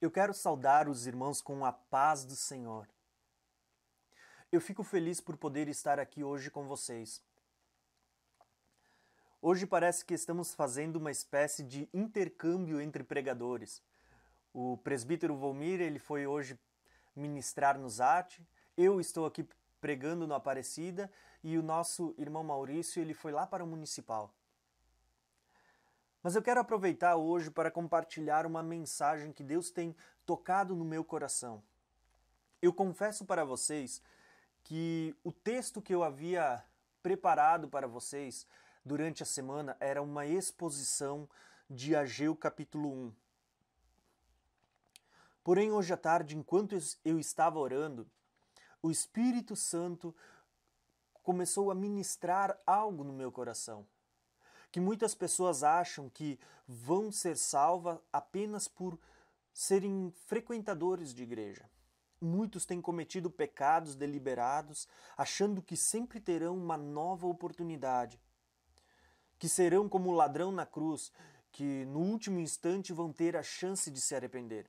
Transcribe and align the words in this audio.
Eu 0.00 0.12
quero 0.12 0.32
saudar 0.32 0.88
os 0.88 1.08
irmãos 1.08 1.40
com 1.40 1.64
a 1.64 1.72
paz 1.72 2.24
do 2.24 2.36
Senhor. 2.36 2.88
Eu 4.52 4.60
fico 4.60 4.84
feliz 4.84 5.20
por 5.20 5.36
poder 5.36 5.66
estar 5.66 5.98
aqui 5.98 6.22
hoje 6.22 6.52
com 6.52 6.68
vocês. 6.68 7.20
Hoje 9.42 9.66
parece 9.66 10.04
que 10.04 10.14
estamos 10.14 10.54
fazendo 10.54 10.96
uma 10.96 11.10
espécie 11.10 11.64
de 11.64 11.88
intercâmbio 11.92 12.80
entre 12.80 13.02
pregadores. 13.02 13.82
O 14.54 14.76
presbítero 14.76 15.36
Volmir, 15.36 15.80
ele 15.80 15.98
foi 15.98 16.28
hoje 16.28 16.56
ministrar 17.16 17.76
no 17.76 17.90
ZAT, 17.90 18.40
eu 18.76 19.00
estou 19.00 19.26
aqui 19.26 19.48
pregando 19.80 20.28
no 20.28 20.34
Aparecida 20.34 21.10
e 21.42 21.58
o 21.58 21.62
nosso 21.62 22.14
irmão 22.16 22.44
Maurício, 22.44 23.02
ele 23.02 23.14
foi 23.14 23.32
lá 23.32 23.48
para 23.48 23.64
o 23.64 23.66
municipal. 23.66 24.32
Mas 26.22 26.34
eu 26.34 26.42
quero 26.42 26.60
aproveitar 26.60 27.14
hoje 27.16 27.50
para 27.50 27.70
compartilhar 27.70 28.44
uma 28.44 28.62
mensagem 28.62 29.32
que 29.32 29.44
Deus 29.44 29.70
tem 29.70 29.94
tocado 30.26 30.74
no 30.74 30.84
meu 30.84 31.04
coração. 31.04 31.62
Eu 32.60 32.72
confesso 32.72 33.24
para 33.24 33.44
vocês 33.44 34.02
que 34.64 35.14
o 35.22 35.30
texto 35.30 35.80
que 35.80 35.94
eu 35.94 36.02
havia 36.02 36.64
preparado 37.02 37.68
para 37.68 37.86
vocês 37.86 38.46
durante 38.84 39.22
a 39.22 39.26
semana 39.26 39.76
era 39.78 40.02
uma 40.02 40.26
exposição 40.26 41.28
de 41.70 41.94
Ageu 41.94 42.34
capítulo 42.34 42.92
1. 42.92 43.14
Porém, 45.44 45.70
hoje 45.70 45.92
à 45.92 45.96
tarde, 45.96 46.36
enquanto 46.36 46.76
eu 47.04 47.18
estava 47.18 47.60
orando, 47.60 48.10
o 48.82 48.90
Espírito 48.90 49.54
Santo 49.54 50.14
começou 51.22 51.70
a 51.70 51.74
ministrar 51.74 52.58
algo 52.66 53.04
no 53.04 53.12
meu 53.12 53.30
coração 53.30 53.86
que 54.70 54.80
muitas 54.80 55.14
pessoas 55.14 55.62
acham 55.62 56.08
que 56.08 56.38
vão 56.66 57.10
ser 57.10 57.36
salvas 57.36 57.98
apenas 58.12 58.68
por 58.68 58.98
serem 59.52 60.12
frequentadores 60.26 61.14
de 61.14 61.22
igreja. 61.22 61.68
Muitos 62.20 62.66
têm 62.66 62.80
cometido 62.80 63.30
pecados 63.30 63.94
deliberados, 63.94 64.88
achando 65.16 65.62
que 65.62 65.76
sempre 65.76 66.20
terão 66.20 66.56
uma 66.56 66.76
nova 66.76 67.26
oportunidade, 67.26 68.20
que 69.38 69.48
serão 69.48 69.88
como 69.88 70.10
o 70.10 70.14
ladrão 70.14 70.50
na 70.50 70.66
cruz, 70.66 71.12
que 71.52 71.84
no 71.86 72.00
último 72.00 72.40
instante 72.40 72.92
vão 72.92 73.12
ter 73.12 73.36
a 73.36 73.42
chance 73.42 73.90
de 73.90 74.00
se 74.00 74.14
arrepender. 74.14 74.68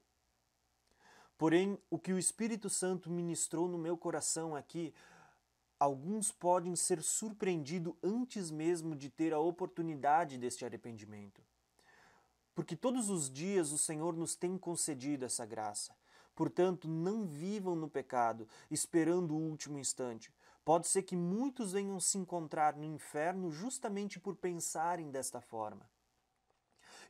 Porém, 1.38 1.78
o 1.90 1.98
que 1.98 2.12
o 2.12 2.20
Espírito 2.20 2.70
Santo 2.70 3.10
ministrou 3.10 3.68
no 3.68 3.78
meu 3.78 3.98
coração 3.98 4.56
aqui 4.56 4.94
alguns 5.80 6.32
podem 6.32 6.76
ser 6.76 7.02
surpreendidos 7.02 7.94
antes 8.04 8.52
mesmo 8.52 8.96
de 8.96 9.10
ter 9.10 9.34
a 9.34 9.40
oportunidade 9.40 10.38
deste 10.38 10.66
arrependimento. 10.66 11.42
Porque 12.54 12.76
todos 12.76 13.10
os 13.10 13.30
dias 13.30 13.72
o 13.72 13.78
Senhor 13.78 14.16
nos 14.16 14.36
tem 14.36 14.58
concedido 14.58 15.24
essa 15.24 15.46
graça. 15.46 15.96
Portanto, 16.36 16.88
não 16.88 17.26
vivam 17.26 17.76
no 17.76 17.90
pecado, 17.90 18.48
esperando 18.70 19.34
o 19.34 19.40
último 19.40 19.80
instante. 19.80 20.34
Pode 20.66 20.88
ser 20.88 21.04
que 21.04 21.16
muitos 21.16 21.72
venham 21.72 22.00
se 22.00 22.18
encontrar 22.18 22.76
no 22.76 22.84
inferno 22.84 23.50
justamente 23.50 24.20
por 24.20 24.36
pensarem 24.36 25.10
desta 25.10 25.40
forma. 25.40 25.90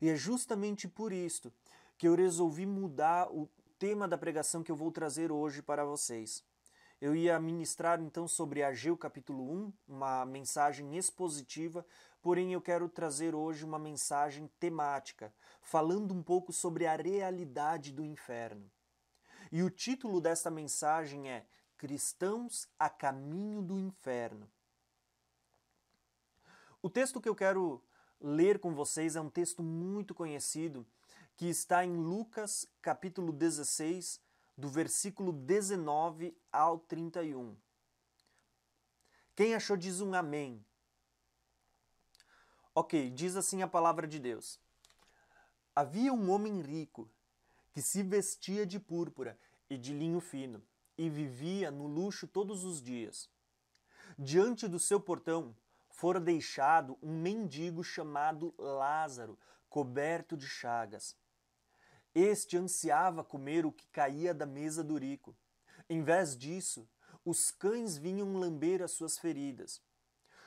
E 0.00 0.08
é 0.08 0.16
justamente 0.16 0.88
por 0.88 1.12
isto 1.12 1.52
que 1.98 2.08
eu 2.08 2.14
resolvi 2.14 2.64
mudar 2.64 3.30
o 3.30 3.48
tema 3.78 4.08
da 4.08 4.16
pregação 4.16 4.62
que 4.62 4.72
eu 4.72 4.76
vou 4.76 4.90
trazer 4.90 5.30
hoje 5.30 5.62
para 5.62 5.84
vocês. 5.84 6.44
Eu 7.00 7.16
ia 7.16 7.40
ministrar 7.40 7.98
então 7.98 8.28
sobre 8.28 8.62
Ageu 8.62 8.94
capítulo 8.94 9.50
1, 9.50 9.72
uma 9.88 10.26
mensagem 10.26 10.98
expositiva, 10.98 11.86
porém 12.20 12.52
eu 12.52 12.60
quero 12.60 12.90
trazer 12.90 13.34
hoje 13.34 13.64
uma 13.64 13.78
mensagem 13.78 14.50
temática, 14.60 15.32
falando 15.62 16.12
um 16.12 16.22
pouco 16.22 16.52
sobre 16.52 16.86
a 16.86 16.94
realidade 16.94 17.90
do 17.90 18.04
inferno. 18.04 18.70
E 19.50 19.62
o 19.62 19.70
título 19.70 20.20
desta 20.20 20.50
mensagem 20.50 21.30
é 21.30 21.46
Cristãos 21.78 22.68
a 22.78 22.90
caminho 22.90 23.62
do 23.62 23.78
inferno. 23.78 24.46
O 26.82 26.90
texto 26.90 27.18
que 27.18 27.28
eu 27.30 27.34
quero 27.34 27.82
ler 28.20 28.58
com 28.58 28.74
vocês 28.74 29.16
é 29.16 29.20
um 29.22 29.30
texto 29.30 29.62
muito 29.62 30.14
conhecido 30.14 30.86
que 31.34 31.46
está 31.46 31.82
em 31.82 31.96
Lucas 31.96 32.66
capítulo 32.82 33.32
16, 33.32 34.20
do 34.60 34.68
versículo 34.68 35.32
19 35.32 36.36
ao 36.52 36.78
31. 36.78 37.56
Quem 39.34 39.54
achou 39.54 39.74
diz 39.74 40.02
um 40.02 40.12
amém. 40.12 40.62
Ok, 42.74 43.10
diz 43.10 43.36
assim 43.36 43.62
a 43.62 43.66
palavra 43.66 44.06
de 44.06 44.18
Deus. 44.18 44.60
Havia 45.74 46.12
um 46.12 46.30
homem 46.30 46.60
rico 46.60 47.10
que 47.72 47.80
se 47.80 48.02
vestia 48.02 48.66
de 48.66 48.78
púrpura 48.78 49.38
e 49.70 49.78
de 49.78 49.94
linho 49.94 50.20
fino 50.20 50.62
e 50.98 51.08
vivia 51.08 51.70
no 51.70 51.86
luxo 51.86 52.28
todos 52.28 52.62
os 52.62 52.82
dias. 52.82 53.30
Diante 54.18 54.68
do 54.68 54.78
seu 54.78 55.00
portão 55.00 55.56
fora 55.88 56.20
deixado 56.20 56.98
um 57.02 57.18
mendigo 57.18 57.82
chamado 57.82 58.54
Lázaro, 58.58 59.38
coberto 59.70 60.36
de 60.36 60.46
chagas 60.46 61.16
este 62.14 62.56
ansiava 62.56 63.22
comer 63.22 63.64
o 63.64 63.72
que 63.72 63.86
caía 63.88 64.34
da 64.34 64.46
mesa 64.46 64.82
do 64.82 64.96
rico. 64.96 65.36
Em 65.88 66.02
vez 66.02 66.36
disso, 66.36 66.88
os 67.24 67.50
cães 67.50 67.96
vinham 67.96 68.36
lamber 68.36 68.82
as 68.82 68.92
suas 68.92 69.18
feridas. 69.18 69.80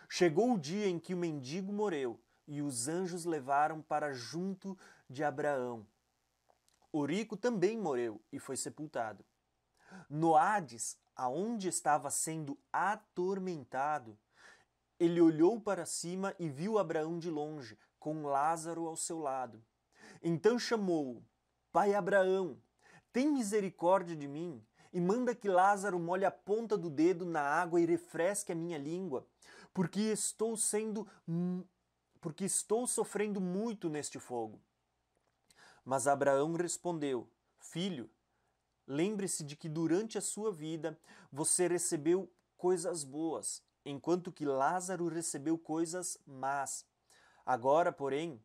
Chegou 0.10 0.54
o 0.54 0.60
dia 0.60 0.88
em 0.88 1.00
que 1.00 1.14
o 1.14 1.18
mendigo 1.18 1.72
morreu 1.72 2.22
e 2.48 2.62
os 2.62 2.88
anjos 2.88 3.26
levaram 3.26 3.82
para 3.82 4.14
junto 4.14 4.78
de 5.10 5.24
Abraão. 5.24 5.88
O 6.92 7.06
rico 7.06 7.36
também 7.36 7.78
morreu 7.78 8.22
e 8.32 8.40
foi 8.40 8.58
sepultado. 8.58 9.26
No 10.10 10.36
Hades, 10.36 10.98
aonde 11.16 11.68
estava 11.68 12.10
sendo 12.12 12.58
atormentado, 12.72 14.18
ele 15.00 15.20
olhou 15.20 15.60
para 15.60 15.86
cima 15.86 16.36
e 16.40 16.50
viu 16.50 16.78
Abraão 16.78 17.18
de 17.18 17.30
longe, 17.30 17.78
com 18.00 18.24
Lázaro 18.24 18.88
ao 18.88 18.96
seu 18.96 19.20
lado. 19.20 19.64
Então 20.22 20.60
chamou-o 20.60 21.24
Pai 21.74 21.96
Abraão, 21.96 22.56
tem 23.12 23.32
misericórdia 23.32 24.16
de 24.16 24.28
mim 24.28 24.64
e 24.94 25.02
manda 25.02 25.34
que 25.34 25.48
Lázaro 25.50 25.98
molhe 25.98 26.24
a 26.24 26.30
ponta 26.30 26.78
do 26.78 26.88
dedo 26.88 27.26
na 27.26 27.42
água 27.42 27.82
e 27.82 27.86
refresque 27.86 28.52
a 28.52 28.56
minha 28.56 28.78
língua, 28.78 29.26
porque 29.74 30.00
estou 30.00 30.56
sendo 30.56 31.08
porque 32.22 32.46
estou 32.46 32.86
sofrendo 32.86 33.42
muito 33.42 33.90
neste 33.90 34.20
fogo. 34.20 34.62
Mas 35.84 36.06
Abraão 36.06 36.54
respondeu: 36.54 37.28
Filho, 37.58 38.08
lembre-se 38.86 39.44
de 39.44 39.56
que 39.56 39.68
durante 39.68 40.16
a 40.16 40.22
sua 40.22 40.52
vida 40.52 40.96
você 41.32 41.68
recebeu 41.68 42.32
coisas 42.56 43.04
boas, 43.04 43.64
enquanto 43.84 44.32
que 44.32 44.46
Lázaro 44.46 45.08
recebeu 45.08 45.58
coisas 45.58 46.20
más. 46.24 46.86
Agora, 47.44 47.92
porém, 47.92 48.40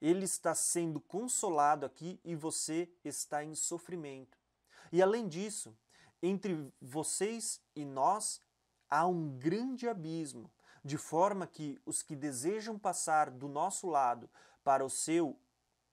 ele 0.00 0.24
está 0.24 0.54
sendo 0.54 1.00
consolado 1.00 1.84
aqui 1.84 2.18
e 2.24 2.34
você 2.34 2.90
está 3.04 3.44
em 3.44 3.54
sofrimento. 3.54 4.38
E 4.90 5.02
além 5.02 5.28
disso, 5.28 5.76
entre 6.22 6.72
vocês 6.80 7.60
e 7.76 7.84
nós 7.84 8.40
há 8.88 9.06
um 9.06 9.38
grande 9.38 9.88
abismo, 9.88 10.50
de 10.84 10.96
forma 10.96 11.46
que 11.46 11.78
os 11.84 12.02
que 12.02 12.16
desejam 12.16 12.78
passar 12.78 13.30
do 13.30 13.46
nosso 13.46 13.86
lado 13.86 14.28
para 14.64 14.84
o 14.84 14.90
seu 14.90 15.38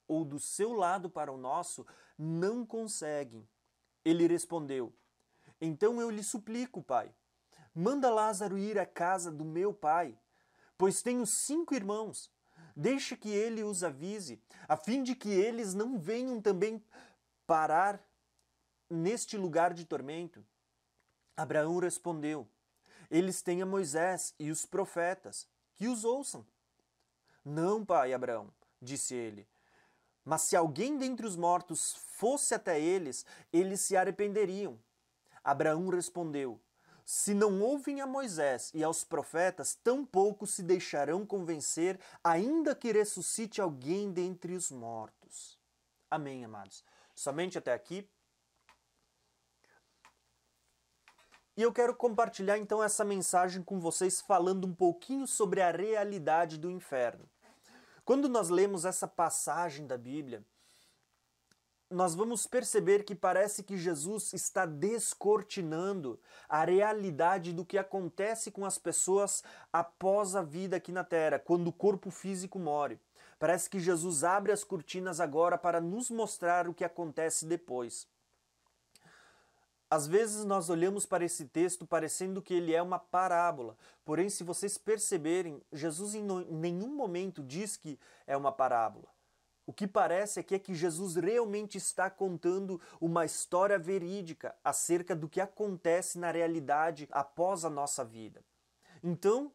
ou 0.07 0.23
do 0.23 0.39
seu 0.39 0.71
lado 0.71 1.09
para 1.09 1.31
o 1.31 1.37
nosso 1.37 1.85
não 2.17 2.65
conseguem. 2.65 3.47
Ele 4.05 4.25
respondeu: 4.25 4.93
Então 5.59 5.99
eu 5.99 6.09
lhe 6.09 6.23
suplico, 6.23 6.81
pai, 6.81 7.13
manda 7.75 8.09
Lázaro 8.09 8.57
ir 8.57 8.79
à 8.79 8.85
casa 8.85 9.29
do 9.29 9.43
meu 9.43 9.73
pai, 9.73 10.17
pois 10.77 11.01
tenho 11.01 11.25
cinco 11.25 11.75
irmãos 11.75 12.31
Deixe 12.79 13.17
que 13.17 13.29
ele 13.29 13.63
os 13.63 13.83
avise, 13.83 14.39
a 14.67 14.77
fim 14.77 15.01
de 15.01 15.15
que 15.15 15.29
eles 15.29 15.73
não 15.73 15.97
venham 15.97 16.39
também 16.39 16.79
parar 17.47 17.99
neste 18.87 19.35
lugar 19.35 19.73
de 19.73 19.83
tormento. 19.83 20.45
Abraão 21.35 21.79
respondeu: 21.79 22.47
Eles 23.09 23.41
têm 23.41 23.63
a 23.63 23.65
Moisés 23.65 24.35
e 24.37 24.51
os 24.51 24.63
profetas, 24.63 25.47
que 25.73 25.87
os 25.87 26.05
ouçam. 26.05 26.45
Não, 27.43 27.83
pai 27.83 28.13
Abraão, 28.13 28.53
disse 28.79 29.15
ele. 29.15 29.47
Mas 30.23 30.43
se 30.43 30.55
alguém 30.55 30.99
dentre 30.99 31.25
os 31.25 31.35
mortos 31.35 31.95
fosse 31.95 32.53
até 32.53 32.79
eles, 32.79 33.25
eles 33.51 33.81
se 33.81 33.97
arrependeriam. 33.97 34.79
Abraão 35.43 35.89
respondeu: 35.89 36.61
se 37.09 37.33
não 37.33 37.61
ouvem 37.61 38.01
a 38.01 38.05
Moisés 38.05 38.69
e 38.73 38.83
aos 38.83 39.05
profetas, 39.05 39.75
tampouco 39.75 40.45
se 40.45 40.61
deixarão 40.61 41.25
convencer, 41.25 41.97
ainda 42.21 42.75
que 42.75 42.91
ressuscite 42.91 43.61
alguém 43.61 44.11
dentre 44.11 44.53
os 44.53 44.69
mortos. 44.69 45.57
Amém, 46.11 46.43
amados. 46.43 46.83
Somente 47.15 47.57
até 47.57 47.71
aqui. 47.71 48.05
E 51.55 51.61
eu 51.61 51.71
quero 51.71 51.95
compartilhar 51.95 52.57
então 52.57 52.83
essa 52.83 53.05
mensagem 53.05 53.63
com 53.63 53.79
vocês, 53.79 54.19
falando 54.19 54.67
um 54.67 54.75
pouquinho 54.75 55.25
sobre 55.25 55.61
a 55.61 55.71
realidade 55.71 56.57
do 56.57 56.69
inferno. 56.69 57.25
Quando 58.03 58.27
nós 58.27 58.49
lemos 58.49 58.83
essa 58.83 59.07
passagem 59.07 59.87
da 59.87 59.97
Bíblia, 59.97 60.45
nós 61.89 62.13
vamos 62.13 62.45
perceber 62.45 63.03
que 63.03 63.15
parece 63.15 63.63
que 63.63 63.77
Jesus 63.77 64.33
está 64.33 64.65
descortinando 64.65 66.19
a 66.49 66.65
realidade 66.65 67.53
do 67.53 67.65
que 67.65 67.77
acontece 67.77 68.51
com 68.51 68.65
as 68.65 68.77
pessoas 68.77 69.43
após 69.71 70.35
a 70.35 70.41
vida 70.41 70.75
aqui 70.75 70.91
na 70.91 71.03
Terra, 71.03 71.39
quando 71.39 71.67
o 71.67 71.73
corpo 71.73 72.11
físico 72.11 72.59
morre. 72.59 72.99
Parece 73.39 73.69
que 73.69 73.79
Jesus 73.79 74.23
abre 74.23 74.51
as 74.51 74.63
cortinas 74.63 75.19
agora 75.19 75.57
para 75.57 75.79
nos 75.79 76.09
mostrar 76.09 76.67
o 76.67 76.73
que 76.73 76.83
acontece 76.83 77.45
depois. 77.45 78.07
Às 79.89 80.05
vezes 80.05 80.43
nós 80.43 80.69
olhamos 80.69 81.05
para 81.05 81.23
esse 81.23 81.45
texto 81.45 81.87
parecendo 81.87 82.41
que 82.41 82.53
ele 82.53 82.73
é 82.73 82.81
uma 82.81 82.99
parábola, 82.99 83.77
porém, 84.03 84.29
se 84.29 84.43
vocês 84.43 84.77
perceberem, 84.77 85.61
Jesus 85.71 86.13
em 86.13 86.23
nenhum 86.49 86.93
momento 86.93 87.41
diz 87.41 87.77
que 87.77 87.97
é 88.25 88.35
uma 88.35 88.51
parábola. 88.51 89.16
O 89.67 89.73
que 89.73 89.85
parece 89.85 90.39
aqui 90.39 90.55
é 90.55 90.59
que 90.59 90.73
Jesus 90.73 91.17
realmente 91.17 91.77
está 91.77 92.09
contando 92.09 92.79
uma 93.01 93.25
história 93.25 93.77
verídica 93.77 94.55
acerca 94.63 95.13
do 95.13 95.27
que 95.27 95.41
acontece 95.41 96.17
na 96.17 96.31
realidade 96.31 97.05
após 97.11 97.65
a 97.65 97.69
nossa 97.69 98.05
vida. 98.05 98.41
Então, 99.03 99.51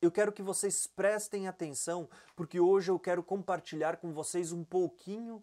eu 0.00 0.12
quero 0.12 0.30
que 0.30 0.42
vocês 0.42 0.86
prestem 0.86 1.48
atenção, 1.48 2.08
porque 2.36 2.60
hoje 2.60 2.92
eu 2.92 3.00
quero 3.00 3.20
compartilhar 3.20 3.96
com 3.96 4.12
vocês 4.12 4.52
um 4.52 4.62
pouquinho 4.62 5.42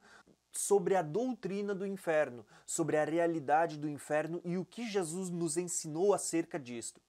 sobre 0.50 0.96
a 0.96 1.02
doutrina 1.02 1.76
do 1.76 1.86
inferno, 1.86 2.46
sobre 2.66 2.96
a 2.96 3.04
realidade 3.04 3.78
do 3.78 3.90
inferno 3.90 4.40
e 4.46 4.58
o 4.58 4.64
que 4.64 4.90
Jesus 4.90 5.30
nos 5.30 5.58
ensinou 5.58 6.14
acerca 6.14 6.58
disto. 6.58 7.02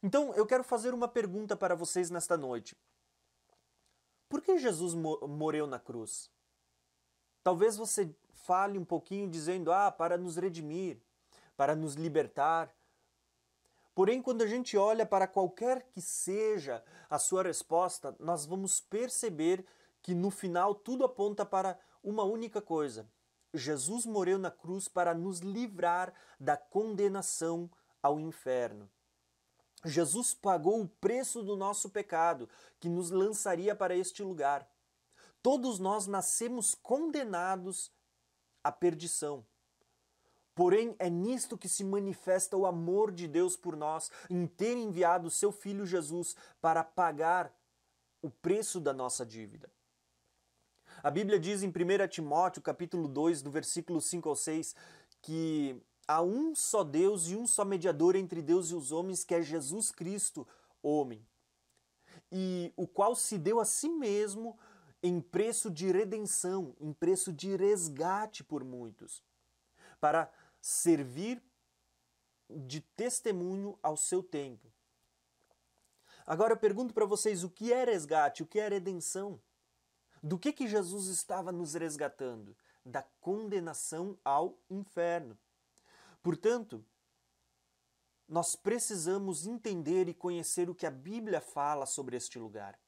Então, 0.00 0.32
eu 0.34 0.46
quero 0.46 0.62
fazer 0.62 0.94
uma 0.94 1.08
pergunta 1.08 1.56
para 1.56 1.74
vocês 1.74 2.08
nesta 2.08 2.36
noite. 2.36 2.76
Por 4.32 4.40
que 4.40 4.56
Jesus 4.56 4.94
morreu 4.94 5.66
na 5.66 5.78
cruz? 5.78 6.30
Talvez 7.44 7.76
você 7.76 8.08
fale 8.32 8.78
um 8.78 8.84
pouquinho 8.84 9.28
dizendo, 9.28 9.70
ah, 9.70 9.92
para 9.92 10.16
nos 10.16 10.38
redimir, 10.38 10.96
para 11.54 11.76
nos 11.76 11.96
libertar. 11.96 12.74
Porém, 13.94 14.22
quando 14.22 14.40
a 14.40 14.46
gente 14.46 14.74
olha 14.74 15.04
para 15.04 15.26
qualquer 15.26 15.82
que 15.82 16.00
seja 16.00 16.82
a 17.10 17.18
sua 17.18 17.42
resposta, 17.42 18.16
nós 18.18 18.46
vamos 18.46 18.80
perceber 18.80 19.66
que 20.00 20.14
no 20.14 20.30
final 20.30 20.74
tudo 20.74 21.04
aponta 21.04 21.44
para 21.44 21.78
uma 22.02 22.22
única 22.22 22.62
coisa: 22.62 23.06
Jesus 23.52 24.06
morreu 24.06 24.38
na 24.38 24.50
cruz 24.50 24.88
para 24.88 25.12
nos 25.12 25.40
livrar 25.40 26.10
da 26.40 26.56
condenação 26.56 27.70
ao 28.02 28.18
inferno. 28.18 28.88
Jesus 29.84 30.32
pagou 30.34 30.80
o 30.80 30.88
preço 30.88 31.42
do 31.42 31.56
nosso 31.56 31.90
pecado, 31.90 32.48
que 32.78 32.88
nos 32.88 33.10
lançaria 33.10 33.74
para 33.74 33.96
este 33.96 34.22
lugar. 34.22 34.68
Todos 35.42 35.78
nós 35.78 36.06
nascemos 36.06 36.74
condenados 36.74 37.90
à 38.62 38.70
perdição. 38.70 39.44
Porém, 40.54 40.94
é 40.98 41.08
nisto 41.08 41.56
que 41.56 41.68
se 41.68 41.82
manifesta 41.82 42.56
o 42.56 42.66
amor 42.66 43.10
de 43.10 43.26
Deus 43.26 43.56
por 43.56 43.74
nós, 43.74 44.10
em 44.28 44.46
ter 44.46 44.76
enviado 44.76 45.30
seu 45.30 45.50
Filho 45.50 45.86
Jesus 45.86 46.36
para 46.60 46.84
pagar 46.84 47.52
o 48.20 48.30
preço 48.30 48.78
da 48.78 48.92
nossa 48.92 49.26
dívida. 49.26 49.70
A 51.02 51.10
Bíblia 51.10 51.40
diz 51.40 51.62
em 51.62 51.68
1 51.68 52.08
Timóteo, 52.08 52.62
capítulo 52.62 53.08
2, 53.08 53.42
do 53.42 53.50
versículo 53.50 54.00
5 54.00 54.28
ao 54.28 54.36
6, 54.36 54.76
que 55.20 55.82
há 56.06 56.22
um 56.22 56.54
só 56.54 56.84
Deus 56.84 57.28
e 57.28 57.36
um 57.36 57.46
só 57.46 57.64
mediador 57.64 58.16
entre 58.16 58.42
Deus 58.42 58.70
e 58.70 58.74
os 58.74 58.92
homens, 58.92 59.24
que 59.24 59.34
é 59.34 59.42
Jesus 59.42 59.90
Cristo, 59.90 60.46
homem, 60.82 61.26
e 62.30 62.72
o 62.76 62.86
qual 62.86 63.14
se 63.14 63.38
deu 63.38 63.60
a 63.60 63.64
si 63.64 63.88
mesmo 63.88 64.58
em 65.02 65.20
preço 65.20 65.70
de 65.70 65.90
redenção, 65.90 66.76
em 66.80 66.92
preço 66.92 67.32
de 67.32 67.56
resgate 67.56 68.44
por 68.44 68.64
muitos, 68.64 69.22
para 70.00 70.32
servir 70.60 71.42
de 72.48 72.80
testemunho 72.80 73.78
ao 73.82 73.96
seu 73.96 74.22
tempo. 74.22 74.72
Agora 76.24 76.52
eu 76.52 76.56
pergunto 76.56 76.94
para 76.94 77.04
vocês 77.04 77.42
o 77.42 77.50
que 77.50 77.72
é 77.72 77.84
resgate, 77.84 78.42
o 78.42 78.46
que 78.46 78.60
é 78.60 78.68
redenção? 78.68 79.40
Do 80.22 80.38
que 80.38 80.52
que 80.52 80.68
Jesus 80.68 81.08
estava 81.08 81.50
nos 81.50 81.74
resgatando? 81.74 82.56
Da 82.84 83.02
condenação 83.20 84.16
ao 84.24 84.56
inferno. 84.70 85.36
Portanto, 86.22 86.84
nós 88.28 88.54
precisamos 88.56 89.46
entender 89.46 90.08
e 90.08 90.14
conhecer 90.14 90.70
o 90.70 90.74
que 90.74 90.86
a 90.86 90.90
Bíblia 90.90 91.40
fala 91.40 91.84
sobre 91.84 92.16
este 92.16 92.38
lugar. 92.38 92.78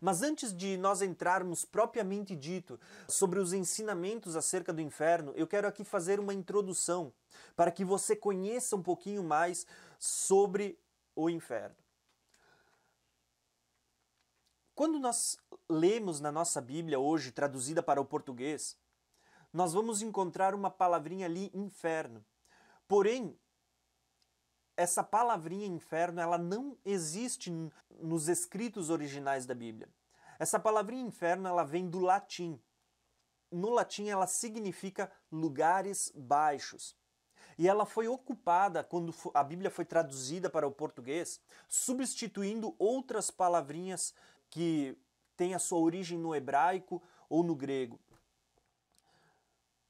Mas 0.00 0.22
antes 0.22 0.54
de 0.54 0.76
nós 0.76 1.02
entrarmos 1.02 1.64
propriamente 1.64 2.36
dito 2.36 2.78
sobre 3.08 3.38
os 3.38 3.52
ensinamentos 3.52 4.36
acerca 4.36 4.72
do 4.72 4.80
inferno, 4.80 5.32
eu 5.34 5.46
quero 5.46 5.66
aqui 5.66 5.82
fazer 5.84 6.20
uma 6.20 6.34
introdução 6.34 7.12
para 7.56 7.70
que 7.70 7.84
você 7.84 8.14
conheça 8.14 8.76
um 8.76 8.82
pouquinho 8.82 9.24
mais 9.24 9.66
sobre 9.98 10.78
o 11.16 11.28
inferno. 11.28 11.76
Quando 14.74 15.00
nós 15.00 15.36
lemos 15.68 16.20
na 16.20 16.30
nossa 16.30 16.60
Bíblia 16.60 17.00
hoje, 17.00 17.32
traduzida 17.32 17.82
para 17.82 18.00
o 18.00 18.04
português, 18.04 18.76
nós 19.52 19.72
vamos 19.72 20.02
encontrar 20.02 20.54
uma 20.54 20.70
palavrinha 20.70 21.26
ali, 21.26 21.50
inferno. 21.54 22.24
Porém, 22.86 23.38
essa 24.76 25.02
palavrinha 25.02 25.66
inferno, 25.66 26.20
ela 26.20 26.38
não 26.38 26.78
existe 26.84 27.50
nos 28.00 28.28
escritos 28.28 28.90
originais 28.90 29.44
da 29.44 29.54
Bíblia. 29.54 29.88
Essa 30.38 30.60
palavrinha 30.60 31.02
inferno, 31.02 31.48
ela 31.48 31.64
vem 31.64 31.88
do 31.88 31.98
latim. 31.98 32.60
No 33.50 33.70
latim, 33.70 34.08
ela 34.08 34.26
significa 34.26 35.10
lugares 35.32 36.12
baixos. 36.14 36.96
E 37.58 37.66
ela 37.66 37.84
foi 37.84 38.06
ocupada 38.06 38.84
quando 38.84 39.12
a 39.34 39.42
Bíblia 39.42 39.68
foi 39.68 39.84
traduzida 39.84 40.48
para 40.48 40.68
o 40.68 40.70
português, 40.70 41.40
substituindo 41.68 42.76
outras 42.78 43.32
palavrinhas 43.32 44.14
que 44.48 44.96
têm 45.36 45.54
a 45.54 45.58
sua 45.58 45.80
origem 45.80 46.16
no 46.16 46.34
hebraico 46.36 47.02
ou 47.28 47.42
no 47.42 47.56
grego. 47.56 47.98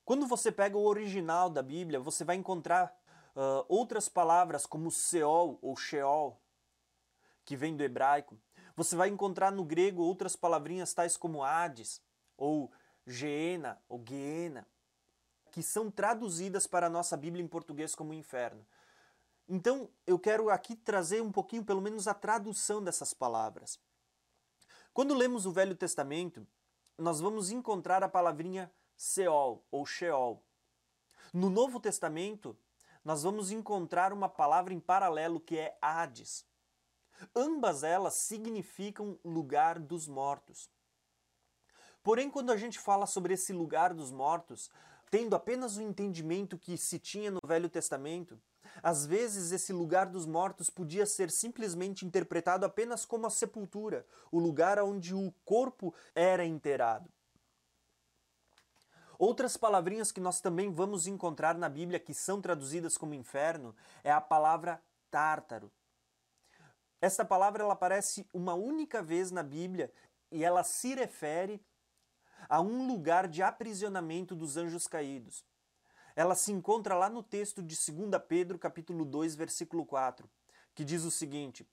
Quando 0.09 0.27
você 0.27 0.51
pega 0.51 0.75
o 0.75 0.87
original 0.87 1.51
da 1.51 1.63
Bíblia, 1.63 2.01
você 2.01 2.25
vai 2.25 2.35
encontrar 2.35 2.99
uh, 3.37 3.63
outras 3.69 4.09
palavras 4.09 4.65
como 4.65 4.91
Seol 4.91 5.59
ou 5.61 5.77
Sheol, 5.77 6.41
que 7.45 7.55
vem 7.55 7.77
do 7.77 7.83
hebraico. 7.83 8.41
Você 8.75 8.97
vai 8.97 9.11
encontrar 9.11 9.53
no 9.53 9.63
grego 9.63 10.03
outras 10.03 10.35
palavrinhas 10.35 10.95
tais 10.95 11.15
como 11.15 11.45
Hades 11.45 12.01
ou 12.39 12.73
Geena 13.07 13.79
ou 13.87 14.03
Geena, 14.03 14.67
que 15.53 15.63
são 15.63 15.91
traduzidas 15.91 16.67
para 16.67 16.87
a 16.87 16.91
nossa 16.91 17.15
Bíblia 17.15 17.45
em 17.45 17.47
português 17.47 17.95
como 17.95 18.15
inferno. 18.15 18.67
Então, 19.47 19.91
eu 20.07 20.19
quero 20.19 20.49
aqui 20.49 20.75
trazer 20.75 21.21
um 21.21 21.31
pouquinho, 21.31 21.67
pelo 21.67 21.83
menos, 21.83 22.09
a 22.09 22.15
tradução 22.15 22.83
dessas 22.83 23.13
palavras. 23.13 23.79
Quando 24.95 25.13
lemos 25.13 25.45
o 25.45 25.53
Velho 25.53 25.77
Testamento, 25.77 26.47
nós 26.97 27.21
vamos 27.21 27.51
encontrar 27.51 28.03
a 28.03 28.09
palavrinha 28.09 28.73
Seol 28.99 29.65
ou 29.71 29.87
Sheol. 29.87 30.43
No 31.33 31.49
Novo 31.49 31.79
Testamento, 31.79 32.59
nós 33.05 33.23
vamos 33.23 33.53
encontrar 33.53 34.13
uma 34.13 34.29
palavra 34.29 34.75
em 34.75 34.81
paralelo 34.81 35.39
que 35.39 35.57
é 35.57 35.79
Hades. 35.81 36.45
Ambas 37.35 37.85
elas 37.85 38.15
significam 38.15 39.17
lugar 39.25 39.79
dos 39.79 40.09
mortos. 40.09 40.69
Porém, 42.03 42.29
quando 42.29 42.51
a 42.51 42.57
gente 42.57 42.77
fala 42.77 43.07
sobre 43.07 43.35
esse 43.35 43.53
lugar 43.53 43.95
dos 43.95 44.11
mortos, 44.11 44.69
tendo 45.13 45.37
apenas 45.37 45.77
o 45.77 45.83
entendimento 45.83 46.59
que 46.59 46.77
se 46.77 46.99
tinha 46.99 47.31
no 47.31 47.41
Velho 47.47 47.69
Testamento, 47.69 48.37
às 48.83 49.07
vezes 49.07 49.53
esse 49.53 49.73
lugar 49.73 50.07
dos 50.07 50.27
mortos 50.27 50.69
podia 50.69 51.07
ser 51.07 51.31
simplesmente 51.31 52.05
interpretado 52.05 52.67
apenas 52.67 53.05
como 53.05 53.29
a 53.29 53.31
sepultura, 53.31 54.05
o 54.33 54.41
lugar 54.41 54.77
onde 54.81 55.15
o 55.15 55.33
corpo 55.45 55.95
era 56.17 56.45
enterrado. 56.45 57.09
Outras 59.19 59.57
palavrinhas 59.57 60.13
que 60.13 60.21
nós 60.21 60.41
também 60.41 60.73
vamos 60.73 61.09
encontrar 61.09 61.59
na 61.59 61.69
Bíblia 61.69 61.99
que 61.99 62.15
são 62.15 62.41
traduzidas 62.41 62.97
como 62.97 63.15
inferno 63.15 63.75
é 64.05 64.13
a 64.13 64.21
palavra 64.21 64.81
tártaro. 65.11 65.73
Esta 67.01 67.25
palavra 67.25 67.65
ela 67.65 67.73
aparece 67.73 68.25
uma 68.33 68.55
única 68.55 69.03
vez 69.03 69.33
na 69.33 69.43
Bíblia 69.43 69.93
e 70.31 70.45
ela 70.45 70.63
se 70.63 70.95
refere 70.95 71.61
a 72.49 72.61
um 72.61 72.87
lugar 72.87 73.27
de 73.27 73.43
aprisionamento 73.43 74.37
dos 74.37 74.57
anjos 74.57 74.87
caídos. 74.87 75.45
Ela 76.15 76.37
se 76.37 76.53
encontra 76.53 76.95
lá 76.95 77.09
no 77.09 77.23
texto 77.23 77.61
de 77.61 77.77
2 77.77 78.23
Pedro, 78.29 78.59
capítulo 78.59 79.05
2, 79.05 79.35
versículo 79.35 79.85
4, 79.85 80.29
que 80.75 80.85
diz 80.85 81.03
o 81.05 81.11
seguinte: 81.11 81.69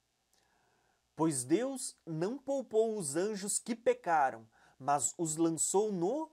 Pois 1.16 1.44
Deus 1.44 1.96
não 2.06 2.38
poupou 2.38 2.98
os 2.98 3.16
anjos 3.16 3.60
que 3.60 3.76
pecaram, 3.76 4.48
mas 4.78 5.14
os 5.18 5.36
lançou 5.36 5.92
no 5.92 6.30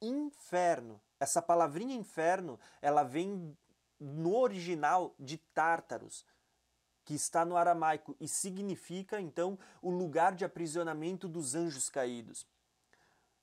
inferno. 0.00 1.00
Essa 1.18 1.42
palavrinha 1.42 1.94
inferno, 1.94 2.58
ela 2.80 3.02
vem 3.02 3.56
no 3.98 4.36
original 4.36 5.14
de 5.18 5.36
Tártaros, 5.36 6.24
que 7.04 7.14
está 7.14 7.44
no 7.44 7.56
aramaico 7.56 8.16
e 8.20 8.26
significa 8.26 9.20
então 9.20 9.58
o 9.82 9.90
lugar 9.90 10.34
de 10.34 10.44
aprisionamento 10.44 11.28
dos 11.28 11.54
anjos 11.54 11.90
caídos. 11.90 12.46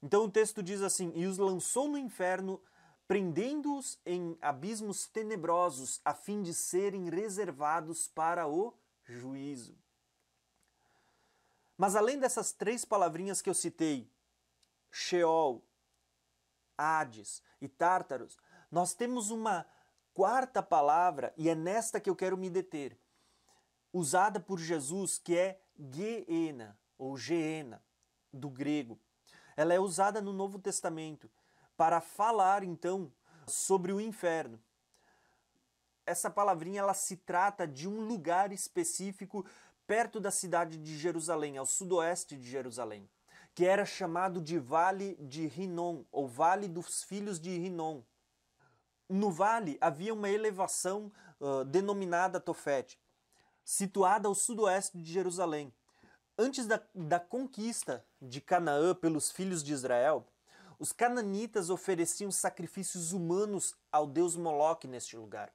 Então 0.02 0.26
o 0.26 0.32
texto 0.32 0.64
diz 0.64 0.82
assim: 0.82 1.12
E 1.16 1.26
os 1.26 1.38
lançou 1.38 1.88
no 1.88 1.98
inferno, 1.98 2.62
prendendo-os 3.08 4.00
em 4.06 4.38
abismos 4.42 5.08
tenebrosos, 5.08 6.02
a 6.04 6.14
fim 6.14 6.42
de 6.42 6.54
serem 6.54 7.10
reservados 7.10 8.08
para 8.08 8.48
o 8.48 8.74
juízo. 9.06 9.76
Mas 11.78 11.96
além 11.96 12.18
dessas 12.18 12.52
três 12.52 12.84
palavrinhas 12.84 13.42
que 13.42 13.50
eu 13.50 13.54
citei, 13.54 14.10
Sheol, 14.90 15.64
Hades 16.78 17.42
e 17.60 17.68
Tártaros, 17.68 18.38
nós 18.72 18.94
temos 18.94 19.32
uma 19.32 19.66
quarta 20.14 20.62
palavra, 20.62 21.34
e 21.38 21.50
é 21.50 21.56
nesta 21.56 22.00
que 22.00 22.10
eu 22.10 22.16
quero 22.16 22.38
me 22.38 22.50
deter, 22.50 23.00
usada 23.94 24.40
por 24.40 24.60
Jesus, 24.60 25.18
que 25.18 25.38
é 25.38 25.62
Geena, 25.78 26.78
ou 26.98 27.18
Geena, 27.18 27.84
do 28.32 28.50
grego. 28.50 29.00
Ela 29.56 29.74
é 29.74 29.80
usada 29.80 30.22
no 30.22 30.34
Novo 30.34 30.60
Testamento 30.60 31.30
para 31.76 32.02
falar, 32.02 32.64
então, 32.64 33.12
sobre 33.48 33.94
o 33.94 34.02
inferno. 34.02 34.62
Essa 36.06 36.30
palavrinha 36.30 36.80
ela 36.80 36.94
se 36.94 37.18
trata 37.18 37.68
de 37.68 37.88
um 37.88 38.02
lugar 38.02 38.52
específico 38.52 39.46
perto 39.86 40.20
da 40.20 40.32
cidade 40.32 40.78
de 40.78 40.98
Jerusalém, 40.98 41.58
ao 41.58 41.66
sudoeste 41.66 42.38
de 42.38 42.50
Jerusalém, 42.50 43.10
que 43.58 43.66
era 43.66 43.88
chamado 43.88 44.40
de 44.40 44.60
Vale 44.60 45.16
de 45.20 45.48
Rinom, 45.48 46.04
ou 46.12 46.28
Vale 46.28 46.68
dos 46.68 47.02
Filhos 47.02 47.40
de 47.40 47.58
Rinom. 47.58 48.04
No 49.10 49.32
vale 49.32 49.80
havia 49.82 50.14
uma 50.14 50.30
elevação 50.30 51.12
uh, 51.40 51.66
denominada 51.66 52.40
Tofete, 52.40 53.02
situada 53.66 54.28
ao 54.28 54.36
sudoeste 54.36 55.00
de 55.00 55.12
Jerusalém. 55.12 55.74
Antes 56.38 56.68
da, 56.68 56.80
da 56.94 57.20
conquista 57.20 58.06
de 58.22 58.40
Canaã 58.42 58.94
pelos 58.94 59.32
filhos 59.32 59.64
de 59.64 59.74
Israel, 59.74 60.28
os 60.78 60.92
cananitas 60.92 61.72
ofereciam 61.72 62.30
sacrifícios 62.30 63.12
humanos 63.12 63.76
ao 63.92 64.06
deus 64.06 64.36
Moloque 64.36 64.88
neste 64.88 65.18
lugar. 65.18 65.52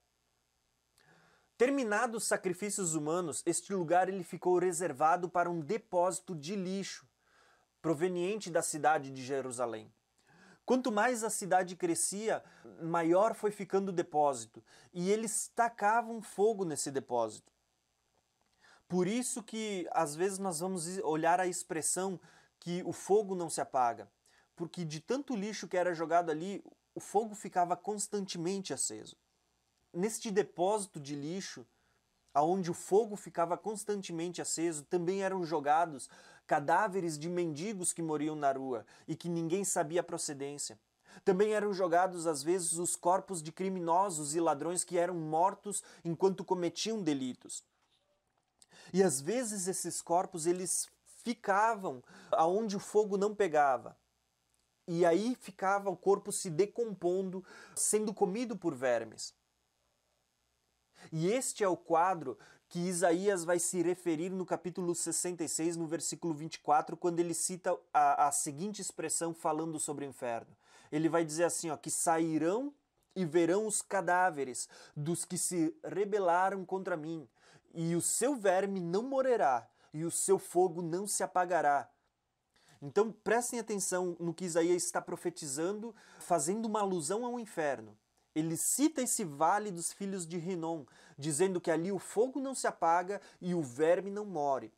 Terminados 1.56 2.24
os 2.24 2.28
sacrifícios 2.28 2.96
humanos, 2.96 3.44
este 3.46 3.72
lugar 3.72 4.08
ele 4.08 4.24
ficou 4.24 4.58
reservado 4.58 5.28
para 5.28 5.48
um 5.48 5.60
depósito 5.60 6.34
de 6.34 6.56
lixo 6.56 7.06
proveniente 7.82 8.48
da 8.48 8.62
cidade 8.62 9.10
de 9.10 9.22
Jerusalém. 9.22 9.92
Quanto 10.64 10.92
mais 10.92 11.24
a 11.24 11.28
cidade 11.28 11.74
crescia, 11.74 12.42
maior 12.80 13.34
foi 13.34 13.50
ficando 13.50 13.88
o 13.88 13.92
depósito, 13.92 14.62
e 14.92 15.10
eles 15.10 15.48
tacavam 15.48 16.22
fogo 16.22 16.64
nesse 16.64 16.90
depósito. 16.90 17.52
Por 18.88 19.08
isso 19.08 19.42
que 19.42 19.88
às 19.90 20.14
vezes 20.14 20.38
nós 20.38 20.60
vamos 20.60 20.98
olhar 20.98 21.40
a 21.40 21.46
expressão 21.46 22.20
que 22.60 22.82
o 22.84 22.92
fogo 22.92 23.34
não 23.34 23.50
se 23.50 23.60
apaga, 23.60 24.08
porque 24.54 24.84
de 24.84 25.00
tanto 25.00 25.34
lixo 25.34 25.66
que 25.66 25.76
era 25.76 25.92
jogado 25.92 26.30
ali, 26.30 26.62
o 26.94 27.00
fogo 27.00 27.34
ficava 27.34 27.76
constantemente 27.76 28.72
aceso. 28.72 29.16
Neste 29.92 30.30
depósito 30.30 31.00
de 31.00 31.16
lixo, 31.16 31.66
aonde 32.32 32.70
o 32.70 32.74
fogo 32.74 33.16
ficava 33.16 33.56
constantemente 33.58 34.40
aceso, 34.40 34.84
também 34.84 35.22
eram 35.22 35.44
jogados 35.44 36.08
cadáveres 36.46 37.18
de 37.18 37.28
mendigos 37.28 37.92
que 37.92 38.02
moriam 38.02 38.36
na 38.36 38.52
rua 38.52 38.84
e 39.06 39.16
que 39.16 39.28
ninguém 39.28 39.64
sabia 39.64 40.00
a 40.00 40.04
procedência. 40.04 40.78
Também 41.24 41.52
eram 41.52 41.72
jogados 41.72 42.26
às 42.26 42.42
vezes 42.42 42.72
os 42.74 42.96
corpos 42.96 43.42
de 43.42 43.52
criminosos 43.52 44.34
e 44.34 44.40
ladrões 44.40 44.82
que 44.82 44.98
eram 44.98 45.14
mortos 45.14 45.82
enquanto 46.04 46.44
cometiam 46.44 47.02
delitos. 47.02 47.62
E 48.92 49.02
às 49.02 49.20
vezes 49.20 49.68
esses 49.68 50.02
corpos 50.02 50.46
eles 50.46 50.88
ficavam 51.22 52.02
aonde 52.30 52.76
o 52.76 52.80
fogo 52.80 53.16
não 53.16 53.34
pegava. 53.34 53.96
E 54.86 55.06
aí 55.06 55.36
ficava 55.40 55.88
o 55.88 55.96
corpo 55.96 56.32
se 56.32 56.50
decompondo, 56.50 57.44
sendo 57.74 58.12
comido 58.12 58.56
por 58.56 58.74
vermes. 58.74 59.32
E 61.12 61.28
este 61.28 61.62
é 61.62 61.68
o 61.68 61.76
quadro 61.76 62.38
que 62.72 62.80
Isaías 62.80 63.44
vai 63.44 63.58
se 63.58 63.82
referir 63.82 64.30
no 64.30 64.46
capítulo 64.46 64.94
66, 64.94 65.76
no 65.76 65.86
versículo 65.86 66.32
24, 66.32 66.96
quando 66.96 67.20
ele 67.20 67.34
cita 67.34 67.78
a, 67.92 68.28
a 68.28 68.32
seguinte 68.32 68.80
expressão 68.80 69.34
falando 69.34 69.78
sobre 69.78 70.06
o 70.06 70.08
inferno. 70.08 70.56
Ele 70.90 71.06
vai 71.06 71.22
dizer 71.22 71.44
assim, 71.44 71.68
ó, 71.68 71.76
que 71.76 71.90
sairão 71.90 72.72
e 73.14 73.26
verão 73.26 73.66
os 73.66 73.82
cadáveres 73.82 74.70
dos 74.96 75.22
que 75.22 75.36
se 75.36 75.76
rebelaram 75.84 76.64
contra 76.64 76.96
mim, 76.96 77.28
e 77.74 77.94
o 77.94 78.00
seu 78.00 78.34
verme 78.34 78.80
não 78.80 79.02
morrerá, 79.02 79.68
e 79.92 80.02
o 80.02 80.10
seu 80.10 80.38
fogo 80.38 80.80
não 80.80 81.06
se 81.06 81.22
apagará. 81.22 81.90
Então 82.80 83.12
prestem 83.12 83.60
atenção 83.60 84.16
no 84.18 84.32
que 84.32 84.46
Isaías 84.46 84.82
está 84.82 85.02
profetizando, 85.02 85.94
fazendo 86.20 86.64
uma 86.64 86.80
alusão 86.80 87.26
ao 87.26 87.38
inferno 87.38 87.94
ele 88.34 88.56
cita 88.56 89.02
esse 89.02 89.24
vale 89.24 89.70
dos 89.70 89.92
filhos 89.92 90.26
de 90.26 90.38
Rinom, 90.38 90.84
dizendo 91.18 91.60
que 91.60 91.70
ali 91.70 91.92
o 91.92 91.98
fogo 91.98 92.40
não 92.40 92.54
se 92.54 92.66
apaga 92.66 93.20
e 93.40 93.54
o 93.54 93.62
verme 93.62 94.10
não 94.10 94.24
morre. 94.24 94.72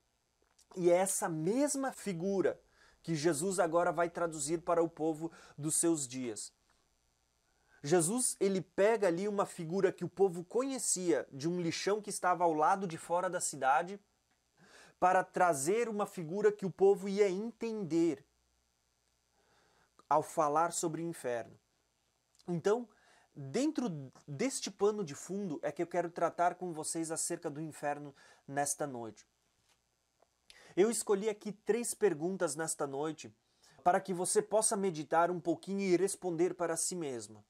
E 0.76 0.90
é 0.90 0.96
essa 0.96 1.28
mesma 1.28 1.92
figura 1.92 2.60
que 3.02 3.14
Jesus 3.14 3.58
agora 3.58 3.92
vai 3.92 4.08
traduzir 4.08 4.62
para 4.62 4.82
o 4.82 4.88
povo 4.88 5.30
dos 5.56 5.74
seus 5.76 6.08
dias. 6.08 6.52
Jesus, 7.82 8.34
ele 8.40 8.62
pega 8.62 9.08
ali 9.08 9.28
uma 9.28 9.44
figura 9.44 9.92
que 9.92 10.04
o 10.04 10.08
povo 10.08 10.42
conhecia 10.42 11.28
de 11.30 11.46
um 11.46 11.60
lixão 11.60 12.00
que 12.00 12.08
estava 12.08 12.42
ao 12.42 12.54
lado 12.54 12.86
de 12.86 12.96
fora 12.96 13.28
da 13.28 13.40
cidade, 13.40 14.00
para 14.98 15.22
trazer 15.22 15.86
uma 15.86 16.06
figura 16.06 16.50
que 16.50 16.64
o 16.64 16.70
povo 16.70 17.10
ia 17.10 17.28
entender 17.28 18.24
ao 20.08 20.22
falar 20.22 20.72
sobre 20.72 21.02
o 21.02 21.04
inferno. 21.04 21.58
Então, 22.48 22.88
Dentro 23.36 24.12
deste 24.28 24.70
pano 24.70 25.02
de 25.02 25.14
fundo 25.14 25.58
é 25.60 25.72
que 25.72 25.82
eu 25.82 25.88
quero 25.88 26.08
tratar 26.08 26.54
com 26.54 26.72
vocês 26.72 27.10
acerca 27.10 27.50
do 27.50 27.60
inferno 27.60 28.14
nesta 28.46 28.86
noite. 28.86 29.26
Eu 30.76 30.88
escolhi 30.88 31.28
aqui 31.28 31.50
três 31.50 31.94
perguntas 31.94 32.54
nesta 32.54 32.86
noite 32.86 33.34
para 33.82 34.00
que 34.00 34.14
você 34.14 34.40
possa 34.40 34.76
meditar 34.76 35.32
um 35.32 35.40
pouquinho 35.40 35.80
e 35.80 35.96
responder 35.96 36.54
para 36.54 36.76
si 36.76 36.94
mesma. 36.94 37.44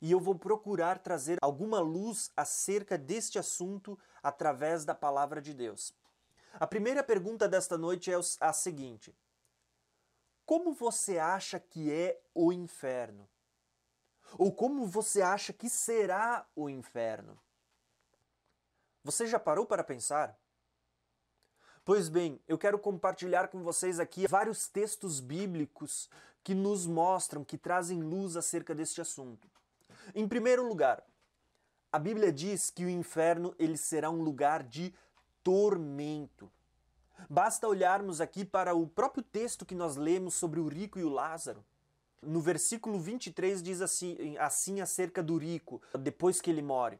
E 0.00 0.12
eu 0.12 0.20
vou 0.20 0.38
procurar 0.38 1.00
trazer 1.00 1.38
alguma 1.42 1.80
luz 1.80 2.30
acerca 2.36 2.96
deste 2.96 3.36
assunto 3.36 3.98
através 4.22 4.84
da 4.84 4.94
palavra 4.94 5.42
de 5.42 5.52
Deus. 5.52 5.92
A 6.52 6.66
primeira 6.68 7.02
pergunta 7.02 7.48
desta 7.48 7.76
noite 7.76 8.12
é 8.12 8.16
a 8.40 8.52
seguinte: 8.52 9.12
Como 10.44 10.72
você 10.72 11.18
acha 11.18 11.58
que 11.58 11.90
é 11.90 12.20
o 12.32 12.52
inferno? 12.52 13.28
Ou 14.38 14.52
como 14.52 14.86
você 14.86 15.22
acha 15.22 15.52
que 15.52 15.68
será 15.68 16.46
o 16.54 16.68
inferno? 16.68 17.38
Você 19.04 19.26
já 19.26 19.38
parou 19.38 19.66
para 19.66 19.84
pensar? 19.84 20.36
Pois 21.84 22.08
bem, 22.08 22.40
eu 22.48 22.58
quero 22.58 22.78
compartilhar 22.78 23.48
com 23.48 23.62
vocês 23.62 24.00
aqui 24.00 24.26
vários 24.26 24.68
textos 24.68 25.20
bíblicos 25.20 26.10
que 26.42 26.54
nos 26.54 26.86
mostram, 26.86 27.44
que 27.44 27.56
trazem 27.56 28.02
luz 28.02 28.36
acerca 28.36 28.74
deste 28.74 29.00
assunto. 29.00 29.48
Em 30.14 30.26
primeiro 30.26 30.66
lugar, 30.66 31.04
a 31.92 31.98
Bíblia 31.98 32.32
diz 32.32 32.70
que 32.70 32.84
o 32.84 32.90
inferno 32.90 33.54
ele 33.58 33.76
será 33.76 34.10
um 34.10 34.22
lugar 34.22 34.62
de 34.64 34.92
tormento. 35.42 36.50
Basta 37.30 37.66
olharmos 37.68 38.20
aqui 38.20 38.44
para 38.44 38.74
o 38.74 38.86
próprio 38.86 39.22
texto 39.22 39.64
que 39.64 39.74
nós 39.74 39.96
lemos 39.96 40.34
sobre 40.34 40.60
o 40.60 40.68
rico 40.68 40.98
e 40.98 41.04
o 41.04 41.08
Lázaro. 41.08 41.64
No 42.22 42.40
versículo 42.40 42.98
23 42.98 43.62
diz 43.62 43.80
assim, 43.80 44.36
assim 44.38 44.80
acerca 44.80 45.22
do 45.22 45.36
rico, 45.36 45.80
depois 45.98 46.40
que 46.40 46.50
ele 46.50 46.62
morre. 46.62 46.98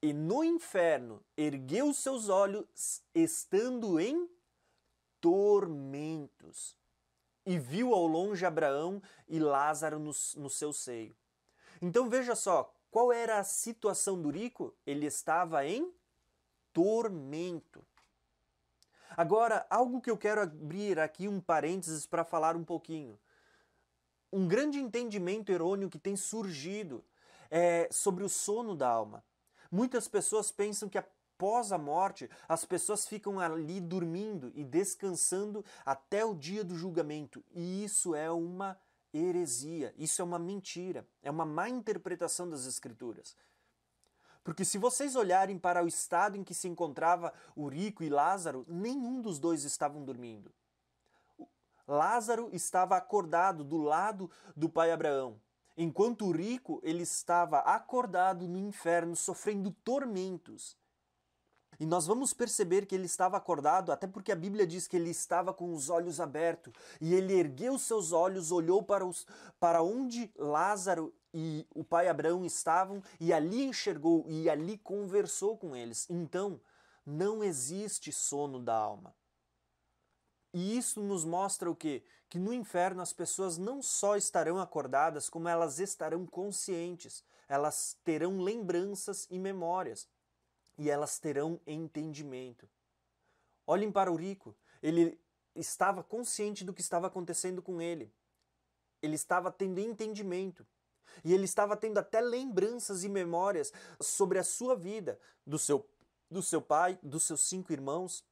E 0.00 0.12
no 0.12 0.44
inferno 0.44 1.20
ergueu 1.36 1.92
seus 1.92 2.28
olhos, 2.28 3.02
estando 3.14 3.98
em 3.98 4.28
tormentos, 5.20 6.76
e 7.44 7.58
viu 7.58 7.92
ao 7.92 8.06
longe 8.06 8.46
Abraão 8.46 9.02
e 9.26 9.40
Lázaro 9.40 9.98
no, 9.98 10.12
no 10.36 10.48
seu 10.48 10.72
seio. 10.72 11.16
Então 11.82 12.08
veja 12.08 12.36
só, 12.36 12.72
qual 12.90 13.12
era 13.12 13.38
a 13.38 13.44
situação 13.44 14.20
do 14.20 14.30
rico? 14.30 14.74
Ele 14.86 15.06
estava 15.06 15.66
em 15.66 15.92
tormento. 16.72 17.84
Agora, 19.16 19.66
algo 19.68 20.00
que 20.00 20.10
eu 20.10 20.16
quero 20.16 20.42
abrir 20.42 21.00
aqui 21.00 21.26
um 21.26 21.40
parênteses 21.40 22.06
para 22.06 22.24
falar 22.24 22.54
um 22.54 22.62
pouquinho 22.62 23.18
um 24.32 24.46
grande 24.46 24.78
entendimento 24.78 25.50
errôneo 25.50 25.88
que 25.88 25.98
tem 25.98 26.16
surgido 26.16 27.04
é, 27.50 27.88
sobre 27.90 28.24
o 28.24 28.28
sono 28.28 28.74
da 28.74 28.88
alma. 28.88 29.24
Muitas 29.70 30.08
pessoas 30.08 30.50
pensam 30.50 30.88
que 30.88 30.98
após 30.98 31.72
a 31.72 31.78
morte 31.78 32.28
as 32.48 32.64
pessoas 32.64 33.06
ficam 33.06 33.38
ali 33.38 33.80
dormindo 33.80 34.50
e 34.54 34.64
descansando 34.64 35.64
até 35.84 36.24
o 36.24 36.34
dia 36.34 36.64
do 36.64 36.74
julgamento. 36.74 37.44
E 37.54 37.84
isso 37.84 38.14
é 38.14 38.30
uma 38.30 38.78
heresia, 39.12 39.94
isso 39.96 40.20
é 40.20 40.24
uma 40.24 40.38
mentira, 40.38 41.06
é 41.22 41.30
uma 41.30 41.44
má 41.44 41.68
interpretação 41.68 42.48
das 42.48 42.66
Escrituras. 42.66 43.36
Porque 44.44 44.64
se 44.64 44.78
vocês 44.78 45.14
olharem 45.14 45.58
para 45.58 45.84
o 45.84 45.88
estado 45.88 46.36
em 46.36 46.44
que 46.44 46.54
se 46.54 46.68
encontrava 46.68 47.32
o 47.54 47.68
rico 47.68 48.02
e 48.02 48.08
Lázaro, 48.08 48.64
nenhum 48.66 49.20
dos 49.20 49.38
dois 49.38 49.64
estavam 49.64 50.02
dormindo. 50.04 50.50
Lázaro 51.88 52.50
estava 52.52 52.98
acordado 52.98 53.64
do 53.64 53.78
lado 53.78 54.30
do 54.54 54.68
pai 54.68 54.92
Abraão, 54.92 55.40
enquanto 55.74 56.26
o 56.26 56.30
rico 56.30 56.80
ele 56.82 57.02
estava 57.02 57.60
acordado 57.60 58.46
no 58.46 58.58
inferno 58.58 59.16
sofrendo 59.16 59.70
tormentos. 59.82 60.76
E 61.80 61.86
nós 61.86 62.06
vamos 62.06 62.34
perceber 62.34 62.86
que 62.86 62.94
ele 62.94 63.06
estava 63.06 63.36
acordado, 63.36 63.90
até 63.90 64.06
porque 64.06 64.32
a 64.32 64.36
Bíblia 64.36 64.66
diz 64.66 64.86
que 64.86 64.96
ele 64.96 65.10
estava 65.10 65.54
com 65.54 65.72
os 65.72 65.88
olhos 65.88 66.20
abertos, 66.20 66.72
e 67.00 67.14
ele 67.14 67.32
ergueu 67.38 67.78
seus 67.78 68.12
olhos, 68.12 68.52
olhou 68.52 68.82
para, 68.82 69.06
os, 69.06 69.26
para 69.60 69.80
onde 69.80 70.30
Lázaro 70.36 71.14
e 71.32 71.66
o 71.74 71.84
pai 71.84 72.08
Abraão 72.08 72.44
estavam, 72.44 73.00
e 73.20 73.32
ali 73.32 73.64
enxergou, 73.64 74.24
e 74.28 74.50
ali 74.50 74.76
conversou 74.76 75.56
com 75.56 75.74
eles. 75.76 76.06
Então, 76.10 76.60
não 77.06 77.44
existe 77.44 78.12
sono 78.12 78.58
da 78.58 78.74
alma. 78.74 79.14
E 80.52 80.76
isso 80.76 81.02
nos 81.02 81.24
mostra 81.24 81.70
o 81.70 81.76
quê? 81.76 82.02
Que 82.28 82.38
no 82.38 82.52
inferno 82.52 83.02
as 83.02 83.12
pessoas 83.12 83.58
não 83.58 83.82
só 83.82 84.16
estarão 84.16 84.58
acordadas, 84.58 85.28
como 85.28 85.48
elas 85.48 85.78
estarão 85.78 86.26
conscientes, 86.26 87.24
elas 87.48 87.98
terão 88.04 88.40
lembranças 88.40 89.26
e 89.30 89.38
memórias 89.38 90.08
e 90.76 90.88
elas 90.88 91.18
terão 91.18 91.60
entendimento. 91.66 92.68
Olhem 93.66 93.90
para 93.90 94.10
o 94.10 94.16
rico, 94.16 94.56
ele 94.82 95.20
estava 95.54 96.02
consciente 96.02 96.64
do 96.64 96.72
que 96.72 96.80
estava 96.80 97.08
acontecendo 97.08 97.60
com 97.60 97.82
ele. 97.82 98.12
Ele 99.02 99.14
estava 99.14 99.50
tendo 99.50 99.80
entendimento. 99.80 100.66
E 101.24 101.34
ele 101.34 101.44
estava 101.44 101.76
tendo 101.76 101.98
até 101.98 102.20
lembranças 102.20 103.02
e 103.02 103.08
memórias 103.08 103.72
sobre 104.00 104.38
a 104.38 104.44
sua 104.44 104.76
vida, 104.76 105.18
do 105.44 105.58
seu, 105.58 105.88
do 106.30 106.42
seu 106.42 106.62
pai, 106.62 106.98
dos 107.02 107.24
seus 107.24 107.40
cinco 107.48 107.72
irmãos. 107.72 108.24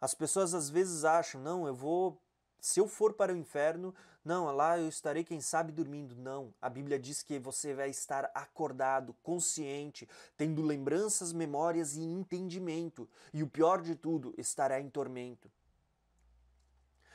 As 0.00 0.14
pessoas 0.14 0.54
às 0.54 0.70
vezes 0.70 1.04
acham, 1.04 1.40
não, 1.40 1.66
eu 1.66 1.74
vou 1.74 2.20
se 2.60 2.78
eu 2.78 2.86
for 2.86 3.14
para 3.14 3.32
o 3.32 3.36
inferno, 3.36 3.94
não, 4.22 4.44
lá 4.54 4.78
eu 4.78 4.86
estarei, 4.86 5.24
quem 5.24 5.40
sabe, 5.40 5.72
dormindo. 5.72 6.14
Não. 6.14 6.52
A 6.60 6.68
Bíblia 6.68 6.98
diz 6.98 7.22
que 7.22 7.38
você 7.38 7.72
vai 7.74 7.88
estar 7.88 8.30
acordado, 8.34 9.14
consciente, 9.22 10.06
tendo 10.36 10.62
lembranças, 10.62 11.32
memórias 11.32 11.96
e 11.96 12.02
entendimento. 12.02 13.08
E 13.32 13.42
o 13.42 13.48
pior 13.48 13.80
de 13.80 13.94
tudo, 13.94 14.34
estará 14.36 14.78
em 14.78 14.90
tormento. 14.90 15.50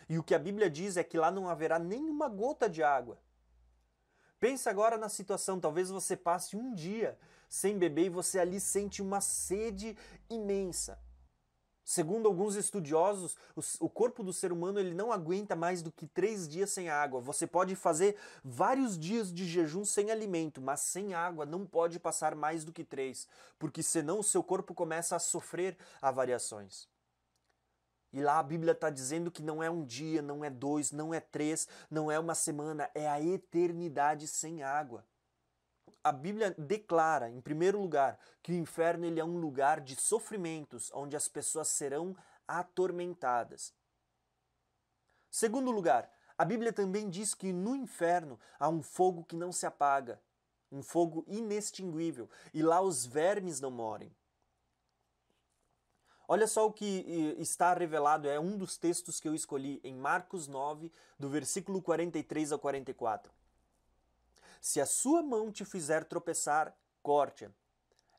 E 0.09 0.17
o 0.17 0.23
que 0.23 0.33
a 0.33 0.39
Bíblia 0.39 0.69
diz 0.69 0.97
é 0.97 1.03
que 1.03 1.17
lá 1.17 1.29
não 1.29 1.47
haverá 1.47 1.77
nenhuma 1.77 2.27
gota 2.27 2.67
de 2.67 2.81
água. 2.81 3.19
Pensa 4.39 4.69
agora 4.69 4.97
na 4.97 5.09
situação, 5.09 5.59
talvez 5.59 5.89
você 5.89 6.15
passe 6.15 6.57
um 6.57 6.73
dia 6.73 7.17
sem 7.47 7.77
beber 7.77 8.05
e 8.05 8.09
você 8.09 8.39
ali 8.39 8.59
sente 8.59 9.01
uma 9.01 9.21
sede 9.21 9.97
imensa. 10.29 10.99
Segundo 11.87 12.27
alguns 12.27 12.55
estudiosos, 12.55 13.37
o 13.79 13.87
corpo 13.87 14.23
do 14.23 14.33
ser 14.33 14.51
humano 14.51 14.79
ele 14.79 14.95
não 14.95 15.11
aguenta 15.11 15.55
mais 15.55 15.83
do 15.83 15.91
que 15.91 16.07
três 16.07 16.47
dias 16.47 16.71
sem 16.71 16.89
água. 16.89 17.21
Você 17.21 17.45
pode 17.45 17.75
fazer 17.75 18.17
vários 18.43 18.97
dias 18.97 19.31
de 19.31 19.45
jejum 19.45 19.85
sem 19.85 20.09
alimento, 20.09 20.59
mas 20.59 20.79
sem 20.79 21.13
água 21.13 21.45
não 21.45 21.63
pode 21.63 21.99
passar 21.99 22.33
mais 22.33 22.65
do 22.65 22.73
que 22.73 22.83
três, 22.83 23.27
porque 23.59 23.83
senão 23.83 24.19
o 24.19 24.23
seu 24.23 24.41
corpo 24.41 24.73
começa 24.73 25.15
a 25.15 25.19
sofrer 25.19 25.77
avariações. 26.01 26.87
E 28.11 28.19
lá 28.19 28.39
a 28.39 28.43
Bíblia 28.43 28.71
está 28.71 28.89
dizendo 28.89 29.29
que 29.29 29.43
não 29.43 29.61
é 29.61 29.69
um 29.69 29.85
dia, 29.85 30.23
não 30.23 30.43
é 30.43 30.49
dois, 30.49 30.91
não 30.91 31.13
é 31.13 31.19
três, 31.19 31.67
não 31.91 32.11
é 32.11 32.17
uma 32.17 32.33
semana, 32.33 32.89
é 32.95 33.07
a 33.07 33.21
eternidade 33.21 34.27
sem 34.27 34.63
água 34.63 35.05
a 36.05 36.12
Bíblia 36.12 36.53
declara, 36.55 37.31
em 37.31 37.41
primeiro 37.41 37.81
lugar, 37.81 38.19
que 38.43 38.51
o 38.51 38.55
inferno 38.55 39.07
ele 39.07 39.19
é 39.19 39.25
um 39.25 39.39
lugar 39.39 39.81
de 39.81 39.95
sofrimentos, 39.95 40.91
onde 40.93 41.15
as 41.15 41.27
pessoas 41.27 41.67
serão 41.69 42.15
atormentadas. 42.47 43.74
Segundo 45.31 45.71
lugar, 45.71 46.07
a 46.38 46.45
Bíblia 46.45 46.71
também 46.71 47.09
diz 47.09 47.33
que 47.33 47.51
no 47.51 47.75
inferno 47.75 48.39
há 48.59 48.69
um 48.69 48.83
fogo 48.83 49.24
que 49.24 49.35
não 49.35 49.51
se 49.51 49.65
apaga, 49.65 50.21
um 50.71 50.83
fogo 50.83 51.25
inextinguível, 51.27 52.29
e 52.53 52.61
lá 52.61 52.81
os 52.81 53.03
vermes 53.03 53.59
não 53.59 53.72
morem. 53.72 54.15
Olha 56.27 56.46
só 56.46 56.68
o 56.68 56.72
que 56.72 56.85
está 57.39 57.74
revelado, 57.74 58.29
é 58.29 58.39
um 58.39 58.55
dos 58.55 58.77
textos 58.77 59.20
que 59.20 59.27
eu 59.27 59.33
escolhi 59.33 59.81
em 59.83 59.96
Marcos 59.96 60.48
9, 60.48 60.91
do 61.18 61.29
versículo 61.29 61.81
43 61.81 62.51
ao 62.51 62.59
44. 62.59 63.33
Se 64.67 64.81
a 64.81 64.85
sua 64.87 65.21
mão 65.21 65.51
te 65.51 65.63
fizer 65.63 66.05
tropeçar, 66.05 66.75
corte-a. 67.03 67.51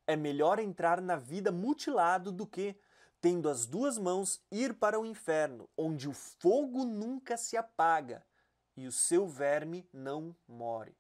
É 0.07 0.15
melhor 0.15 0.61
entrar 0.61 1.01
na 1.01 1.17
vida 1.17 1.51
mutilado 1.51 2.31
do 2.31 2.47
que, 2.47 2.79
tendo 3.21 3.49
as 3.49 3.67
duas 3.67 3.99
mãos, 3.99 4.41
ir 4.49 4.73
para 4.75 4.97
o 4.97 5.05
inferno, 5.05 5.69
onde 5.77 6.09
o 6.09 6.13
fogo 6.13 6.85
nunca 6.85 7.37
se 7.37 7.57
apaga 7.57 8.25
e 8.77 8.87
o 8.87 8.93
seu 8.93 9.27
verme 9.27 9.89
não 9.93 10.37
morre. 10.47 10.95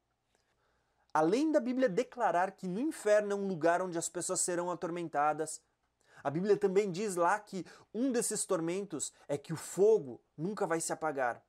Além 1.14 1.52
da 1.52 1.60
Bíblia 1.60 1.88
declarar 1.88 2.50
que 2.50 2.66
no 2.66 2.80
inferno 2.80 3.30
é 3.30 3.36
um 3.36 3.46
lugar 3.46 3.80
onde 3.80 3.96
as 3.96 4.08
pessoas 4.08 4.40
serão 4.40 4.68
atormentadas, 4.68 5.62
a 6.24 6.28
Bíblia 6.28 6.56
também 6.56 6.90
diz 6.90 7.14
lá 7.14 7.38
que 7.38 7.64
um 7.94 8.10
desses 8.10 8.44
tormentos 8.44 9.12
é 9.28 9.38
que 9.38 9.52
o 9.52 9.56
fogo 9.56 10.20
nunca 10.36 10.66
vai 10.66 10.80
se 10.80 10.92
apagar. 10.92 11.40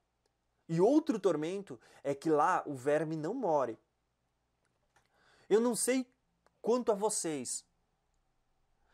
E 0.68 0.80
outro 0.80 1.18
tormento 1.18 1.80
é 2.04 2.14
que 2.14 2.30
lá 2.30 2.62
o 2.64 2.76
verme 2.76 3.16
não 3.16 3.34
morre. 3.34 3.76
Eu 5.48 5.60
não 5.60 5.74
sei 5.74 6.06
quanto 6.60 6.92
a 6.92 6.94
vocês, 6.94 7.64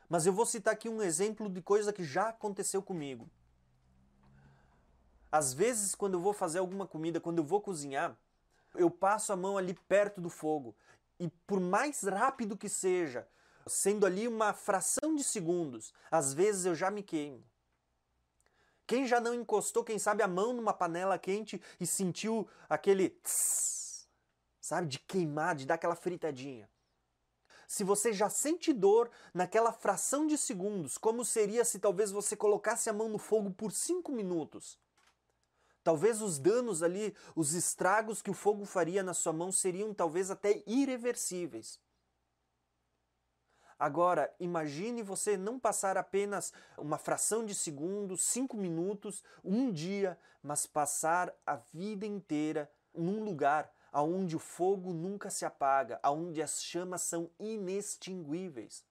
mas 0.09 0.27
eu 0.27 0.33
vou 0.33 0.47
citar 0.47 0.75
aqui 0.75 0.89
um 0.89 1.03
exemplo 1.03 1.49
de 1.49 1.61
coisa 1.61 1.93
que 1.93 2.05
já 2.05 2.29
aconteceu 2.29 2.83
comigo. 2.83 3.29
Às 5.33 5.53
vezes, 5.53 5.95
quando 5.95 6.15
eu 6.15 6.21
vou 6.21 6.33
fazer 6.33 6.61
alguma 6.61 6.87
comida, 6.87 7.21
quando 7.21 7.39
eu 7.39 7.45
vou 7.45 7.61
cozinhar, 7.61 8.17
eu 8.75 8.89
passo 8.91 9.33
a 9.33 9.37
mão 9.37 9.59
ali 9.59 9.75
perto 9.89 10.21
do 10.21 10.31
fogo 10.31 10.77
e, 11.19 11.29
por 11.47 11.59
mais 11.59 12.03
rápido 12.05 12.57
que 12.57 12.69
seja, 12.69 13.27
sendo 13.67 14.07
ali 14.07 14.29
uma 14.29 14.53
fração 14.53 15.15
de 15.17 15.25
segundos, 15.25 15.93
às 16.11 16.33
vezes 16.33 16.67
eu 16.67 16.75
já 16.75 16.91
me 16.91 17.03
queimo. 17.03 17.43
Quem 18.87 19.07
já 19.07 19.19
não 19.19 19.35
encostou, 19.35 19.83
quem 19.83 19.99
sabe, 19.99 20.23
a 20.23 20.29
mão 20.29 20.53
numa 20.53 20.73
panela 20.73 21.19
quente 21.19 21.61
e 21.81 21.87
sentiu 21.87 22.47
aquele 22.69 23.11
tss, 23.11 23.84
sabe? 24.65 24.89
De 24.89 24.99
queimar, 24.99 25.55
de 25.55 25.67
dar 25.67 25.75
aquela 25.75 25.95
fritadinha. 25.95 26.71
Se 27.69 27.85
você 27.85 28.15
já 28.15 28.31
sente 28.31 28.73
dor 28.73 29.11
naquela 29.33 29.73
fração 29.73 30.27
de 30.27 30.39
segundos, 30.39 30.97
como 30.97 31.23
seria 31.23 31.65
se 31.65 31.79
talvez 31.79 32.11
você 32.11 32.35
colocasse 32.35 32.89
a 32.89 32.93
mão 32.93 33.09
no 33.09 33.19
fogo 33.19 33.51
por 33.51 33.73
cinco 33.73 34.11
minutos? 34.11 34.79
Talvez 35.83 36.23
os 36.23 36.39
danos 36.39 36.83
ali, 36.83 37.15
os 37.37 37.53
estragos 37.53 38.23
que 38.23 38.31
o 38.31 38.35
fogo 38.35 38.65
faria 38.65 39.03
na 39.03 39.13
sua 39.13 39.35
mão 39.35 39.53
seriam 39.53 39.93
talvez 39.93 40.31
até 40.31 40.63
irreversíveis. 40.67 41.79
Agora, 43.79 44.35
imagine 44.41 45.03
você 45.03 45.37
não 45.37 45.61
passar 45.61 45.99
apenas 45.99 46.55
uma 46.79 46.97
fração 46.97 47.45
de 47.45 47.55
segundo, 47.55 48.17
cinco 48.17 48.57
minutos, 48.57 49.23
um 49.45 49.71
dia, 49.71 50.19
mas 50.43 50.67
passar 50.67 51.35
a 51.45 51.57
vida 51.57 52.07
inteira 52.07 52.71
num 52.95 53.23
lugar 53.23 53.71
aonde 53.95 54.35
o 54.35 54.41
fogo 54.41 54.93
nunca 54.93 55.31
se 55.31 55.45
apaga, 55.45 56.01
aonde 56.03 56.43
as 56.43 56.61
chamas 56.61 57.03
são 57.03 57.31
inextinguíveis. 57.39 58.85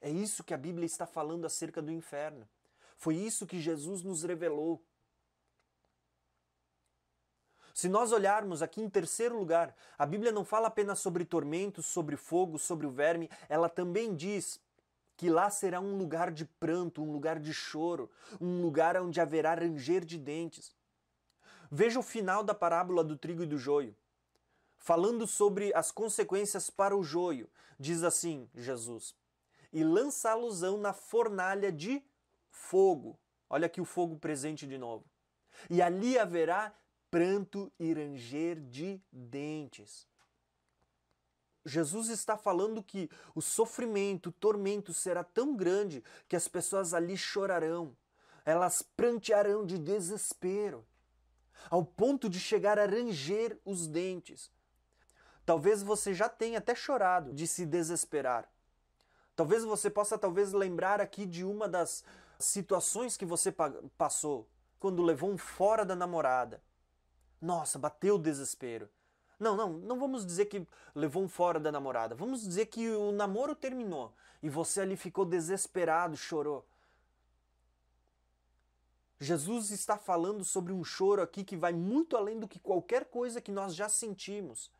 É 0.00 0.08
isso 0.08 0.42
que 0.42 0.54
a 0.54 0.58
Bíblia 0.58 0.86
está 0.86 1.06
falando 1.06 1.44
acerca 1.44 1.82
do 1.82 1.92
inferno. 1.92 2.48
Foi 2.96 3.14
isso 3.14 3.46
que 3.46 3.60
Jesus 3.60 4.02
nos 4.02 4.22
revelou. 4.22 4.82
Se 7.74 7.90
nós 7.90 8.10
olharmos 8.10 8.62
aqui 8.62 8.80
em 8.80 8.88
terceiro 8.88 9.38
lugar, 9.38 9.76
a 9.98 10.06
Bíblia 10.06 10.32
não 10.32 10.46
fala 10.46 10.68
apenas 10.68 10.98
sobre 10.98 11.26
tormentos, 11.26 11.84
sobre 11.84 12.16
fogo, 12.16 12.58
sobre 12.58 12.86
o 12.86 12.90
verme, 12.90 13.28
ela 13.50 13.68
também 13.68 14.16
diz 14.16 14.58
que 15.14 15.28
lá 15.28 15.50
será 15.50 15.78
um 15.78 15.98
lugar 15.98 16.30
de 16.30 16.46
pranto, 16.46 17.02
um 17.02 17.12
lugar 17.12 17.38
de 17.38 17.52
choro, 17.52 18.10
um 18.40 18.62
lugar 18.62 18.96
onde 18.96 19.20
haverá 19.20 19.54
ranger 19.54 20.06
de 20.06 20.16
dentes. 20.16 20.74
Veja 21.70 22.00
o 22.00 22.02
final 22.02 22.42
da 22.42 22.52
parábola 22.52 23.04
do 23.04 23.16
trigo 23.16 23.44
e 23.44 23.46
do 23.46 23.56
joio. 23.56 23.94
Falando 24.76 25.24
sobre 25.26 25.72
as 25.72 25.92
consequências 25.92 26.68
para 26.68 26.96
o 26.96 27.04
joio, 27.04 27.48
diz 27.78 28.02
assim 28.02 28.50
Jesus: 28.54 29.14
E 29.72 29.84
lançá-los-ão 29.84 30.78
na 30.78 30.92
fornalha 30.92 31.70
de 31.70 32.02
fogo. 32.50 33.16
Olha 33.48 33.66
aqui 33.66 33.80
o 33.80 33.84
fogo 33.84 34.18
presente 34.18 34.66
de 34.66 34.76
novo. 34.76 35.04
E 35.68 35.80
ali 35.80 36.18
haverá 36.18 36.74
pranto 37.08 37.70
e 37.78 37.92
ranger 37.92 38.60
de 38.60 39.00
dentes. 39.12 40.08
Jesus 41.64 42.08
está 42.08 42.36
falando 42.36 42.82
que 42.82 43.08
o 43.34 43.42
sofrimento, 43.42 44.30
o 44.30 44.32
tormento 44.32 44.92
será 44.92 45.22
tão 45.22 45.54
grande 45.54 46.02
que 46.26 46.34
as 46.34 46.48
pessoas 46.48 46.94
ali 46.94 47.16
chorarão, 47.16 47.94
elas 48.44 48.82
prantearão 48.82 49.66
de 49.66 49.76
desespero 49.76 50.84
ao 51.68 51.84
ponto 51.84 52.28
de 52.28 52.38
chegar 52.38 52.78
a 52.78 52.86
ranger 52.86 53.58
os 53.64 53.86
dentes. 53.86 54.50
Talvez 55.44 55.82
você 55.82 56.14
já 56.14 56.28
tenha 56.28 56.58
até 56.58 56.74
chorado 56.74 57.32
de 57.32 57.46
se 57.46 57.66
desesperar. 57.66 58.48
Talvez 59.34 59.64
você 59.64 59.90
possa 59.90 60.18
talvez 60.18 60.52
lembrar 60.52 61.00
aqui 61.00 61.26
de 61.26 61.44
uma 61.44 61.68
das 61.68 62.04
situações 62.38 63.16
que 63.16 63.24
você 63.24 63.52
passou 63.96 64.48
quando 64.78 65.02
levou 65.02 65.30
um 65.30 65.38
fora 65.38 65.84
da 65.84 65.96
namorada. 65.96 66.62
Nossa, 67.40 67.78
bateu 67.78 68.16
o 68.16 68.18
desespero. 68.18 68.88
Não, 69.38 69.56
não, 69.56 69.70
não 69.70 69.98
vamos 69.98 70.26
dizer 70.26 70.46
que 70.46 70.66
levou 70.94 71.22
um 71.22 71.28
fora 71.28 71.58
da 71.58 71.72
namorada. 71.72 72.14
Vamos 72.14 72.42
dizer 72.42 72.66
que 72.66 72.90
o 72.90 73.10
namoro 73.10 73.54
terminou 73.54 74.14
e 74.42 74.50
você 74.50 74.82
ali 74.82 74.96
ficou 74.96 75.24
desesperado, 75.24 76.16
chorou. 76.16 76.66
Jesus 79.20 79.70
está 79.70 79.98
falando 79.98 80.44
sobre 80.44 80.72
um 80.72 80.82
choro 80.82 81.20
aqui 81.20 81.44
que 81.44 81.56
vai 81.56 81.74
muito 81.74 82.16
além 82.16 82.40
do 82.40 82.48
que 82.48 82.58
qualquer 82.58 83.04
coisa 83.04 83.40
que 83.40 83.52
nós 83.52 83.74
já 83.74 83.86
sentimos. 83.86 84.70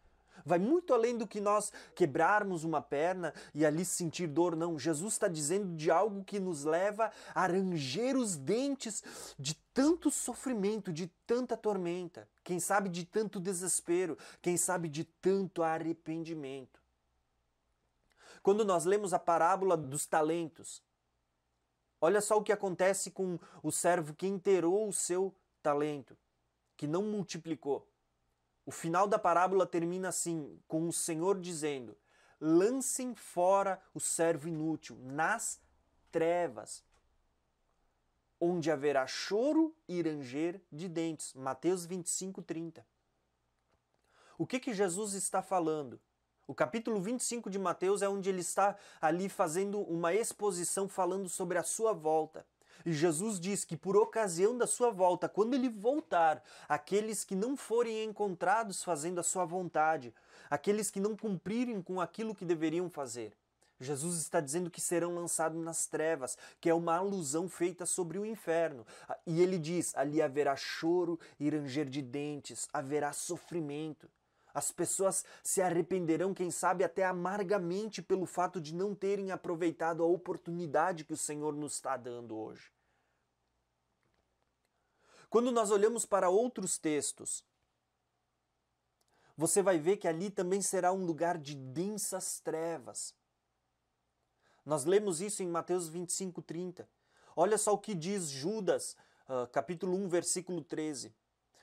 Vai 0.44 0.59
muito 0.59 0.94
além 0.94 1.18
do 1.18 1.26
que 1.26 1.40
nós 1.40 1.70
quebrarmos 1.94 2.64
uma 2.64 2.81
perna 2.81 3.35
e 3.55 3.66
ali 3.66 3.85
sentir 3.85 4.26
dor, 4.26 4.57
não. 4.57 4.79
Jesus 4.79 5.12
está 5.12 5.29
dizendo 5.29 5.76
de 5.76 5.90
algo 5.90 6.24
que 6.24 6.40
nos 6.40 6.64
leva 6.64 7.12
a 7.35 7.46
ranger 7.46 8.16
os 8.16 8.37
dentes 8.37 9.05
de 9.38 9.55
tanto 9.74 10.11
sofrimento, 10.11 10.90
de 10.92 11.09
tanta 11.26 11.57
tormenta, 11.57 12.26
quem 12.42 12.59
sabe 12.59 12.88
de 12.88 13.05
tanto 13.05 13.38
desespero, 13.38 14.16
quem 14.40 14.57
sabe 14.57 14.88
de 14.88 15.05
tanto 15.05 15.62
arrependimento. 15.62 16.81
Quando 18.42 18.64
nós 18.64 18.87
lemos 18.87 19.12
a 19.12 19.18
parábola 19.18 19.76
dos 19.76 20.07
talentos, 20.07 20.83
olha 22.00 22.20
só 22.20 22.36
o 22.36 22.42
que 22.42 22.52
acontece 22.52 23.10
com 23.10 23.38
o 23.62 23.70
servo 23.70 24.14
que 24.14 24.26
enterrou 24.26 24.88
o 24.88 24.92
seu 24.92 25.34
talento, 25.62 26.16
que 26.76 26.86
não 26.86 27.02
multiplicou. 27.02 27.86
O 28.64 28.70
final 28.70 29.06
da 29.06 29.18
parábola 29.18 29.66
termina 29.66 30.08
assim, 30.08 30.58
com 30.68 30.88
o 30.88 30.92
Senhor 30.92 31.40
dizendo: 31.40 31.96
lancem 32.40 33.14
fora 33.14 33.82
o 33.92 34.00
servo 34.00 34.48
inútil 34.48 34.96
nas 35.02 35.60
trevas, 36.10 36.84
onde 38.40 38.70
haverá 38.70 39.06
choro 39.06 39.74
e 39.86 40.00
ranger 40.00 40.60
de 40.72 40.88
dentes. 40.88 41.34
Mateus 41.34 41.84
25, 41.84 42.42
30. 42.42 42.86
O 44.38 44.46
que, 44.46 44.58
que 44.58 44.72
Jesus 44.72 45.12
está 45.12 45.42
falando? 45.42 46.00
O 46.50 46.54
capítulo 46.54 47.00
25 47.00 47.48
de 47.48 47.60
Mateus 47.60 48.02
é 48.02 48.08
onde 48.08 48.28
ele 48.28 48.40
está 48.40 48.74
ali 49.00 49.28
fazendo 49.28 49.82
uma 49.82 50.12
exposição 50.12 50.88
falando 50.88 51.28
sobre 51.28 51.56
a 51.56 51.62
sua 51.62 51.92
volta. 51.92 52.44
E 52.84 52.92
Jesus 52.92 53.38
diz 53.38 53.64
que 53.64 53.76
por 53.76 53.96
ocasião 53.96 54.58
da 54.58 54.66
sua 54.66 54.90
volta, 54.90 55.28
quando 55.28 55.54
ele 55.54 55.68
voltar, 55.68 56.42
aqueles 56.68 57.22
que 57.22 57.36
não 57.36 57.56
forem 57.56 58.02
encontrados 58.02 58.82
fazendo 58.82 59.20
a 59.20 59.22
sua 59.22 59.44
vontade, 59.44 60.12
aqueles 60.50 60.90
que 60.90 60.98
não 60.98 61.16
cumprirem 61.16 61.80
com 61.80 62.00
aquilo 62.00 62.34
que 62.34 62.44
deveriam 62.44 62.90
fazer, 62.90 63.32
Jesus 63.78 64.18
está 64.18 64.40
dizendo 64.40 64.72
que 64.72 64.80
serão 64.80 65.14
lançados 65.14 65.62
nas 65.62 65.86
trevas, 65.86 66.36
que 66.60 66.68
é 66.68 66.74
uma 66.74 66.96
alusão 66.96 67.48
feita 67.48 67.86
sobre 67.86 68.18
o 68.18 68.26
inferno. 68.26 68.84
E 69.24 69.40
ele 69.40 69.56
diz: 69.56 69.96
ali 69.96 70.20
haverá 70.20 70.56
choro 70.56 71.16
e 71.38 71.48
ranger 71.48 71.88
de 71.88 72.02
dentes, 72.02 72.68
haverá 72.72 73.12
sofrimento. 73.12 74.10
As 74.52 74.72
pessoas 74.72 75.24
se 75.42 75.62
arrependerão, 75.62 76.34
quem 76.34 76.50
sabe 76.50 76.82
até 76.82 77.04
amargamente, 77.04 78.02
pelo 78.02 78.26
fato 78.26 78.60
de 78.60 78.74
não 78.74 78.94
terem 78.94 79.30
aproveitado 79.30 80.02
a 80.02 80.06
oportunidade 80.06 81.04
que 81.04 81.12
o 81.12 81.16
Senhor 81.16 81.54
nos 81.54 81.74
está 81.74 81.96
dando 81.96 82.36
hoje. 82.36 82.72
Quando 85.28 85.52
nós 85.52 85.70
olhamos 85.70 86.04
para 86.04 86.28
outros 86.28 86.76
textos, 86.76 87.44
você 89.36 89.62
vai 89.62 89.78
ver 89.78 89.96
que 89.96 90.08
ali 90.08 90.28
também 90.28 90.60
será 90.60 90.92
um 90.92 91.04
lugar 91.04 91.38
de 91.38 91.54
densas 91.54 92.40
trevas. 92.40 93.14
Nós 94.66 94.84
lemos 94.84 95.20
isso 95.20 95.42
em 95.42 95.48
Mateus 95.48 95.88
25, 95.88 96.42
30. 96.42 96.88
Olha 97.36 97.56
só 97.56 97.72
o 97.72 97.78
que 97.78 97.94
diz 97.94 98.28
Judas, 98.28 98.96
uh, 99.28 99.46
capítulo 99.52 99.96
1, 99.96 100.08
versículo 100.08 100.62
13 100.62 101.14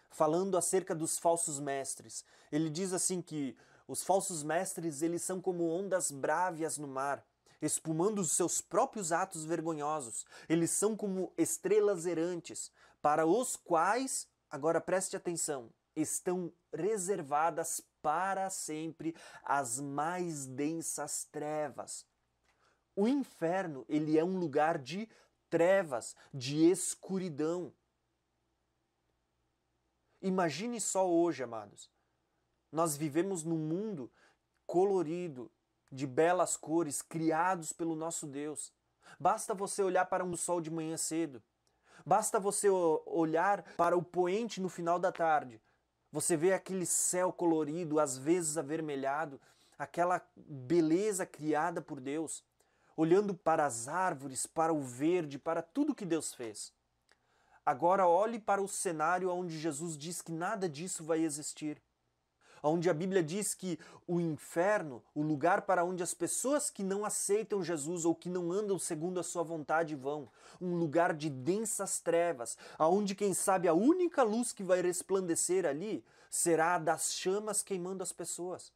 falando 0.10 0.58
acerca 0.58 0.96
dos 0.96 1.17
falsos 1.17 1.60
mestres. 1.60 2.24
Ele 2.52 2.70
diz 2.70 2.93
assim 2.93 3.22
que 3.22 3.56
os 3.88 4.04
falsos 4.04 4.43
mestres, 4.43 5.02
eles 5.02 5.22
são 5.22 5.39
como 5.39 5.70
ondas 5.70 6.12
brávias 6.12 6.78
no 6.78 6.88
mar, 6.88 7.26
espumando 7.62 8.20
os 8.20 8.32
seus 8.32 8.62
próprios 8.62 9.12
atos 9.12 9.46
vergonhosos. 9.46 10.26
Eles 10.50 10.72
são 10.72 10.96
como 10.96 11.32
estrelas 11.38 12.06
errantes, 12.06 12.72
para 13.02 13.26
os 13.26 13.56
quais, 13.56 14.28
agora 14.50 14.82
preste 14.82 15.15
atenção, 15.15 15.70
estão 15.96 16.52
reservadas 16.74 17.82
para 18.02 18.50
sempre 18.50 19.15
as 19.43 19.80
mais 19.80 20.46
densas 20.46 21.26
trevas. 21.32 22.06
O 22.96 23.08
inferno, 23.08 23.86
ele 23.88 24.17
é 24.17 24.24
um 24.24 24.38
lugar 24.38 24.78
de 24.78 25.08
trevas, 25.50 26.15
de 26.34 26.70
escuridão. 26.70 27.74
Imagine 30.28 30.82
só 30.82 31.10
hoje, 31.10 31.42
amados. 31.42 31.90
Nós 32.70 32.98
vivemos 32.98 33.46
num 33.46 33.58
mundo 33.58 34.12
colorido, 34.66 35.50
de 35.90 36.06
belas 36.06 36.58
cores, 36.58 37.02
criados 37.02 37.72
pelo 37.72 37.96
nosso 37.96 38.28
Deus. 38.28 38.74
Basta 39.18 39.54
você 39.54 39.82
olhar 39.82 40.06
para 40.08 40.26
um 40.26 40.36
sol 40.36 40.60
de 40.60 40.70
manhã 40.70 40.98
cedo. 40.98 41.42
Basta 42.06 42.42
você 42.42 42.68
olhar 42.70 43.63
para 43.78 43.98
o 43.98 44.04
poente 44.04 44.60
no 44.60 44.68
final 44.68 45.00
da 45.00 45.13
tarde. 45.13 45.62
Você 46.12 46.36
vê 46.36 46.52
aquele 46.52 46.86
céu 46.86 47.32
colorido, 47.32 47.98
às 47.98 48.18
vezes 48.18 48.58
avermelhado, 48.58 49.40
aquela 49.80 50.22
beleza 50.36 51.26
criada 51.26 51.82
por 51.82 52.02
Deus, 52.02 52.44
olhando 52.98 53.34
para 53.34 53.66
as 53.66 53.88
árvores, 53.88 54.46
para 54.46 54.74
o 54.74 54.82
verde, 54.82 55.40
para 55.40 55.62
tudo 55.62 55.96
que 55.96 56.06
Deus 56.06 56.34
fez. 56.34 56.74
Agora 57.67 58.08
olhe 58.08 58.39
para 58.39 58.62
o 58.62 58.67
cenário 58.67 59.30
onde 59.30 59.60
Jesus 59.60 59.97
diz 59.97 60.21
que 60.21 60.32
nada 60.32 60.69
disso 60.69 61.03
vai 61.03 61.19
existir. 61.19 61.82
Onde 62.63 62.89
a 62.89 62.93
Bíblia 62.93 63.21
diz 63.21 63.53
que 63.53 63.77
o 64.08 64.21
inferno, 64.21 65.03
o 65.13 65.21
lugar 65.21 65.63
para 65.63 65.84
onde 65.84 66.01
as 66.01 66.13
pessoas 66.13 66.69
que 66.69 66.82
não 66.82 67.03
aceitam 67.03 67.62
Jesus 67.62 68.06
ou 68.06 68.15
que 68.15 68.30
não 68.30 68.53
andam 68.53 68.80
segundo 68.80 69.19
a 69.19 69.23
sua 69.23 69.43
vontade 69.43 69.97
vão, 69.97 70.32
um 70.62 70.77
lugar 70.77 71.13
de 71.13 71.30
densas 71.30 71.99
trevas, 71.99 72.58
aonde 72.77 73.13
quem 73.13 73.34
sabe 73.34 73.67
a 73.67 73.73
única 73.73 74.23
luz 74.23 74.53
que 74.53 74.63
vai 74.63 74.82
resplandecer 74.82 75.65
ali 75.65 76.06
será 76.30 76.75
a 76.75 76.80
das 76.80 77.15
chamas 77.15 77.62
queimando 77.62 78.01
as 78.01 78.13
pessoas. 78.13 78.71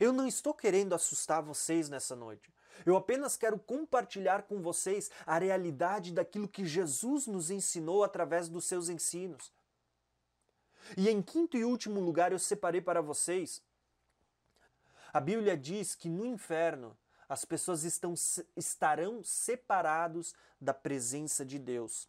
Eu 0.00 0.12
não 0.12 0.26
estou 0.26 0.52
querendo 0.52 0.92
assustar 0.92 1.40
vocês 1.40 1.88
nessa 1.88 2.16
noite. 2.16 2.52
Eu 2.84 2.96
apenas 2.96 3.36
quero 3.36 3.58
compartilhar 3.58 4.42
com 4.42 4.60
vocês 4.60 5.10
a 5.26 5.38
realidade 5.38 6.12
daquilo 6.12 6.48
que 6.48 6.64
Jesus 6.64 7.26
nos 7.26 7.50
ensinou 7.50 8.04
através 8.04 8.48
dos 8.48 8.64
seus 8.64 8.88
ensinos. 8.88 9.52
E 10.96 11.08
em 11.08 11.20
quinto 11.20 11.56
e 11.56 11.64
último 11.64 12.00
lugar, 12.00 12.32
eu 12.32 12.38
separei 12.38 12.80
para 12.80 13.02
vocês. 13.02 13.62
A 15.12 15.20
Bíblia 15.20 15.56
diz 15.56 15.94
que 15.94 16.08
no 16.08 16.24
inferno 16.24 16.96
as 17.28 17.44
pessoas 17.44 17.84
estão, 17.84 18.14
estarão 18.56 19.22
separados 19.22 20.34
da 20.60 20.72
presença 20.72 21.44
de 21.44 21.58
Deus. 21.58 22.08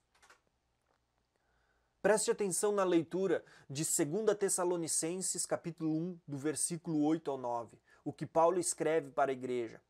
Preste 2.02 2.32
atenção 2.32 2.72
na 2.72 2.86
leitura 2.86 3.44
de 3.70 3.84
2 3.84 4.38
Tessalonicenses, 4.38 5.46
capítulo 5.46 5.94
1, 5.94 6.20
do 6.26 6.38
versículo 6.38 7.04
8 7.04 7.30
ao 7.30 7.38
9, 7.38 7.78
o 8.06 8.14
que 8.14 8.26
Paulo 8.26 8.58
escreve 8.58 9.12
para 9.12 9.32
a 9.32 9.34
igreja 9.34 9.82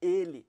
ele 0.00 0.46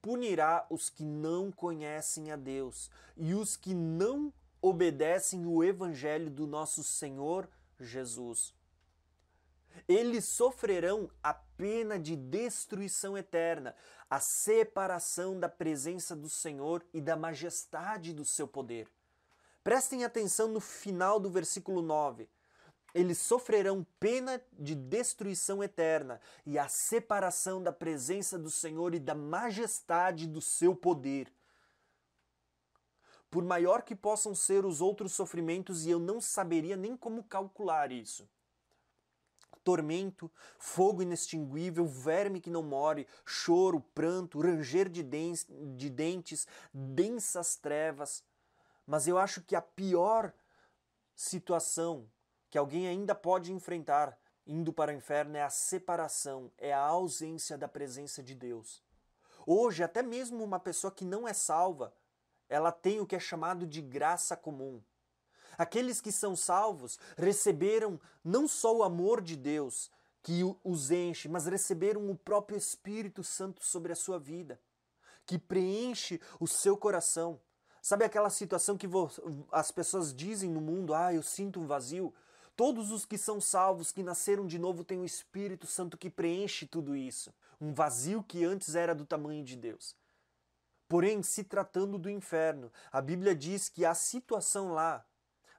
punirá 0.00 0.66
os 0.68 0.90
que 0.90 1.04
não 1.04 1.50
conhecem 1.50 2.30
a 2.30 2.36
Deus 2.36 2.90
e 3.16 3.34
os 3.34 3.56
que 3.56 3.74
não 3.74 4.32
obedecem 4.60 5.46
o 5.46 5.62
evangelho 5.62 6.30
do 6.30 6.46
nosso 6.46 6.82
Senhor 6.82 7.48
Jesus. 7.78 8.54
Eles 9.88 10.24
sofrerão 10.24 11.10
a 11.22 11.34
pena 11.34 11.98
de 11.98 12.16
destruição 12.16 13.18
eterna, 13.18 13.74
a 14.08 14.20
separação 14.20 15.38
da 15.38 15.48
presença 15.48 16.14
do 16.14 16.28
Senhor 16.28 16.84
e 16.92 17.00
da 17.00 17.16
majestade 17.16 18.12
do 18.12 18.24
seu 18.24 18.46
poder. 18.46 18.88
Prestem 19.62 20.04
atenção 20.04 20.48
no 20.48 20.60
final 20.60 21.18
do 21.18 21.30
versículo 21.30 21.82
9 21.82 22.28
eles 22.94 23.18
sofrerão 23.18 23.84
pena 23.98 24.40
de 24.52 24.74
destruição 24.74 25.62
eterna 25.62 26.20
e 26.46 26.56
a 26.56 26.68
separação 26.68 27.60
da 27.60 27.72
presença 27.72 28.38
do 28.38 28.50
Senhor 28.50 28.94
e 28.94 29.00
da 29.00 29.16
majestade 29.16 30.28
do 30.28 30.40
seu 30.40 30.76
poder. 30.76 31.30
Por 33.28 33.42
maior 33.42 33.82
que 33.82 33.96
possam 33.96 34.32
ser 34.32 34.64
os 34.64 34.80
outros 34.80 35.12
sofrimentos, 35.12 35.84
e 35.84 35.90
eu 35.90 35.98
não 35.98 36.20
saberia 36.20 36.76
nem 36.76 36.96
como 36.96 37.24
calcular 37.24 37.90
isso. 37.90 38.28
Tormento, 39.64 40.30
fogo 40.56 41.02
inextinguível, 41.02 41.86
verme 41.86 42.40
que 42.40 42.50
não 42.50 42.62
morre, 42.62 43.08
choro, 43.24 43.80
pranto, 43.92 44.40
ranger 44.40 44.88
de, 44.88 45.02
de 45.02 45.90
dentes, 45.90 46.46
densas 46.72 47.56
trevas. 47.56 48.22
Mas 48.86 49.08
eu 49.08 49.18
acho 49.18 49.40
que 49.40 49.56
a 49.56 49.62
pior 49.62 50.32
situação 51.16 52.06
que 52.54 52.58
alguém 52.58 52.86
ainda 52.86 53.16
pode 53.16 53.52
enfrentar 53.52 54.16
indo 54.46 54.72
para 54.72 54.92
o 54.92 54.94
inferno 54.94 55.36
é 55.36 55.42
a 55.42 55.50
separação, 55.50 56.52
é 56.56 56.72
a 56.72 56.78
ausência 56.78 57.58
da 57.58 57.66
presença 57.66 58.22
de 58.22 58.32
Deus. 58.32 58.80
Hoje, 59.44 59.82
até 59.82 60.04
mesmo 60.04 60.44
uma 60.44 60.60
pessoa 60.60 60.92
que 60.92 61.04
não 61.04 61.26
é 61.26 61.32
salva, 61.32 61.92
ela 62.48 62.70
tem 62.70 63.00
o 63.00 63.06
que 63.06 63.16
é 63.16 63.18
chamado 63.18 63.66
de 63.66 63.82
graça 63.82 64.36
comum. 64.36 64.80
Aqueles 65.58 66.00
que 66.00 66.12
são 66.12 66.36
salvos 66.36 66.96
receberam 67.16 68.00
não 68.22 68.46
só 68.46 68.72
o 68.72 68.84
amor 68.84 69.20
de 69.20 69.34
Deus 69.34 69.90
que 70.22 70.42
os 70.62 70.92
enche, 70.92 71.28
mas 71.28 71.46
receberam 71.46 72.08
o 72.08 72.16
próprio 72.16 72.56
Espírito 72.56 73.24
Santo 73.24 73.64
sobre 73.64 73.92
a 73.92 73.96
sua 73.96 74.20
vida, 74.20 74.60
que 75.26 75.40
preenche 75.40 76.20
o 76.38 76.46
seu 76.46 76.76
coração. 76.76 77.40
Sabe 77.82 78.04
aquela 78.04 78.30
situação 78.30 78.78
que 78.78 78.86
as 79.50 79.72
pessoas 79.72 80.14
dizem 80.14 80.48
no 80.48 80.60
mundo: 80.60 80.94
ah, 80.94 81.12
eu 81.12 81.20
sinto 81.20 81.58
um 81.58 81.66
vazio? 81.66 82.14
Todos 82.56 82.92
os 82.92 83.04
que 83.04 83.18
são 83.18 83.40
salvos, 83.40 83.90
que 83.90 84.02
nasceram 84.02 84.46
de 84.46 84.58
novo, 84.58 84.84
têm 84.84 85.00
o 85.00 85.04
Espírito 85.04 85.66
Santo 85.66 85.98
que 85.98 86.08
preenche 86.08 86.66
tudo 86.66 86.94
isso. 86.94 87.34
Um 87.60 87.72
vazio 87.72 88.22
que 88.22 88.44
antes 88.44 88.74
era 88.74 88.94
do 88.94 89.04
tamanho 89.04 89.44
de 89.44 89.56
Deus. 89.56 89.96
Porém, 90.88 91.22
se 91.22 91.42
tratando 91.42 91.98
do 91.98 92.08
inferno, 92.08 92.70
a 92.92 93.00
Bíblia 93.00 93.34
diz 93.34 93.68
que 93.68 93.84
a 93.84 93.94
situação 93.94 94.72
lá 94.72 95.04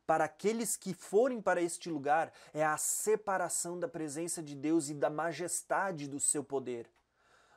para 0.05 0.25
aqueles 0.25 0.77
que 0.77 0.93
forem 0.93 1.41
para 1.41 1.61
este 1.61 1.89
lugar 1.89 2.31
é 2.53 2.63
a 2.63 2.77
separação 2.77 3.79
da 3.79 3.87
presença 3.87 4.41
de 4.41 4.55
Deus 4.55 4.89
e 4.89 4.93
da 4.93 5.09
majestade 5.09 6.07
do 6.07 6.19
seu 6.19 6.43
poder. 6.43 6.89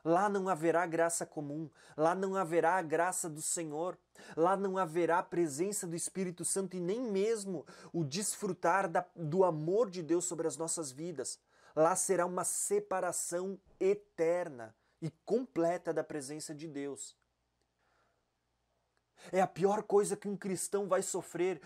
Lá 0.03 0.27
não 0.27 0.49
haverá 0.49 0.85
graça 0.85 1.25
comum, 1.25 1.69
lá 1.95 2.15
não 2.15 2.35
haverá 2.35 2.75
a 2.75 2.81
graça 2.81 3.29
do 3.29 3.41
Senhor, 3.41 3.97
lá 4.35 4.55
não 4.55 4.77
haverá 4.77 5.21
presença 5.21 5.85
do 5.85 5.95
Espírito 5.95 6.45
Santo 6.45 6.77
e 6.77 6.79
nem 6.79 7.01
mesmo 7.01 7.65
o 7.91 8.03
desfrutar 8.03 8.89
da, 8.89 9.05
do 9.15 9.43
amor 9.43 9.89
de 9.89 10.01
Deus 10.01 10.25
sobre 10.25 10.47
as 10.47 10.57
nossas 10.57 10.91
vidas. 10.91 11.39
Lá 11.75 11.95
será 11.95 12.25
uma 12.25 12.43
separação 12.43 13.59
eterna 13.79 14.75
e 15.01 15.09
completa 15.25 15.93
da 15.93 16.03
presença 16.03 16.53
de 16.53 16.67
Deus. 16.67 17.18
É 19.31 19.41
a 19.41 19.47
pior 19.47 19.83
coisa 19.83 20.15
que 20.15 20.27
um 20.27 20.37
cristão 20.37 20.87
vai 20.87 21.01
sofrer 21.01 21.61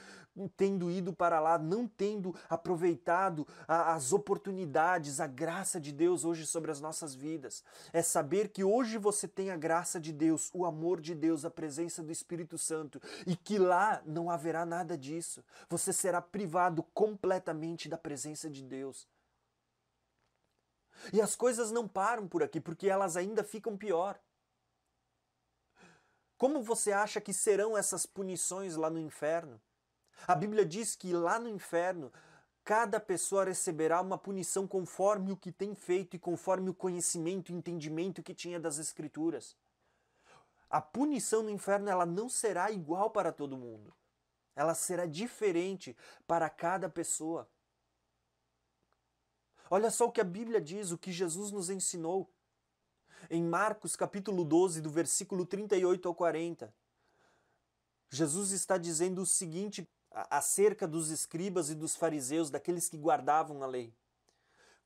tendo 0.57 0.89
ido 0.89 1.13
para 1.13 1.39
lá, 1.39 1.57
não 1.57 1.87
tendo 1.87 2.35
aproveitado 2.49 3.47
as 3.67 4.11
oportunidades, 4.11 5.19
a 5.19 5.27
graça 5.27 5.79
de 5.79 5.91
Deus 5.91 6.25
hoje 6.25 6.45
sobre 6.45 6.71
as 6.71 6.81
nossas 6.81 7.13
vidas. 7.13 7.63
É 7.91 8.01
saber 8.01 8.49
que 8.49 8.63
hoje 8.63 8.97
você 8.97 9.27
tem 9.27 9.51
a 9.51 9.57
graça 9.57 9.99
de 9.99 10.11
Deus, 10.11 10.49
o 10.53 10.65
amor 10.65 10.99
de 10.99 11.13
Deus, 11.13 11.45
a 11.45 11.51
presença 11.51 12.01
do 12.01 12.11
Espírito 12.11 12.57
Santo 12.57 13.01
e 13.27 13.35
que 13.35 13.57
lá 13.57 14.01
não 14.05 14.29
haverá 14.29 14.65
nada 14.65 14.97
disso. 14.97 15.43
Você 15.69 15.93
será 15.93 16.21
privado 16.21 16.83
completamente 16.93 17.87
da 17.87 17.97
presença 17.97 18.49
de 18.49 18.63
Deus. 18.63 19.07
E 21.11 21.21
as 21.21 21.35
coisas 21.35 21.71
não 21.71 21.87
param 21.87 22.27
por 22.27 22.43
aqui, 22.43 22.61
porque 22.61 22.87
elas 22.87 23.17
ainda 23.17 23.43
ficam 23.43 23.75
pior. 23.75 24.17
Como 26.37 26.61
você 26.61 26.91
acha 26.91 27.21
que 27.21 27.33
serão 27.33 27.77
essas 27.77 28.05
punições 28.05 28.75
lá 28.75 28.89
no 28.89 28.99
inferno? 28.99 29.61
A 30.27 30.35
Bíblia 30.35 30.65
diz 30.65 30.95
que 30.95 31.13
lá 31.13 31.39
no 31.39 31.49
inferno 31.49 32.11
cada 32.63 32.99
pessoa 32.99 33.43
receberá 33.43 33.99
uma 34.01 34.17
punição 34.17 34.67
conforme 34.67 35.31
o 35.31 35.37
que 35.37 35.51
tem 35.51 35.75
feito 35.75 36.15
e 36.15 36.19
conforme 36.19 36.69
o 36.69 36.73
conhecimento 36.73 37.51
e 37.51 37.55
entendimento 37.55 38.23
que 38.23 38.33
tinha 38.33 38.59
das 38.59 38.77
Escrituras. 38.77 39.55
A 40.69 40.81
punição 40.81 41.43
no 41.43 41.49
inferno 41.49 41.89
ela 41.89 42.05
não 42.05 42.29
será 42.29 42.71
igual 42.71 43.09
para 43.09 43.31
todo 43.31 43.57
mundo. 43.57 43.93
Ela 44.55 44.73
será 44.73 45.05
diferente 45.05 45.95
para 46.25 46.49
cada 46.49 46.89
pessoa. 46.89 47.47
Olha 49.69 49.91
só 49.91 50.05
o 50.05 50.11
que 50.11 50.21
a 50.21 50.25
Bíblia 50.25 50.61
diz, 50.61 50.91
o 50.91 50.97
que 50.97 51.11
Jesus 51.11 51.51
nos 51.51 51.69
ensinou 51.69 52.31
em 53.29 53.43
Marcos 53.43 53.95
capítulo 53.95 54.43
12, 54.43 54.81
do 54.81 54.89
versículo 54.89 55.45
38 55.45 56.07
ao 56.07 56.15
40. 56.15 56.73
Jesus 58.09 58.51
está 58.51 58.77
dizendo 58.77 59.21
o 59.21 59.25
seguinte 59.25 59.87
acerca 60.11 60.87
dos 60.87 61.09
escribas 61.09 61.69
e 61.69 61.75
dos 61.75 61.95
fariseus, 61.95 62.49
daqueles 62.49 62.87
que 62.87 62.97
guardavam 62.97 63.63
a 63.63 63.67
lei. 63.67 63.93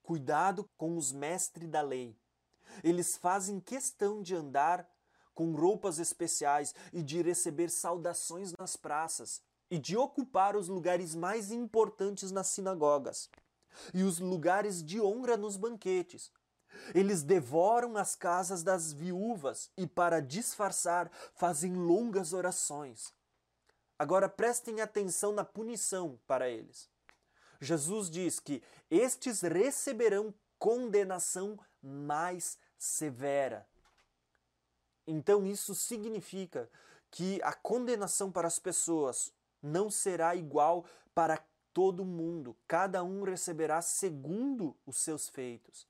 Cuidado 0.02 0.70
com 0.78 0.96
os 0.96 1.12
mestres 1.12 1.68
da 1.68 1.82
lei. 1.82 2.18
Eles 2.84 3.18
fazem 3.18 3.60
questão 3.60 4.22
de 4.22 4.36
andar 4.36 4.90
com 5.36 5.54
roupas 5.54 6.00
especiais 6.00 6.74
e 6.94 7.04
de 7.04 7.22
receber 7.22 7.70
saudações 7.70 8.54
nas 8.58 8.76
praças 8.76 9.42
e 9.70 9.78
de 9.78 9.98
ocupar 9.98 10.56
os 10.56 10.68
lugares 10.70 11.14
mais 11.14 11.52
importantes 11.52 12.32
nas 12.32 12.48
sinagogas 12.48 13.30
e 13.94 14.04
os 14.04 14.20
lugares 14.20 14.84
de 14.84 15.02
honra 15.02 15.38
nos 15.38 15.58
banquetes. 15.58 16.32
Eles 16.94 17.24
devoram 17.24 17.98
as 17.98 18.16
casas 18.16 18.64
das 18.64 18.94
viúvas 18.94 19.70
e, 19.78 19.86
para 19.86 20.22
disfarçar, 20.22 21.12
fazem 21.34 21.74
longas 21.74 22.34
orações. 22.34 23.14
Agora 24.00 24.30
prestem 24.30 24.80
atenção 24.80 25.32
na 25.32 25.44
punição 25.44 26.20
para 26.28 26.50
eles. 26.50 26.90
Jesus 27.60 28.10
diz 28.10 28.40
que 28.40 28.62
estes 28.90 29.42
receberão 29.42 30.34
condenação 30.60 31.60
mais 31.82 32.58
severa. 32.78 33.68
Então 35.08 35.46
isso 35.46 35.74
significa 35.74 36.70
que 37.10 37.42
a 37.42 37.54
condenação 37.54 38.32
para 38.32 38.48
as 38.48 38.60
pessoas 38.60 39.34
não 39.62 39.90
será 39.90 40.36
igual 40.36 40.86
para 41.16 41.44
todo 41.74 42.06
mundo. 42.06 42.56
Cada 42.68 43.04
um 43.04 43.24
receberá 43.24 43.82
segundo 43.82 44.76
os 44.86 44.98
seus 44.98 45.28
feitos. 45.30 45.88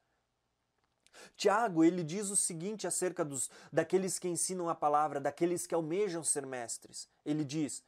Tiago, 1.36 1.84
ele 1.84 2.04
diz 2.04 2.30
o 2.30 2.36
seguinte 2.36 2.88
acerca 2.88 3.24
dos 3.24 3.50
daqueles 3.72 4.20
que 4.20 4.28
ensinam 4.28 4.70
a 4.70 4.76
palavra, 4.76 5.20
daqueles 5.20 5.68
que 5.68 5.76
almejam 5.76 6.24
ser 6.24 6.46
mestres. 6.46 7.08
Ele 7.26 7.44
diz, 7.44 7.84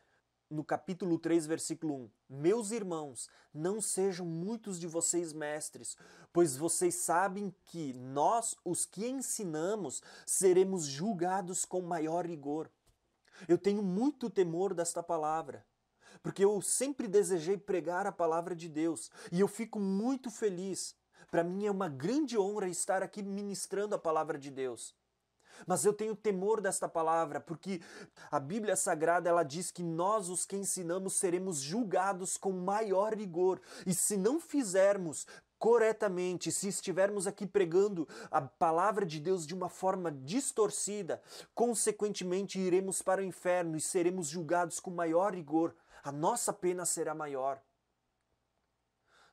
no 0.50 0.64
capítulo 0.64 1.20
3, 1.20 1.46
versículo 1.46 1.94
1: 1.96 2.10
Meus 2.30 2.72
irmãos, 2.72 3.30
não 3.54 3.80
sejam 3.80 4.26
muitos 4.26 4.80
de 4.80 4.88
vocês 4.88 5.32
mestres, 5.32 5.96
pois 6.34 6.58
vocês 6.58 6.96
sabem 6.96 7.54
que 7.66 7.94
nós, 7.94 8.56
os 8.66 8.86
que 8.86 9.08
ensinamos, 9.08 10.02
seremos 10.26 10.86
julgados 10.86 11.66
com 11.66 11.82
maior 11.82 12.26
rigor. 12.26 12.70
Eu 13.48 13.58
tenho 13.58 13.84
muito 13.84 14.30
temor 14.30 14.74
desta 14.74 15.04
palavra, 15.04 15.66
porque 16.22 16.44
eu 16.44 16.62
sempre 16.62 17.08
desejei 17.08 17.58
pregar 17.58 18.08
a 18.08 18.12
palavra 18.12 18.56
de 18.56 18.68
Deus 18.68 19.12
e 19.32 19.40
eu 19.40 19.48
fico 19.48 19.80
muito 19.80 20.30
feliz 20.32 20.96
para 21.30 21.44
mim 21.44 21.66
é 21.66 21.72
uma 21.72 21.88
grande 21.88 22.38
honra 22.38 22.68
estar 22.68 23.04
aqui 23.04 23.22
ministrando 23.22 23.96
a 23.96 24.00
palavra 24.00 24.38
de 24.38 24.50
Deus. 24.50 24.96
Mas 25.68 25.84
eu 25.86 25.94
tenho 25.94 26.16
temor 26.16 26.62
desta 26.62 26.88
palavra, 26.88 27.40
porque 27.40 27.82
a 28.32 28.40
Bíblia 28.40 28.76
Sagrada 28.76 29.30
ela 29.30 29.44
diz 29.44 29.72
que 29.72 29.84
nós, 29.84 30.30
os 30.30 30.46
que 30.46 30.56
ensinamos, 30.56 31.14
seremos 31.14 31.60
julgados 31.60 32.38
com 32.38 32.52
maior 32.52 33.14
rigor. 33.14 33.62
E 33.86 33.94
se 33.94 34.16
não 34.16 34.40
fizermos 34.40 35.28
corretamente, 35.58 36.52
se 36.52 36.70
estivermos 36.70 37.28
aqui 37.28 37.46
pregando 37.46 38.08
a 38.32 38.42
palavra 38.42 39.06
de 39.06 39.20
Deus 39.20 39.46
de 39.46 39.54
uma 39.54 39.68
forma 39.68 40.12
distorcida, 40.12 41.22
consequentemente 41.54 42.58
iremos 42.58 43.02
para 43.02 43.22
o 43.22 43.26
inferno 43.26 43.76
e 43.76 43.82
seremos 43.82 44.28
julgados 44.28 44.80
com 44.80 44.90
maior 44.90 45.34
rigor. 45.34 45.76
A 46.02 46.12
nossa 46.12 46.54
pena 46.54 46.86
será 46.86 47.14
maior. 47.14 47.62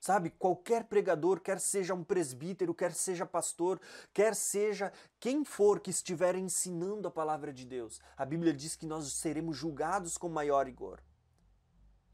Sabe, 0.07 0.31
qualquer 0.31 0.85
pregador, 0.85 1.40
quer 1.40 1.59
seja 1.59 1.92
um 1.92 2.05
presbítero, 2.05 2.73
quer 2.73 2.92
seja 2.92 3.27
pastor, 3.27 3.81
quer 4.14 4.37
seja 4.37 4.92
quem 5.19 5.45
for 5.45 5.81
que 5.81 5.90
estiver 5.90 6.37
ensinando 6.37 7.09
a 7.09 7.11
palavra 7.11 7.53
de 7.53 7.66
Deus, 7.66 8.01
a 8.16 8.25
Bíblia 8.25 8.53
diz 8.53 8.77
que 8.77 8.87
nós 8.87 9.12
seremos 9.14 9.57
julgados 9.57 10.16
com 10.16 10.29
maior 10.29 10.66
rigor. 10.66 11.03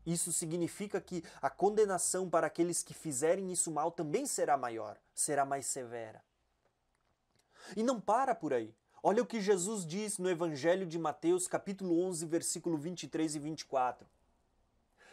Isso 0.06 0.32
significa 0.32 1.02
que 1.02 1.22
a 1.42 1.50
condenação 1.50 2.30
para 2.30 2.46
aqueles 2.46 2.82
que 2.82 2.94
fizerem 2.94 3.52
isso 3.52 3.70
mal 3.70 3.92
também 3.92 4.24
será 4.24 4.56
maior, 4.56 4.98
será 5.14 5.44
mais 5.44 5.66
severa. 5.66 6.24
E 7.76 7.82
não 7.82 8.00
para 8.00 8.34
por 8.34 8.54
aí. 8.54 8.74
Olha 9.02 9.22
o 9.22 9.26
que 9.26 9.38
Jesus 9.38 9.84
diz 9.84 10.16
no 10.16 10.30
Evangelho 10.30 10.86
de 10.86 10.98
Mateus, 10.98 11.46
capítulo 11.46 12.02
11, 12.06 12.24
versículo 12.24 12.78
23 12.78 13.34
e 13.34 13.38
24. 13.38 14.08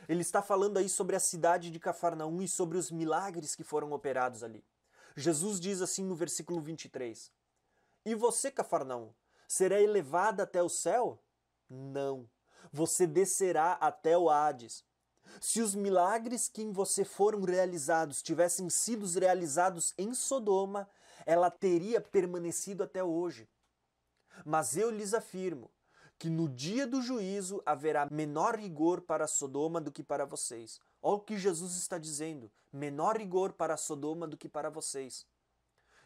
Ele 0.10 0.22
está 0.22 0.42
falando 0.42 0.78
aí 0.78 0.90
sobre 0.90 1.16
a 1.16 1.20
cidade 1.20 1.70
de 1.70 1.80
Cafarnaum 1.80 2.42
e 2.42 2.48
sobre 2.48 2.80
os 2.80 2.90
milagres 2.90 3.56
que 3.56 3.64
foram 3.64 3.92
operados 3.92 4.42
ali. 4.42 4.66
Jesus 5.16 5.60
diz 5.60 5.84
assim 5.84 6.04
no 6.04 6.16
versículo 6.16 6.60
23: 6.60 7.32
E 8.04 8.16
você, 8.16 8.50
Cafarnaum, 8.50 9.14
será 9.48 9.80
elevada 9.80 10.42
até 10.42 10.64
o 10.64 10.68
céu? 10.68 11.24
Não. 11.70 12.28
Você 12.74 13.06
descerá 13.06 13.74
até 13.74 14.18
o 14.18 14.32
Hades. 14.32 14.84
Se 15.40 15.62
os 15.62 15.76
milagres 15.76 16.48
que 16.48 16.64
em 16.64 16.72
você 16.72 17.06
foram 17.06 17.44
realizados 17.44 18.24
tivessem 18.24 18.68
sido 18.68 19.06
realizados 19.20 19.94
em 19.96 20.12
Sodoma, 20.16 20.90
ela 21.24 21.52
teria 21.52 22.02
permanecido 22.02 22.82
até 22.82 23.04
hoje. 23.04 23.48
Mas 24.44 24.76
eu 24.76 24.90
lhes 24.90 25.14
afirmo 25.14 25.70
que 26.20 26.30
no 26.30 26.50
dia 26.50 26.86
do 26.86 27.02
juízo 27.02 27.64
haverá 27.66 28.10
menor 28.12 28.60
rigor 28.60 29.00
para 29.00 29.26
Sodoma 29.26 29.80
do 29.80 29.90
que 29.90 30.04
para 30.04 30.26
vocês. 30.26 30.80
Olha 31.02 31.16
o 31.16 31.22
que 31.22 31.38
Jesus 31.38 31.78
está 31.78 31.98
dizendo: 31.98 32.52
menor 32.72 33.18
rigor 33.18 33.54
para 33.54 33.78
Sodoma 33.78 34.28
do 34.28 34.38
que 34.38 34.50
para 34.50 34.70
vocês. 34.70 35.26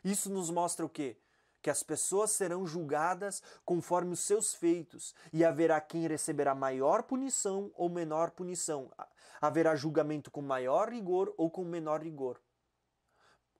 Isso 0.04 0.30
nos 0.30 0.52
mostra 0.52 0.86
o 0.86 0.89
quê? 0.89 1.17
que 1.63 1.69
as 1.69 1.82
pessoas 1.82 2.30
serão 2.32 2.67
julgadas 2.67 3.41
conforme 3.63 4.12
os 4.12 4.19
seus 4.19 4.54
feitos, 4.54 5.15
e 5.32 5.45
haverá 5.45 5.80
quem 5.80 6.06
receberá 6.06 6.54
maior 6.54 7.04
punição 7.04 7.71
ou 7.73 7.88
menor 7.88 8.32
punição. 8.32 8.91
Haverá 9.39 9.73
julgamento 9.73 10.30
com 10.30 10.41
maior 10.41 10.89
rigor 10.89 11.34
ou 11.38 11.49
com 11.49 11.63
menor 11.63 12.04
rigor. 12.04 12.38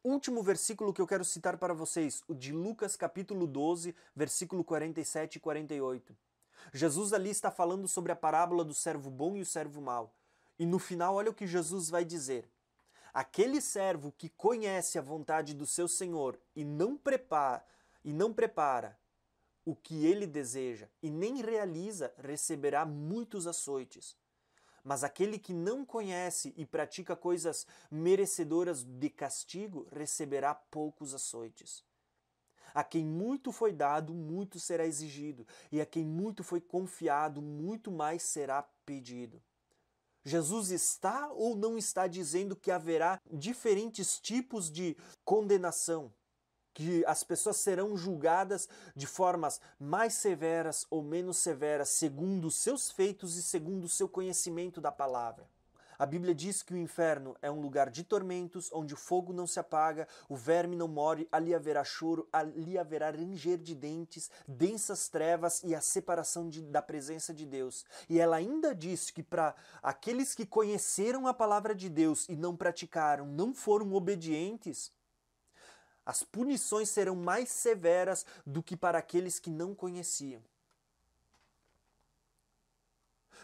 Último 0.03 0.43
versículo 0.43 0.93
que 0.93 1.01
eu 1.01 1.07
quero 1.07 1.23
citar 1.23 1.57
para 1.57 1.73
vocês, 1.73 2.21
o 2.27 2.35
de 2.35 2.51
Lucas 2.51 2.97
capítulo 2.97 3.47
12, 3.47 3.95
versículo 4.13 4.65
47 4.65 5.37
e 5.37 5.39
48. 5.39 6.13
Jesus 6.71 7.13
ali 7.13 7.30
está 7.30 7.49
falando 7.49 7.88
sobre 7.88 8.12
a 8.12 8.15
parábola 8.15 8.63
do 8.63 8.73
servo 8.73 9.10
bom 9.10 9.36
e 9.36 9.41
o 9.41 9.45
servo 9.45 9.82
mau. 9.82 10.13
E 10.58 10.65
no 10.65 10.80
final, 10.80 11.15
olha 11.15 11.32
o 11.32 11.34
que 11.34 11.47
Jesus 11.47 11.89
vai 11.89 12.06
dizer. 12.06 12.47
Aquele 13.13 13.62
servo 13.62 14.12
que 14.12 14.30
conhece 14.30 14.97
a 14.97 15.02
vontade 15.02 15.54
do 15.54 15.65
seu 15.65 15.88
Senhor 15.88 16.39
e 16.56 16.63
não 16.63 16.97
prepara, 16.97 17.63
e 18.04 18.12
não 18.12 18.34
prepara 18.34 18.97
o 19.65 19.76
que 19.76 20.06
ele 20.06 20.28
deseja 20.28 20.88
e 21.02 21.10
nem 21.10 21.41
realiza, 21.41 22.13
receberá 22.17 22.86
muitos 22.86 23.47
açoites. 23.47 24.17
Mas 24.84 25.04
aquele 25.04 25.39
que 25.39 25.54
não 25.54 25.86
conhece 25.86 26.54
e 26.58 26.65
pratica 26.65 27.15
coisas 27.15 27.65
merecedoras 27.89 28.84
de 28.84 29.10
castigo, 29.10 29.88
receberá 29.91 30.54
poucos 30.54 31.13
açoites. 31.13 31.84
A 32.73 32.83
quem 32.83 33.05
muito 33.05 33.51
foi 33.51 33.71
dado, 33.71 34.13
muito 34.13 34.59
será 34.59 34.86
exigido, 34.86 35.45
e 35.71 35.79
a 35.79 35.86
quem 35.86 36.03
muito 36.05 36.43
foi 36.43 36.59
confiado, 36.59 37.41
muito 37.41 37.91
mais 37.91 38.23
será 38.23 38.63
pedido. 38.86 39.41
Jesus 40.25 40.71
está 40.71 41.29
ou 41.31 41.55
não 41.55 41.77
está 41.77 42.07
dizendo 42.07 42.55
que 42.55 42.71
haverá 42.71 43.19
diferentes 43.31 44.19
tipos 44.19 44.71
de 44.71 44.95
condenação? 45.25 46.12
Que 46.73 47.05
as 47.05 47.23
pessoas 47.23 47.57
serão 47.57 47.95
julgadas 47.95 48.67
de 48.95 49.05
formas 49.05 49.59
mais 49.79 50.13
severas 50.13 50.88
ou 50.89 51.03
menos 51.03 51.38
severas, 51.38 51.89
segundo 51.89 52.47
os 52.47 52.55
seus 52.55 52.89
feitos 52.89 53.36
e 53.36 53.43
segundo 53.43 53.83
o 53.83 53.89
seu 53.89 54.07
conhecimento 54.07 54.79
da 54.79 54.91
palavra. 54.91 55.47
A 55.97 56.06
Bíblia 56.06 56.34
diz 56.34 56.63
que 56.63 56.73
o 56.73 56.77
inferno 56.77 57.36
é 57.41 57.51
um 57.51 57.62
lugar 57.62 57.89
de 57.89 58.03
tormentos, 58.03 58.71
onde 58.73 58.93
o 58.93 58.97
fogo 58.97 59.32
não 59.32 59.45
se 59.45 59.60
apaga, 59.60 60.08
o 60.27 60.36
verme 60.36 60.75
não 60.75 60.88
morre, 60.88 61.27
ali 61.32 61.53
haverá 61.53 61.84
choro, 61.84 62.27
ali 62.32 62.77
haverá 62.77 63.12
ranger 63.12 63.58
de 63.58 63.75
dentes, 63.75 64.29
densas 64.47 65.08
trevas 65.08 65.62
e 65.63 65.75
a 65.75 65.82
separação 65.82 66.49
de, 66.49 66.62
da 66.62 66.82
presença 66.82 67.34
de 67.34 67.45
Deus. 67.45 67.86
E 68.10 68.19
ela 68.19 68.38
ainda 68.38 68.73
diz 68.73 69.10
que 69.10 69.23
para 69.23 69.56
aqueles 69.82 70.34
que 70.34 70.45
conheceram 70.45 71.27
a 71.27 71.34
palavra 71.34 71.75
de 71.75 71.89
Deus 71.89 72.27
e 72.27 72.36
não 72.36 72.56
praticaram, 72.56 73.25
não 73.25 73.53
foram 73.53 73.93
obedientes, 73.93 74.91
as 76.06 76.21
punições 76.21 76.89
serão 76.89 77.15
mais 77.15 77.49
severas 77.49 78.25
do 78.45 78.62
que 78.62 78.75
para 78.75 78.97
aqueles 78.97 79.39
que 79.39 79.49
não 79.49 79.73
conheciam. 79.73 80.41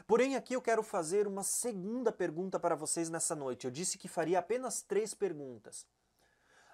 Porém, 0.08 0.36
aqui 0.36 0.54
eu 0.54 0.62
quero 0.62 0.84
fazer 0.84 1.28
uma 1.28 1.44
segunda 1.44 2.12
pergunta 2.12 2.60
para 2.60 2.76
vocês 2.76 3.10
nessa 3.10 3.36
noite. 3.36 3.66
Eu 3.66 3.72
disse 3.72 3.98
que 3.98 4.08
faria 4.08 4.40
apenas 4.40 4.82
três 4.82 5.14
perguntas. 5.14 5.86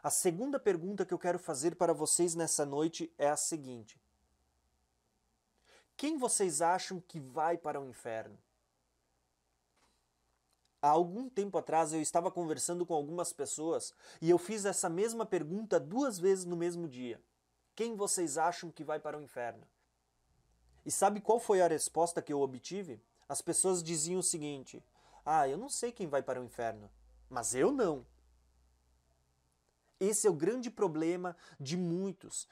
A 0.03 0.09
segunda 0.09 0.59
pergunta 0.59 1.05
que 1.05 1.13
eu 1.13 1.19
quero 1.19 1.39
fazer 1.39 1.75
para 1.75 1.93
vocês 1.93 2.35
nessa 2.35 2.65
noite 2.65 3.11
é 3.17 3.27
a 3.27 3.35
seguinte: 3.35 3.99
Quem 5.97 6.17
vocês 6.17 6.61
acham 6.61 6.99
que 6.99 7.19
vai 7.19 7.57
para 7.57 7.81
o 7.81 7.89
inferno? 7.89 8.37
Há 10.81 10.89
algum 10.89 11.27
tempo 11.27 11.57
atrás 11.57 11.91
eu 11.91 11.99
estava 11.99 12.29
conversando 12.29 12.85
com 12.85 12.93
algumas 12.93 13.33
pessoas 13.33 13.91
e 14.21 14.29
eu 14.29 14.37
fiz 14.37 14.65
essa 14.65 14.87
mesma 14.87 15.25
pergunta 15.25 15.79
duas 15.79 16.19
vezes 16.19 16.45
no 16.45 16.55
mesmo 16.55 16.87
dia. 16.87 17.19
Quem 17.75 17.95
vocês 17.95 18.37
acham 18.37 18.69
que 18.69 18.83
vai 18.83 18.99
para 18.99 19.17
o 19.17 19.21
inferno? 19.21 19.67
E 20.85 20.91
sabe 20.91 21.19
qual 21.19 21.39
foi 21.39 21.63
a 21.63 21.67
resposta 21.67 22.21
que 22.21 22.31
eu 22.31 22.39
obtive? 22.39 23.01
As 23.27 23.41
pessoas 23.41 23.83
diziam 23.83 24.19
o 24.19 24.23
seguinte: 24.23 24.83
Ah, 25.25 25.47
eu 25.47 25.57
não 25.57 25.69
sei 25.69 25.91
quem 25.91 26.07
vai 26.07 26.21
para 26.21 26.41
o 26.41 26.45
inferno, 26.45 26.89
mas 27.29 27.55
eu 27.55 27.71
não. 27.71 28.05
Esse 29.99 30.27
é 30.27 30.29
o 30.29 30.33
grande 30.33 30.69
problema 30.69 31.35
de 31.59 31.77
muitos. 31.77 32.47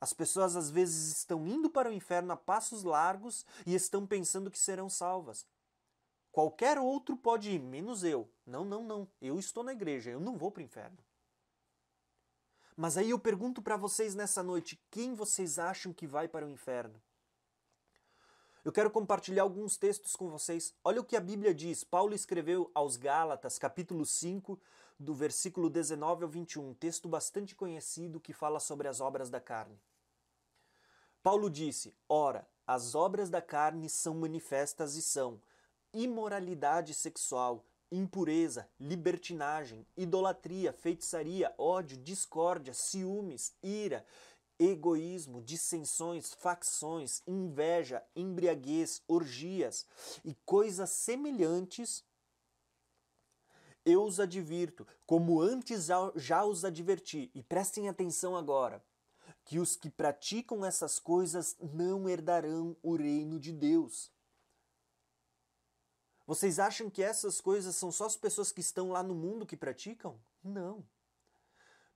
As 0.00 0.12
pessoas 0.12 0.54
às 0.56 0.70
vezes 0.70 1.16
estão 1.16 1.46
indo 1.46 1.70
para 1.70 1.88
o 1.88 1.92
inferno 1.92 2.32
a 2.32 2.36
passos 2.36 2.84
largos 2.84 3.44
e 3.66 3.74
estão 3.74 4.06
pensando 4.06 4.50
que 4.50 4.58
serão 4.58 4.88
salvas. 4.88 5.46
Qualquer 6.30 6.78
outro 6.78 7.16
pode 7.16 7.50
ir, 7.50 7.60
menos 7.60 8.02
eu. 8.04 8.28
Não, 8.44 8.64
não, 8.64 8.84
não. 8.84 9.08
Eu 9.20 9.38
estou 9.38 9.62
na 9.62 9.72
igreja, 9.72 10.10
eu 10.10 10.20
não 10.20 10.36
vou 10.36 10.50
para 10.50 10.60
o 10.60 10.64
inferno. 10.64 10.98
Mas 12.76 12.96
aí 12.96 13.10
eu 13.10 13.18
pergunto 13.18 13.62
para 13.62 13.76
vocês 13.76 14.14
nessa 14.14 14.42
noite: 14.42 14.80
quem 14.90 15.14
vocês 15.14 15.58
acham 15.58 15.92
que 15.92 16.06
vai 16.06 16.26
para 16.26 16.44
o 16.44 16.50
inferno? 16.50 17.00
Eu 18.64 18.72
quero 18.72 18.90
compartilhar 18.90 19.42
alguns 19.42 19.76
textos 19.76 20.16
com 20.16 20.30
vocês. 20.30 20.74
Olha 20.82 20.98
o 20.98 21.04
que 21.04 21.16
a 21.16 21.20
Bíblia 21.20 21.54
diz. 21.54 21.84
Paulo 21.84 22.14
escreveu 22.14 22.70
aos 22.74 22.96
Gálatas, 22.96 23.58
capítulo 23.58 24.06
5, 24.06 24.58
do 24.98 25.14
versículo 25.14 25.68
19 25.68 26.24
ao 26.24 26.30
21, 26.30 26.70
um 26.70 26.72
texto 26.72 27.06
bastante 27.06 27.54
conhecido 27.54 28.18
que 28.18 28.32
fala 28.32 28.58
sobre 28.58 28.88
as 28.88 29.02
obras 29.02 29.28
da 29.28 29.38
carne. 29.38 29.78
Paulo 31.22 31.50
disse: 31.50 31.94
Ora, 32.08 32.48
as 32.66 32.94
obras 32.94 33.28
da 33.28 33.42
carne 33.42 33.90
são 33.90 34.14
manifestas 34.14 34.96
e 34.96 35.02
são 35.02 35.38
imoralidade 35.92 36.94
sexual, 36.94 37.66
impureza, 37.92 38.66
libertinagem, 38.80 39.86
idolatria, 39.94 40.72
feitiçaria, 40.72 41.54
ódio, 41.58 41.98
discórdia, 41.98 42.72
ciúmes, 42.72 43.52
ira, 43.62 44.06
egoísmo, 44.58 45.42
dissensões, 45.42 46.32
facções, 46.34 47.22
inveja, 47.26 48.02
embriaguez, 48.14 49.02
orgias 49.08 49.86
e 50.24 50.34
coisas 50.44 50.90
semelhantes, 50.90 52.04
eu 53.84 54.02
os 54.02 54.18
advirto, 54.18 54.86
como 55.06 55.40
antes 55.40 55.88
já 56.16 56.44
os 56.44 56.64
adverti, 56.64 57.30
e 57.34 57.42
prestem 57.42 57.88
atenção 57.88 58.36
agora, 58.36 58.82
que 59.44 59.58
os 59.58 59.76
que 59.76 59.90
praticam 59.90 60.64
essas 60.64 60.98
coisas 60.98 61.56
não 61.60 62.08
herdarão 62.08 62.76
o 62.82 62.96
reino 62.96 63.38
de 63.38 63.52
Deus. 63.52 64.10
Vocês 66.26 66.58
acham 66.58 66.88
que 66.88 67.02
essas 67.02 67.40
coisas 67.40 67.76
são 67.76 67.92
só 67.92 68.06
as 68.06 68.16
pessoas 68.16 68.50
que 68.50 68.62
estão 68.62 68.90
lá 68.90 69.02
no 69.02 69.14
mundo 69.14 69.44
que 69.44 69.56
praticam? 69.56 70.18
Não. 70.42 70.82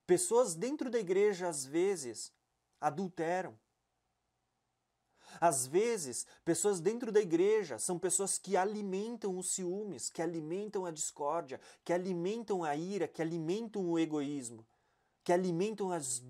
Pessoas 0.06 0.54
dentro 0.54 0.90
da 0.90 0.98
igreja, 0.98 1.48
às 1.48 1.64
vezes, 1.64 2.30
adulteram. 2.80 3.58
Às 5.40 5.66
vezes, 5.66 6.26
pessoas 6.44 6.80
dentro 6.80 7.12
da 7.12 7.20
igreja 7.20 7.78
são 7.78 7.98
pessoas 7.98 8.38
que 8.38 8.56
alimentam 8.56 9.36
os 9.36 9.52
ciúmes, 9.52 10.08
que 10.08 10.22
alimentam 10.22 10.86
a 10.86 10.90
discórdia, 10.90 11.60
que 11.84 11.92
alimentam 11.92 12.64
a 12.64 12.74
ira, 12.74 13.06
que 13.06 13.20
alimentam 13.20 13.88
o 13.88 13.98
egoísmo, 13.98 14.66
que 15.22 15.32
alimentam 15.32 15.92
as 15.92 16.22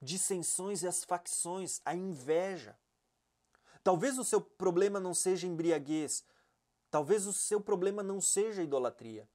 dissensões 0.00 0.82
e 0.82 0.86
as 0.86 1.02
facções, 1.02 1.80
a 1.84 1.94
inveja. 1.94 2.76
Talvez 3.82 4.18
o 4.18 4.24
seu 4.24 4.40
problema 4.40 5.00
não 5.00 5.14
seja 5.14 5.46
embriaguez, 5.46 6.24
talvez 6.90 7.26
o 7.26 7.32
seu 7.32 7.60
problema 7.60 8.02
não 8.02 8.20
seja 8.20 8.62
idolatria. 8.62 9.28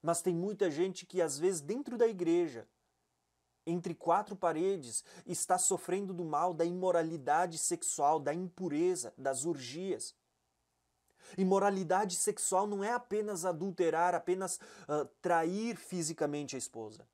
Mas 0.00 0.22
tem 0.22 0.34
muita 0.34 0.70
gente 0.70 1.04
que, 1.04 1.20
às 1.20 1.38
vezes, 1.38 1.60
dentro 1.60 1.96
da 1.98 2.06
igreja, 2.06 2.68
entre 3.70 3.94
quatro 3.94 4.34
paredes, 4.34 5.04
está 5.26 5.58
sofrendo 5.58 6.12
do 6.14 6.24
mal 6.24 6.54
da 6.54 6.64
imoralidade 6.64 7.58
sexual, 7.58 8.18
da 8.18 8.32
impureza, 8.32 9.12
das 9.16 9.44
urgias. 9.44 10.14
Imoralidade 11.36 12.16
sexual 12.16 12.66
não 12.66 12.82
é 12.82 12.92
apenas 12.92 13.44
adulterar, 13.44 14.14
apenas 14.14 14.56
uh, 14.88 15.04
trair 15.20 15.76
fisicamente 15.76 16.56
a 16.56 16.58
esposa. 16.58 17.06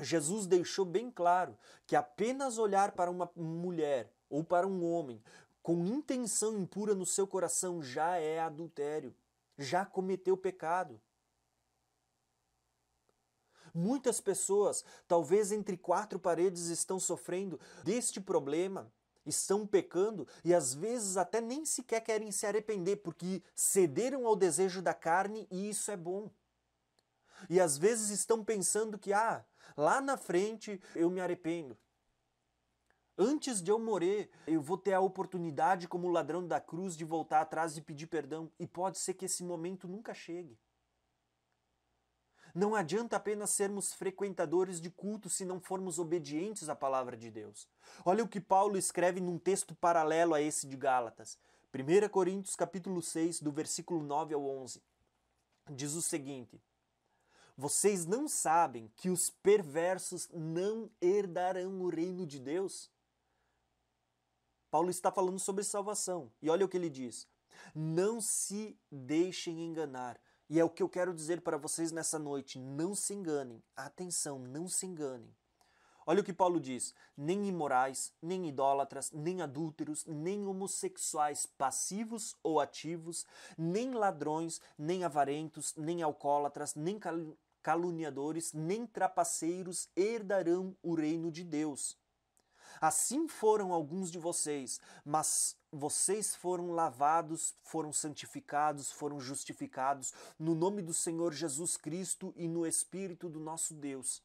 Jesus 0.00 0.46
deixou 0.46 0.84
bem 0.84 1.10
claro 1.10 1.56
que 1.86 1.96
apenas 1.96 2.58
olhar 2.58 2.92
para 2.92 3.10
uma 3.10 3.28
mulher 3.34 4.12
ou 4.30 4.44
para 4.44 4.66
um 4.66 4.84
homem 4.84 5.20
com 5.62 5.84
intenção 5.84 6.56
impura 6.56 6.94
no 6.94 7.04
seu 7.04 7.26
coração 7.26 7.82
já 7.82 8.16
é 8.16 8.38
adultério, 8.38 9.14
já 9.58 9.84
cometeu 9.84 10.36
pecado. 10.36 11.00
Muitas 13.74 14.20
pessoas, 14.20 14.84
talvez 15.06 15.52
entre 15.52 15.76
quatro 15.76 16.18
paredes, 16.18 16.66
estão 16.68 16.98
sofrendo 16.98 17.58
deste 17.84 18.20
problema, 18.20 18.92
estão 19.24 19.66
pecando 19.66 20.26
e 20.44 20.54
às 20.54 20.74
vezes 20.74 21.16
até 21.16 21.40
nem 21.40 21.64
sequer 21.64 22.00
querem 22.00 22.30
se 22.32 22.46
arrepender 22.46 22.96
porque 22.96 23.42
cederam 23.54 24.26
ao 24.26 24.36
desejo 24.36 24.80
da 24.80 24.94
carne 24.94 25.46
e 25.50 25.68
isso 25.68 25.90
é 25.90 25.96
bom. 25.96 26.30
E 27.48 27.60
às 27.60 27.78
vezes 27.78 28.10
estão 28.10 28.44
pensando 28.44 28.98
que, 28.98 29.12
ah, 29.12 29.44
lá 29.76 30.00
na 30.00 30.16
frente 30.16 30.80
eu 30.94 31.10
me 31.10 31.20
arrependo. 31.20 31.76
Antes 33.16 33.60
de 33.60 33.70
eu 33.70 33.80
morrer, 33.80 34.30
eu 34.46 34.62
vou 34.62 34.78
ter 34.78 34.92
a 34.92 35.00
oportunidade, 35.00 35.88
como 35.88 36.08
ladrão 36.08 36.46
da 36.46 36.60
cruz, 36.60 36.96
de 36.96 37.04
voltar 37.04 37.40
atrás 37.40 37.76
e 37.76 37.80
pedir 37.80 38.06
perdão. 38.06 38.48
E 38.60 38.66
pode 38.66 38.98
ser 38.98 39.14
que 39.14 39.24
esse 39.24 39.42
momento 39.42 39.88
nunca 39.88 40.14
chegue. 40.14 40.56
Não 42.54 42.74
adianta 42.74 43.16
apenas 43.16 43.50
sermos 43.50 43.92
frequentadores 43.92 44.80
de 44.80 44.90
culto 44.90 45.28
se 45.28 45.44
não 45.44 45.60
formos 45.60 45.98
obedientes 45.98 46.68
à 46.68 46.74
palavra 46.74 47.16
de 47.16 47.30
Deus. 47.30 47.68
Olha 48.04 48.24
o 48.24 48.28
que 48.28 48.40
Paulo 48.40 48.76
escreve 48.76 49.20
num 49.20 49.38
texto 49.38 49.74
paralelo 49.74 50.34
a 50.34 50.40
esse 50.40 50.66
de 50.66 50.76
Gálatas. 50.76 51.38
1 51.74 52.08
Coríntios 52.08 52.56
capítulo 52.56 53.02
6, 53.02 53.40
do 53.40 53.52
versículo 53.52 54.02
9 54.02 54.34
ao 54.34 54.44
11. 54.44 54.82
Diz 55.70 55.94
o 55.94 56.02
seguinte: 56.02 56.60
Vocês 57.56 58.06
não 58.06 58.26
sabem 58.26 58.90
que 58.96 59.10
os 59.10 59.28
perversos 59.28 60.28
não 60.32 60.90
herdarão 61.00 61.80
o 61.82 61.88
reino 61.88 62.26
de 62.26 62.38
Deus? 62.38 62.90
Paulo 64.70 64.90
está 64.90 65.10
falando 65.10 65.38
sobre 65.38 65.64
salvação. 65.64 66.30
E 66.42 66.50
olha 66.50 66.64
o 66.64 66.68
que 66.68 66.76
ele 66.76 66.90
diz: 66.90 67.26
Não 67.74 68.20
se 68.20 68.78
deixem 68.90 69.62
enganar. 69.62 70.18
E 70.50 70.58
é 70.58 70.64
o 70.64 70.70
que 70.70 70.82
eu 70.82 70.88
quero 70.88 71.12
dizer 71.12 71.42
para 71.42 71.58
vocês 71.58 71.92
nessa 71.92 72.18
noite. 72.18 72.58
Não 72.58 72.94
se 72.94 73.12
enganem. 73.12 73.62
Atenção, 73.76 74.38
não 74.38 74.66
se 74.66 74.86
enganem. 74.86 75.30
Olha 76.06 76.22
o 76.22 76.24
que 76.24 76.32
Paulo 76.32 76.58
diz: 76.58 76.94
nem 77.14 77.46
imorais, 77.46 78.14
nem 78.22 78.48
idólatras, 78.48 79.12
nem 79.12 79.42
adúlteros, 79.42 80.06
nem 80.06 80.46
homossexuais 80.46 81.44
passivos 81.44 82.34
ou 82.42 82.60
ativos, 82.60 83.26
nem 83.58 83.92
ladrões, 83.92 84.58
nem 84.78 85.04
avarentos, 85.04 85.74
nem 85.76 86.02
alcoólatras, 86.02 86.74
nem 86.74 86.98
caluniadores, 87.62 88.54
nem 88.54 88.86
trapaceiros 88.86 89.90
herdarão 89.94 90.74
o 90.82 90.94
reino 90.94 91.30
de 91.30 91.44
Deus. 91.44 91.94
Assim 92.80 93.28
foram 93.28 93.72
alguns 93.72 94.10
de 94.10 94.18
vocês, 94.18 94.80
mas 95.04 95.56
vocês 95.72 96.34
foram 96.34 96.70
lavados, 96.70 97.54
foram 97.62 97.92
santificados, 97.92 98.90
foram 98.90 99.20
justificados 99.20 100.12
no 100.38 100.54
nome 100.54 100.80
do 100.82 100.94
Senhor 100.94 101.32
Jesus 101.32 101.76
Cristo 101.76 102.32
e 102.36 102.46
no 102.46 102.66
Espírito 102.66 103.28
do 103.28 103.40
nosso 103.40 103.74
Deus. 103.74 104.22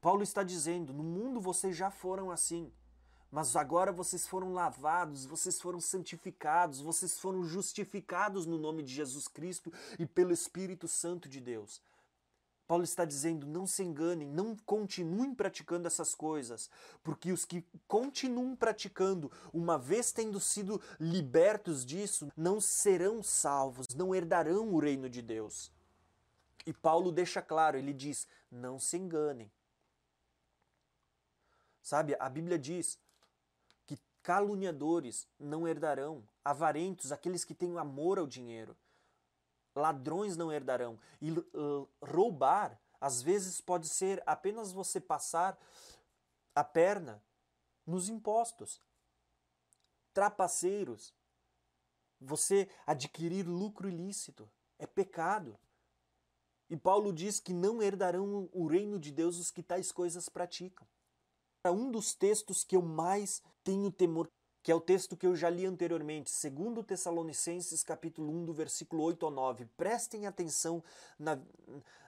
Paulo 0.00 0.22
está 0.22 0.42
dizendo: 0.42 0.92
no 0.92 1.02
mundo 1.02 1.40
vocês 1.40 1.74
já 1.74 1.90
foram 1.90 2.30
assim, 2.30 2.70
mas 3.30 3.56
agora 3.56 3.90
vocês 3.90 4.26
foram 4.26 4.52
lavados, 4.52 5.24
vocês 5.24 5.60
foram 5.60 5.80
santificados, 5.80 6.80
vocês 6.80 7.18
foram 7.18 7.42
justificados 7.42 8.46
no 8.46 8.58
nome 8.58 8.82
de 8.82 8.94
Jesus 8.94 9.26
Cristo 9.26 9.72
e 9.98 10.06
pelo 10.06 10.32
Espírito 10.32 10.86
Santo 10.86 11.28
de 11.28 11.40
Deus. 11.40 11.80
Paulo 12.66 12.84
está 12.84 13.04
dizendo: 13.04 13.46
não 13.46 13.66
se 13.66 13.82
enganem, 13.82 14.28
não 14.28 14.56
continuem 14.56 15.34
praticando 15.34 15.86
essas 15.86 16.14
coisas, 16.14 16.70
porque 17.02 17.32
os 17.32 17.44
que 17.44 17.64
continuam 17.86 18.56
praticando, 18.56 19.30
uma 19.52 19.78
vez 19.78 20.12
tendo 20.12 20.40
sido 20.40 20.80
libertos 20.98 21.84
disso, 21.84 22.30
não 22.36 22.60
serão 22.60 23.22
salvos, 23.22 23.88
não 23.94 24.14
herdarão 24.14 24.72
o 24.72 24.78
reino 24.78 25.08
de 25.08 25.20
Deus. 25.20 25.70
E 26.66 26.72
Paulo 26.72 27.12
deixa 27.12 27.42
claro: 27.42 27.76
ele 27.76 27.92
diz, 27.92 28.26
não 28.50 28.78
se 28.78 28.96
enganem. 28.96 29.50
Sabe, 31.82 32.16
a 32.18 32.30
Bíblia 32.30 32.58
diz 32.58 32.98
que 33.84 33.98
caluniadores 34.22 35.28
não 35.38 35.68
herdarão, 35.68 36.26
avarentos, 36.42 37.12
aqueles 37.12 37.44
que 37.44 37.54
têm 37.54 37.76
amor 37.76 38.18
ao 38.18 38.26
dinheiro 38.26 38.74
ladrões 39.74 40.36
não 40.36 40.52
herdarão. 40.52 40.98
E 41.20 41.34
roubar, 42.02 42.80
às 43.00 43.20
vezes, 43.20 43.60
pode 43.60 43.88
ser 43.88 44.22
apenas 44.26 44.72
você 44.72 45.00
passar 45.00 45.58
a 46.54 46.62
perna 46.62 47.22
nos 47.86 48.08
impostos. 48.08 48.80
Trapaceiros, 50.12 51.12
você 52.20 52.68
adquirir 52.86 53.46
lucro 53.46 53.88
ilícito, 53.88 54.48
é 54.78 54.86
pecado. 54.86 55.58
E 56.70 56.76
Paulo 56.76 57.12
diz 57.12 57.40
que 57.40 57.52
não 57.52 57.82
herdarão 57.82 58.48
o 58.52 58.66
reino 58.66 58.98
de 58.98 59.10
Deus 59.10 59.38
os 59.38 59.50
que 59.50 59.62
tais 59.62 59.92
coisas 59.92 60.28
praticam. 60.28 60.86
Um 61.66 61.90
dos 61.90 62.14
textos 62.14 62.62
que 62.62 62.76
eu 62.76 62.82
mais 62.82 63.42
tenho 63.62 63.90
temor 63.90 64.30
que 64.64 64.72
é 64.72 64.74
o 64.74 64.80
texto 64.80 65.14
que 65.14 65.26
eu 65.26 65.36
já 65.36 65.50
li 65.50 65.66
anteriormente, 65.66 66.32
2 66.32 66.86
Tessalonicenses 66.86 67.82
capítulo 67.82 68.32
1, 68.32 68.46
do 68.46 68.54
versículo 68.54 69.02
8 69.02 69.26
ao 69.26 69.30
9. 69.30 69.66
Prestem 69.76 70.26
atenção 70.26 70.82
na, 71.18 71.38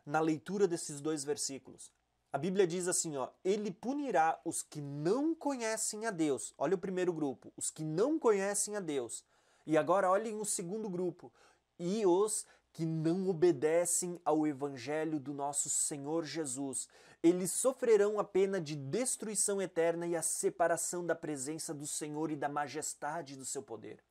na 0.07 0.21
leitura 0.21 0.67
desses 0.67 1.03
dois 1.03 1.23
versículos. 1.23 1.93
A 2.33 2.39
Bíblia 2.39 2.67
diz 2.67 2.89
assim, 2.89 3.15
ó, 3.19 3.29
ele 3.45 3.71
punirá 3.71 4.41
os 4.43 4.63
que 4.63 4.81
não 4.81 5.35
conhecem 5.35 6.07
a 6.07 6.11
Deus. 6.11 6.55
Olha 6.57 6.77
o 6.77 6.79
primeiro 6.79 7.13
grupo, 7.13 7.53
os 7.59 7.69
que 7.69 7.85
não 7.85 8.19
conhecem 8.19 8.75
a 8.75 8.81
Deus. 8.81 9.23
E 9.67 9.77
agora 9.77 10.11
olhem 10.11 10.41
o 10.41 10.45
segundo 10.47 10.89
grupo, 10.89 11.31
e 11.79 12.07
os 12.07 12.47
que 12.77 12.85
não 12.85 13.27
obedecem 13.27 14.21
ao 14.23 14.47
evangelho 14.47 15.19
do 15.19 15.33
nosso 15.33 15.71
Senhor 15.71 16.27
Jesus. 16.27 16.87
Eles 17.23 17.51
sofrerão 17.51 18.21
a 18.21 18.25
pena 18.25 18.61
de 18.61 18.77
destruição 18.77 19.63
eterna 19.63 20.07
e 20.07 20.15
a 20.15 20.21
separação 20.21 21.03
da 21.03 21.15
presença 21.15 21.73
do 21.73 21.87
Senhor 21.87 22.31
e 22.31 22.37
da 22.37 22.51
majestade 22.51 23.35
do 23.35 23.47
seu 23.47 23.63
poder. 23.63 24.05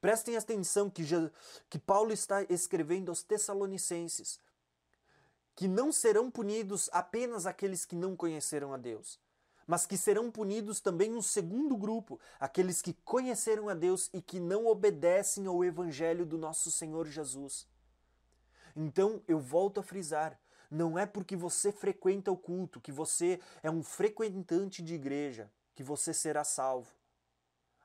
Prestem 0.00 0.36
atenção 0.36 0.90
que, 0.90 1.04
já, 1.04 1.30
que 1.70 1.78
Paulo 1.78 2.12
está 2.12 2.42
escrevendo 2.50 3.08
aos 3.08 3.22
Tessalonicenses 3.22 4.40
que 5.54 5.68
não 5.68 5.92
serão 5.92 6.28
punidos 6.28 6.90
apenas 6.92 7.46
aqueles 7.46 7.84
que 7.84 7.94
não 7.94 8.16
conheceram 8.16 8.74
a 8.74 8.76
Deus, 8.76 9.16
mas 9.64 9.86
que 9.86 9.96
serão 9.96 10.28
punidos 10.28 10.80
também 10.80 11.14
um 11.14 11.22
segundo 11.22 11.76
grupo, 11.76 12.18
aqueles 12.40 12.82
que 12.82 12.94
conheceram 13.04 13.68
a 13.68 13.74
Deus 13.74 14.10
e 14.12 14.20
que 14.20 14.40
não 14.40 14.66
obedecem 14.66 15.46
ao 15.46 15.64
evangelho 15.64 16.26
do 16.26 16.36
nosso 16.36 16.68
Senhor 16.68 17.06
Jesus. 17.06 17.64
Então 18.76 19.22
eu 19.26 19.40
volto 19.40 19.80
a 19.80 19.82
frisar: 19.82 20.38
não 20.70 20.98
é 20.98 21.06
porque 21.06 21.34
você 21.34 21.72
frequenta 21.72 22.30
o 22.30 22.36
culto, 22.36 22.80
que 22.80 22.92
você 22.92 23.40
é 23.62 23.70
um 23.70 23.82
frequentante 23.82 24.82
de 24.82 24.94
igreja, 24.94 25.50
que 25.74 25.82
você 25.82 26.12
será 26.12 26.44
salvo. 26.44 26.94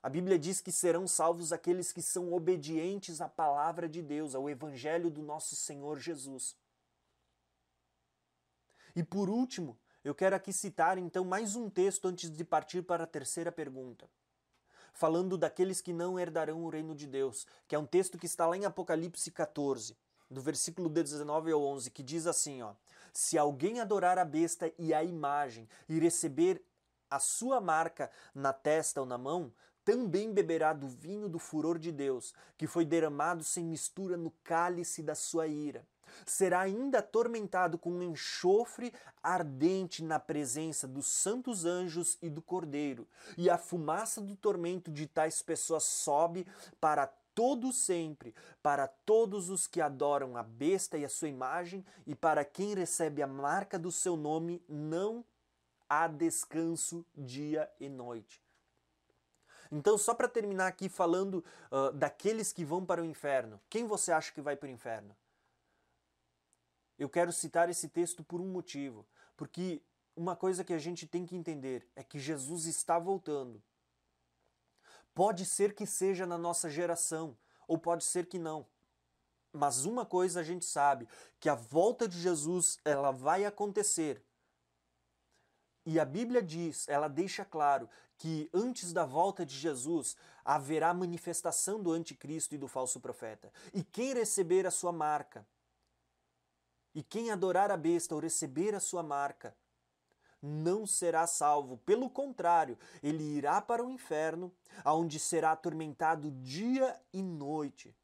A 0.04 0.10
Bíblia 0.10 0.38
diz 0.38 0.60
que 0.60 0.72
serão 0.72 1.08
salvos 1.08 1.54
aqueles 1.54 1.94
que 1.94 2.02
são 2.02 2.34
obedientes 2.34 3.22
à 3.22 3.30
palavra 3.30 3.88
de 3.88 4.02
Deus, 4.02 4.36
ao 4.36 4.50
evangelho 4.50 5.10
do 5.10 5.22
nosso 5.22 5.56
Senhor 5.56 6.00
Jesus. 6.00 6.58
E 8.96 9.04
por 9.04 9.30
último, 9.30 9.80
eu 10.04 10.14
quero 10.14 10.36
aqui 10.36 10.52
citar 10.52 10.98
então 10.98 11.24
mais 11.24 11.56
um 11.56 11.70
texto 11.70 12.08
antes 12.08 12.30
de 12.30 12.44
partir 12.44 12.82
para 12.82 13.04
a 13.04 13.08
terceira 13.08 13.52
pergunta. 13.52 14.10
Falando 14.92 15.38
daqueles 15.38 15.80
que 15.80 15.94
não 15.94 16.20
herdarão 16.20 16.66
o 16.66 16.70
reino 16.70 16.94
de 16.94 17.08
Deus, 17.08 17.48
que 17.68 17.76
é 17.76 17.80
um 17.80 17.86
texto 17.86 18.18
que 18.18 18.26
está 18.26 18.46
lá 18.46 18.58
em 18.58 18.66
Apocalipse 18.66 19.32
14 19.32 19.96
do 20.32 20.42
versículo 20.42 20.90
19 20.90 21.52
ao 21.52 21.62
11, 21.62 21.92
que 21.92 22.02
diz 22.02 22.26
assim, 22.26 22.62
ó: 22.62 22.74
Se 23.12 23.38
alguém 23.38 23.82
adorar 23.82 24.18
a 24.18 24.26
besta 24.26 24.72
e 24.80 24.94
a 24.94 25.04
imagem 25.04 25.68
e 25.90 26.00
receber 26.00 26.64
a 27.10 27.20
sua 27.20 27.60
marca 27.60 28.10
na 28.34 28.54
testa 28.54 29.02
ou 29.02 29.06
na 29.06 29.18
mão, 29.18 29.54
também 29.84 30.32
beberá 30.32 30.74
do 30.74 30.88
vinho 30.88 31.28
do 31.28 31.40
furor 31.40 31.78
de 31.78 31.92
Deus, 31.92 32.34
que 32.58 32.68
foi 32.68 32.86
derramado 32.86 33.44
sem 33.44 33.66
mistura 33.66 34.16
no 34.16 34.32
cálice 34.44 35.04
da 35.04 35.16
sua 35.16 35.48
ira. 35.48 35.86
Será 36.26 36.62
ainda 36.62 37.00
atormentado 37.00 37.78
com 37.78 37.92
um 37.92 38.04
enxofre 38.04 38.94
ardente 39.24 40.04
na 40.04 40.20
presença 40.20 40.88
dos 40.88 41.08
santos 41.08 41.66
anjos 41.66 42.18
e 42.22 42.30
do 42.30 42.42
Cordeiro, 42.42 43.08
e 43.38 43.50
a 43.50 43.58
fumaça 43.58 44.22
do 44.22 44.36
tormento 44.36 44.92
de 44.92 45.08
tais 45.08 45.42
pessoas 45.42 45.84
sobe 45.84 46.46
para 46.80 47.12
todo 47.34 47.72
sempre, 47.72 48.34
para 48.62 48.88
todos 48.88 49.50
os 49.50 49.68
que 49.68 49.82
adoram 49.82 50.36
a 50.36 50.44
besta 50.44 50.98
e 50.98 51.06
a 51.06 51.10
sua 51.10 51.30
imagem, 51.30 51.86
e 52.06 52.16
para 52.16 52.44
quem 52.44 52.74
recebe 52.74 53.22
a 53.22 53.28
marca 53.28 53.78
do 53.80 53.92
seu 53.92 54.16
nome, 54.16 54.64
não 54.68 55.24
há 55.90 56.08
descanso 56.08 57.06
dia 57.16 57.70
e 57.80 57.90
noite. 57.90 58.42
Então, 59.72 59.98
só 59.98 60.14
para 60.14 60.28
terminar 60.28 60.68
aqui 60.68 60.90
falando 60.90 61.44
uh, 61.72 61.92
daqueles 61.94 62.52
que 62.52 62.66
vão 62.66 62.86
para 62.86 63.02
o 63.02 63.06
inferno, 63.06 63.60
quem 63.70 63.88
você 63.88 64.12
acha 64.12 64.32
que 64.34 64.42
vai 64.42 64.56
para 64.56 64.68
o 64.68 64.72
inferno? 64.72 65.16
Eu 67.00 67.10
quero 67.10 67.32
citar 67.32 67.70
esse 67.70 67.88
texto 67.88 68.24
por 68.24 68.42
um 68.42 68.48
motivo, 68.48 69.06
porque 69.38 69.82
uma 70.16 70.36
coisa 70.36 70.64
que 70.64 70.74
a 70.74 70.78
gente 70.78 71.08
tem 71.08 71.26
que 71.26 71.36
entender 71.36 71.88
é 71.96 72.04
que 72.04 72.20
Jesus 72.20 72.66
está 72.66 73.00
voltando. 73.00 73.62
Pode 75.14 75.46
ser 75.46 75.74
que 75.74 75.86
seja 75.86 76.26
na 76.26 76.38
nossa 76.38 76.70
geração, 76.70 77.38
ou 77.68 77.78
pode 77.78 78.04
ser 78.04 78.28
que 78.28 78.40
não. 78.40 78.66
Mas 79.54 79.86
uma 79.86 80.06
coisa 80.06 80.40
a 80.40 80.44
gente 80.44 80.66
sabe, 80.66 81.08
que 81.40 81.50
a 81.50 81.56
volta 81.56 82.08
de 82.08 82.20
Jesus, 82.20 82.80
ela 82.86 83.12
vai 83.12 83.46
acontecer. 83.46 84.24
E 85.86 86.00
a 86.00 86.06
Bíblia 86.06 86.42
diz, 86.42 86.88
ela 86.88 87.08
deixa 87.08 87.44
claro 87.44 87.90
que 88.18 88.50
antes 88.54 88.94
da 88.94 89.04
volta 89.04 89.46
de 89.46 89.58
Jesus 89.58 90.16
haverá 90.46 90.94
manifestação 90.94 91.82
do 91.82 91.92
anticristo 91.92 92.54
e 92.54 92.58
do 92.58 92.68
falso 92.68 93.00
profeta. 93.00 93.52
E 93.74 93.84
quem 93.84 94.14
receber 94.14 94.68
a 94.68 94.72
sua 94.72 94.92
marca, 94.92 95.46
e 96.94 97.02
quem 97.02 97.32
adorar 97.32 97.72
a 97.72 97.78
besta 97.78 98.14
ou 98.14 98.22
receber 98.22 98.76
a 98.76 98.80
sua 98.80 99.02
marca, 99.02 99.56
não 100.42 100.86
será 100.86 101.28
salvo. 101.28 101.78
Pelo 101.86 102.10
contrário, 102.10 102.78
ele 103.04 103.24
irá 103.24 103.62
para 103.62 103.84
o 103.84 103.90
inferno, 103.90 104.52
aonde 104.84 105.20
será 105.20 105.52
atormentado 105.52 106.32
dia 106.32 107.00
e 107.14 107.22
noite. 107.22 107.96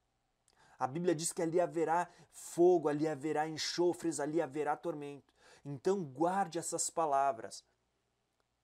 A 0.80 0.86
Bíblia 0.86 1.16
diz 1.16 1.32
que 1.32 1.42
ali 1.42 1.60
haverá 1.60 2.08
fogo, 2.32 2.88
ali 2.88 3.08
haverá 3.08 3.48
enxofres, 3.48 4.20
ali 4.20 4.42
haverá 4.42 4.76
tormento. 4.76 5.34
Então 5.66 6.04
guarde 6.04 6.60
essas 6.60 6.90
palavras. 6.90 7.66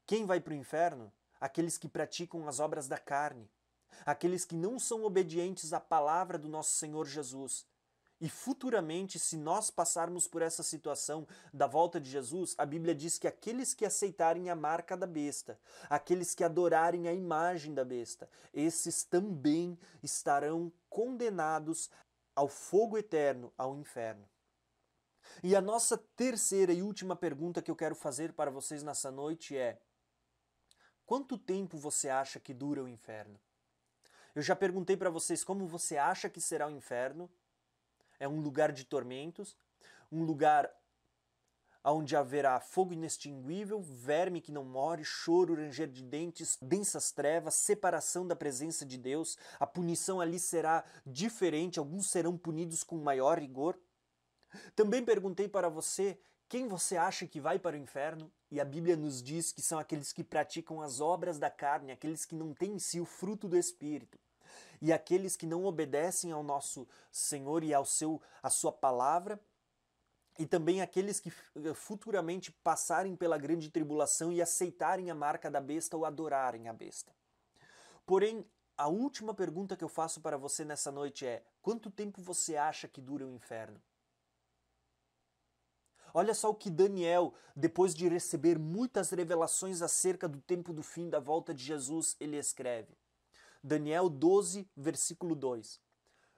Quem 0.06 0.26
vai 0.26 0.40
para 0.40 0.54
o 0.54 0.58
inferno? 0.58 1.12
Aqueles 1.42 1.78
que 1.78 1.88
praticam 1.88 2.48
as 2.48 2.60
obras 2.60 2.88
da 2.88 2.98
carne, 2.98 3.50
aqueles 4.06 4.46
que 4.46 4.56
não 4.56 4.80
são 4.80 5.04
obedientes 5.04 5.74
à 5.74 5.80
palavra 5.80 6.38
do 6.38 6.48
nosso 6.48 6.74
Senhor 6.74 7.06
Jesus. 7.06 7.66
E 8.24 8.30
futuramente, 8.30 9.20
se 9.20 9.36
nós 9.36 9.70
passarmos 9.70 10.30
por 10.30 10.42
essa 10.42 10.64
situação 10.64 11.28
da 11.54 11.68
volta 11.68 12.00
de 12.00 12.10
Jesus, 12.10 12.56
a 12.58 12.66
Bíblia 12.66 12.96
diz 12.96 13.20
que 13.20 13.28
aqueles 13.28 13.74
que 13.74 13.84
aceitarem 13.84 14.50
a 14.50 14.56
marca 14.56 14.96
da 14.96 15.06
besta, 15.06 15.60
aqueles 15.90 16.34
que 16.34 16.42
adorarem 16.42 17.10
a 17.10 17.14
imagem 17.14 17.74
da 17.74 17.84
besta, 17.84 18.30
esses 18.54 19.04
também 19.04 19.78
estarão 20.02 20.72
condenados 20.90 21.92
ao 22.34 22.48
fogo 22.48 22.98
eterno, 22.98 23.52
ao 23.58 23.76
inferno. 23.76 24.26
E 25.44 25.54
a 25.54 25.60
nossa 25.60 25.98
terceira 25.98 26.72
e 26.72 26.82
última 26.82 27.18
pergunta 27.18 27.62
que 27.62 27.70
eu 27.70 27.76
quero 27.76 27.94
fazer 27.94 28.32
para 28.32 28.50
vocês 28.50 28.82
nessa 28.84 29.12
noite 29.12 29.58
é: 29.58 29.82
Quanto 31.06 31.38
tempo 31.38 31.78
você 31.78 32.08
acha 32.08 32.40
que 32.40 32.54
dura 32.54 32.82
o 32.82 32.88
inferno? 32.88 33.38
Eu 34.34 34.42
já 34.42 34.56
perguntei 34.56 34.96
para 34.96 35.10
vocês 35.10 35.44
como 35.44 35.68
você 35.68 35.98
acha 35.98 36.30
que 36.30 36.40
será 36.40 36.68
o 36.68 36.72
inferno. 36.72 37.30
É 38.24 38.28
um 38.28 38.40
lugar 38.40 38.72
de 38.72 38.86
tormentos, 38.86 39.58
um 40.10 40.24
lugar 40.24 40.74
onde 41.84 42.16
haverá 42.16 42.58
fogo 42.58 42.94
inextinguível, 42.94 43.82
verme 43.82 44.40
que 44.40 44.50
não 44.50 44.64
morre, 44.64 45.04
choro, 45.04 45.56
ranger 45.56 45.90
de 45.90 46.02
dentes, 46.02 46.58
densas 46.62 47.12
trevas, 47.12 47.56
separação 47.56 48.26
da 48.26 48.34
presença 48.34 48.86
de 48.86 48.98
Deus. 48.98 49.38
A 49.60 49.68
punição 49.68 50.22
ali 50.22 50.40
será 50.40 50.86
diferente, 51.06 51.80
alguns 51.80 52.10
serão 52.10 52.38
punidos 52.38 52.82
com 52.82 52.96
maior 52.96 53.40
rigor. 53.40 53.78
Também 54.74 55.04
perguntei 55.04 55.50
para 55.50 55.68
você 55.68 56.18
quem 56.48 56.66
você 56.66 56.96
acha 56.96 57.28
que 57.28 57.42
vai 57.42 57.60
para 57.60 57.76
o 57.76 57.80
inferno? 57.80 58.32
E 58.50 58.62
a 58.62 58.64
Bíblia 58.64 58.96
nos 58.96 59.22
diz 59.22 59.52
que 59.52 59.62
são 59.62 59.78
aqueles 59.78 60.14
que 60.14 60.24
praticam 60.24 60.82
as 60.82 61.02
obras 61.02 61.38
da 61.38 61.50
carne, 61.50 61.92
aqueles 61.92 62.24
que 62.24 62.36
não 62.36 62.54
têm 62.54 62.76
em 62.76 62.80
si 62.80 63.02
o 63.02 63.06
fruto 63.06 63.50
do 63.50 63.58
Espírito. 63.58 64.18
E 64.84 64.92
aqueles 64.92 65.38
que 65.38 65.46
não 65.46 65.64
obedecem 65.64 66.34
ao 66.34 66.44
nosso 66.44 66.86
Senhor 67.10 67.64
e 67.64 67.74
ao 67.74 67.86
seu, 67.86 68.22
à 68.42 68.50
sua 68.50 68.70
palavra, 68.70 69.40
e 70.38 70.46
também 70.46 70.82
aqueles 70.82 71.22
que 71.22 71.32
eh, 71.56 71.74
futuramente 71.74 72.52
passarem 72.52 73.16
pela 73.16 73.38
grande 73.38 73.70
tribulação 73.70 74.30
e 74.30 74.42
aceitarem 74.42 75.10
a 75.10 75.16
marca 75.16 75.50
da 75.50 75.62
besta 75.62 75.96
ou 75.96 76.04
adorarem 76.04 76.68
a 76.68 76.74
besta. 76.74 77.16
Porém, 78.06 78.46
a 78.78 78.90
última 78.90 79.34
pergunta 79.34 79.78
que 79.78 79.86
eu 79.86 79.88
faço 79.88 80.20
para 80.20 80.36
você 80.36 80.66
nessa 80.66 80.92
noite 80.92 81.26
é: 81.26 81.46
quanto 81.62 81.90
tempo 81.90 82.22
você 82.22 82.58
acha 82.58 82.86
que 82.86 83.00
dura 83.00 83.26
o 83.26 83.32
inferno? 83.32 83.82
Olha 86.14 86.34
só 86.34 86.50
o 86.50 86.56
que 86.56 86.70
Daniel, 86.70 87.34
depois 87.56 87.96
de 87.96 88.10
receber 88.10 88.60
muitas 88.60 89.12
revelações 89.12 89.82
acerca 89.82 90.28
do 90.28 90.42
tempo 90.42 90.74
do 90.74 90.84
fim 90.84 91.10
da 91.10 91.22
volta 91.22 91.54
de 91.54 91.64
Jesus, 91.64 92.18
ele 92.20 92.36
escreve. 92.36 92.98
Daniel 93.64 94.10
12, 94.10 94.68
versículo 94.76 95.36
2. 95.36 95.80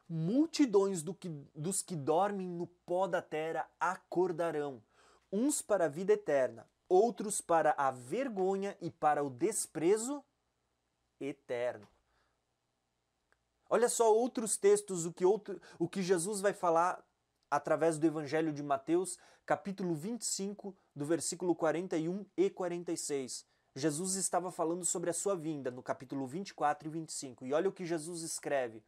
Multidões 0.07 1.01
do 1.01 1.15
que, 1.15 1.28
dos 1.55 1.82
que 1.82 1.95
dormem 1.95 2.47
no 2.47 2.67
pó 2.67 3.07
da 3.07 3.21
terra 3.21 3.67
acordarão, 3.80 4.84
uns 5.32 5.61
para 5.61 5.86
a 5.86 5.89
vida 5.89 6.13
eterna, 6.13 6.69
outros 6.88 7.41
para 7.41 7.73
a 7.76 7.89
vergonha 7.89 8.78
e 8.80 8.91
para 8.91 9.23
o 9.23 9.30
desprezo 9.32 10.23
eterno. 11.19 11.88
Olha 13.67 13.89
só 13.89 14.13
outros 14.13 14.57
textos, 14.57 15.07
o 15.07 15.11
que, 15.11 15.26
outro, 15.26 15.59
o 15.80 15.89
que 15.89 16.03
Jesus 16.03 16.39
vai 16.39 16.53
falar 16.53 17.03
através 17.49 17.97
do 17.97 18.05
Evangelho 18.05 18.53
de 18.53 18.61
Mateus, 18.61 19.17
capítulo 19.43 19.95
25, 19.95 20.78
do 20.95 21.03
versículo 21.03 21.55
41 21.55 22.23
e 22.38 22.51
46. 22.51 23.43
Jesus 23.76 24.15
estava 24.15 24.51
falando 24.51 24.86
sobre 24.86 25.09
a 25.09 25.13
sua 25.13 25.36
vinda 25.36 25.69
no 25.69 25.84
capítulo 25.84 26.26
24 26.26 26.88
e 26.88 26.91
25. 26.91 27.45
E 27.45 27.53
olha 27.53 27.67
o 27.67 27.73
que 27.73 27.86
Jesus 27.86 28.21
escreve. 28.21 28.82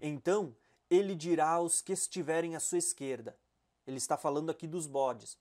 Então 0.00 0.54
ele 0.90 1.14
dirá 1.14 1.48
aos 1.50 1.80
que 1.80 1.92
estiverem 1.92 2.54
à 2.54 2.60
sua 2.60 2.78
esquerda. 2.78 3.36
Ele 3.86 3.96
está 3.96 4.16
falando 4.16 4.50
aqui 4.50 4.66
dos 4.66 4.86
bodes. 4.86 5.38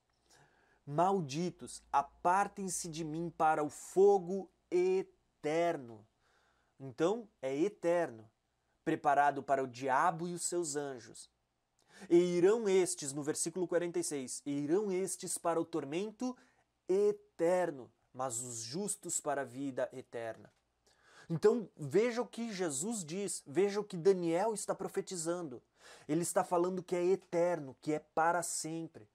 Malditos, 0.86 1.84
apartem-se 1.92 2.88
de 2.88 3.04
mim 3.04 3.30
para 3.30 3.62
o 3.62 3.70
fogo 3.70 4.50
eterno. 4.72 6.06
Então 6.80 7.28
é 7.42 7.54
eterno, 7.54 8.30
preparado 8.86 9.44
para 9.44 9.62
o 9.62 9.68
diabo 9.68 10.28
e 10.28 10.34
os 10.34 10.44
seus 10.44 10.78
anjos. 10.78 11.30
E 12.10 12.16
irão 12.16 12.70
estes, 12.70 13.12
no 13.12 13.24
versículo 13.24 13.68
46, 13.68 14.44
e 14.46 14.52
irão 14.52 14.92
estes 14.92 15.38
para 15.38 15.60
o 15.60 15.66
tormento 15.66 16.38
eterno, 16.88 17.92
mas 18.18 18.42
os 18.42 18.58
justos 18.58 19.20
para 19.20 19.42
a 19.42 19.46
vida 19.46 19.88
eterna. 19.94 20.52
Então 21.30 21.70
veja 21.78 22.22
o 22.22 22.28
que 22.28 22.52
Jesus 22.52 23.06
diz, 23.06 23.44
veja 23.46 23.80
o 23.80 23.84
que 23.84 23.96
Daniel 23.96 24.56
está 24.56 24.74
profetizando. 24.74 25.62
Ele 26.08 26.24
está 26.24 26.44
falando 26.44 26.82
que 26.82 26.96
é 26.96 27.06
eterno, 27.06 27.78
que 27.80 27.94
é 27.94 28.00
para 28.00 28.42
sempre. 28.42 29.08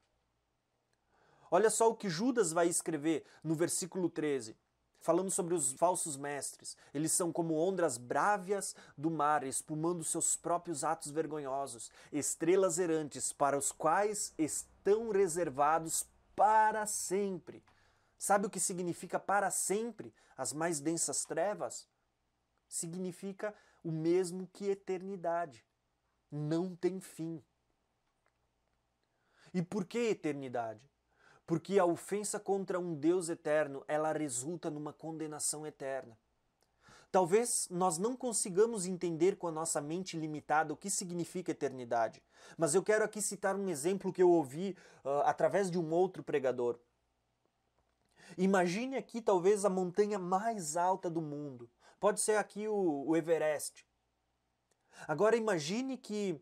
Olha 1.51 1.69
só 1.69 1.91
o 1.91 1.97
que 1.97 2.09
Judas 2.09 2.53
vai 2.53 2.69
escrever 2.69 3.25
no 3.43 3.57
versículo 3.57 4.09
13 4.09 4.57
falando 5.03 5.33
sobre 5.33 5.53
os 5.53 5.73
falsos 5.73 6.17
mestres. 6.17 6.77
Eles 6.95 7.11
são 7.11 7.33
como 7.33 7.59
ondas 7.59 7.99
brávias 7.99 8.75
do 8.97 9.11
mar, 9.11 9.43
espumando 9.43 10.05
seus 10.05 10.37
próprios 10.37 10.85
atos 10.85 11.11
vergonhosos, 11.11 11.91
estrelas 12.13 12.79
errantes 12.79 13.33
para 13.33 13.59
os 13.59 13.73
quais 13.73 14.33
estão 14.39 15.11
reservados 15.11 16.07
para 16.37 16.87
sempre. 16.87 17.63
Sabe 18.23 18.47
o 18.47 18.51
que 18.51 18.61
significa 18.61 19.19
para 19.19 19.51
sempre? 19.51 20.15
As 20.37 20.53
mais 20.53 20.79
densas 20.79 21.25
trevas? 21.25 21.89
Significa 22.69 23.53
o 23.83 23.91
mesmo 23.91 24.47
que 24.53 24.67
eternidade. 24.71 25.65
Não 26.31 26.77
tem 26.77 27.01
fim. 27.01 27.43
E 29.53 29.61
por 29.61 29.85
que 29.85 29.99
eternidade? 29.99 30.93
porque 31.53 31.79
a 31.79 31.85
ofensa 31.85 32.39
contra 32.39 32.79
um 32.79 32.95
Deus 32.95 33.29
eterno, 33.29 33.85
ela 33.87 34.13
resulta 34.13 34.71
numa 34.71 34.93
condenação 34.93 35.67
eterna. 35.67 36.17
Talvez 37.11 37.69
nós 37.71 37.99
não 37.99 38.17
consigamos 38.17 38.87
entender 38.87 39.37
com 39.37 39.47
a 39.47 39.53
nossa 39.53 39.81
mente 39.81 40.17
limitada 40.17 40.73
o 40.73 40.77
que 40.77 40.89
significa 40.89 41.51
eternidade, 41.51 42.23
mas 42.57 42.75
eu 42.75 42.83
quero 42.83 43.05
aqui 43.05 43.21
citar 43.21 43.55
um 43.55 43.69
exemplo 43.69 44.13
que 44.13 44.23
eu 44.23 44.31
ouvi 44.31 44.75
uh, 45.05 45.21
através 45.27 45.71
de 45.71 45.79
um 45.79 45.91
outro 45.93 46.23
pregador. 46.23 46.79
Imagine 48.37 48.97
aqui 48.97 49.21
talvez 49.21 49.65
a 49.65 49.71
montanha 49.71 50.19
mais 50.19 50.77
alta 50.77 51.11
do 51.11 51.21
mundo. 51.21 51.71
Pode 52.01 52.21
ser 52.21 52.37
aqui 52.37 52.67
o, 52.67 53.05
o 53.07 53.17
Everest. 53.17 53.87
Agora 55.07 55.37
imagine 55.37 55.97
que 55.97 56.41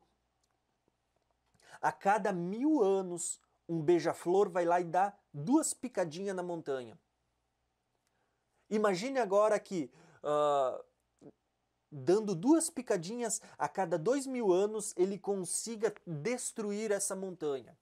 a 1.81 1.93
cada 1.93 2.33
mil 2.33 2.83
anos 2.83 3.41
um 3.69 3.81
beija-flor 3.81 4.51
vai 4.51 4.65
lá 4.65 4.81
e 4.81 4.85
dá 4.85 5.17
duas 5.33 5.73
picadinhas 5.73 6.35
na 6.35 6.43
montanha. 6.43 6.99
Imagine 8.69 9.19
agora 9.19 9.59
que, 9.59 9.91
uh, 10.25 11.31
dando 11.91 12.35
duas 12.35 12.69
picadinhas 12.69 13.41
a 13.57 13.69
cada 13.69 13.97
dois 13.99 14.27
mil 14.27 14.53
anos, 14.53 14.93
ele 14.97 15.19
consiga 15.19 15.95
destruir 16.07 16.91
essa 16.91 17.15
montanha. 17.15 17.77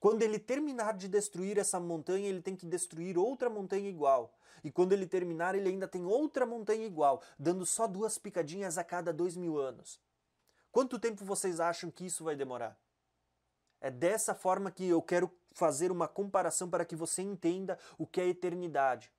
Quando 0.00 0.22
ele 0.22 0.38
terminar 0.38 0.96
de 0.96 1.06
destruir 1.06 1.58
essa 1.58 1.78
montanha, 1.78 2.26
ele 2.26 2.40
tem 2.40 2.56
que 2.56 2.64
destruir 2.64 3.18
outra 3.18 3.50
montanha 3.50 3.88
igual. 3.88 4.34
E 4.64 4.70
quando 4.70 4.92
ele 4.92 5.06
terminar, 5.06 5.54
ele 5.54 5.68
ainda 5.68 5.86
tem 5.86 6.06
outra 6.06 6.46
montanha 6.46 6.86
igual, 6.86 7.22
dando 7.38 7.66
só 7.66 7.86
duas 7.86 8.16
picadinhas 8.16 8.78
a 8.78 8.84
cada 8.84 9.12
dois 9.12 9.36
mil 9.36 9.58
anos. 9.58 10.00
Quanto 10.72 10.98
tempo 10.98 11.22
vocês 11.22 11.60
acham 11.60 11.90
que 11.90 12.06
isso 12.06 12.24
vai 12.24 12.34
demorar? 12.34 12.78
É 13.78 13.90
dessa 13.90 14.34
forma 14.34 14.70
que 14.70 14.86
eu 14.86 15.02
quero 15.02 15.30
fazer 15.52 15.92
uma 15.92 16.08
comparação 16.08 16.68
para 16.68 16.84
que 16.84 16.96
você 16.96 17.20
entenda 17.20 17.78
o 17.98 18.06
que 18.06 18.20
é 18.20 18.28
eternidade. 18.28 19.12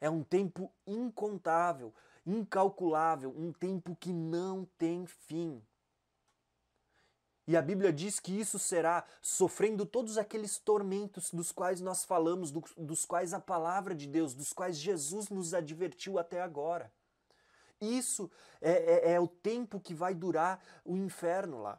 É 0.00 0.08
um 0.08 0.22
tempo 0.22 0.70
incontável, 0.86 1.92
incalculável, 2.26 3.34
um 3.36 3.52
tempo 3.52 3.96
que 3.96 4.12
não 4.12 4.66
tem 4.76 5.06
fim. 5.06 5.62
E 7.46 7.56
a 7.56 7.62
Bíblia 7.62 7.92
diz 7.92 8.18
que 8.18 8.32
isso 8.32 8.58
será 8.58 9.04
sofrendo 9.20 9.84
todos 9.84 10.16
aqueles 10.16 10.58
tormentos 10.58 11.30
dos 11.30 11.52
quais 11.52 11.80
nós 11.80 12.04
falamos, 12.04 12.50
dos 12.50 13.04
quais 13.04 13.34
a 13.34 13.40
palavra 13.40 13.94
de 13.94 14.06
Deus, 14.06 14.34
dos 14.34 14.52
quais 14.52 14.78
Jesus 14.78 15.28
nos 15.28 15.52
advertiu 15.52 16.18
até 16.18 16.40
agora. 16.40 16.90
Isso 17.80 18.30
é, 18.62 19.10
é, 19.10 19.12
é 19.12 19.20
o 19.20 19.28
tempo 19.28 19.78
que 19.78 19.92
vai 19.94 20.14
durar 20.14 20.62
o 20.84 20.96
inferno 20.96 21.60
lá. 21.60 21.78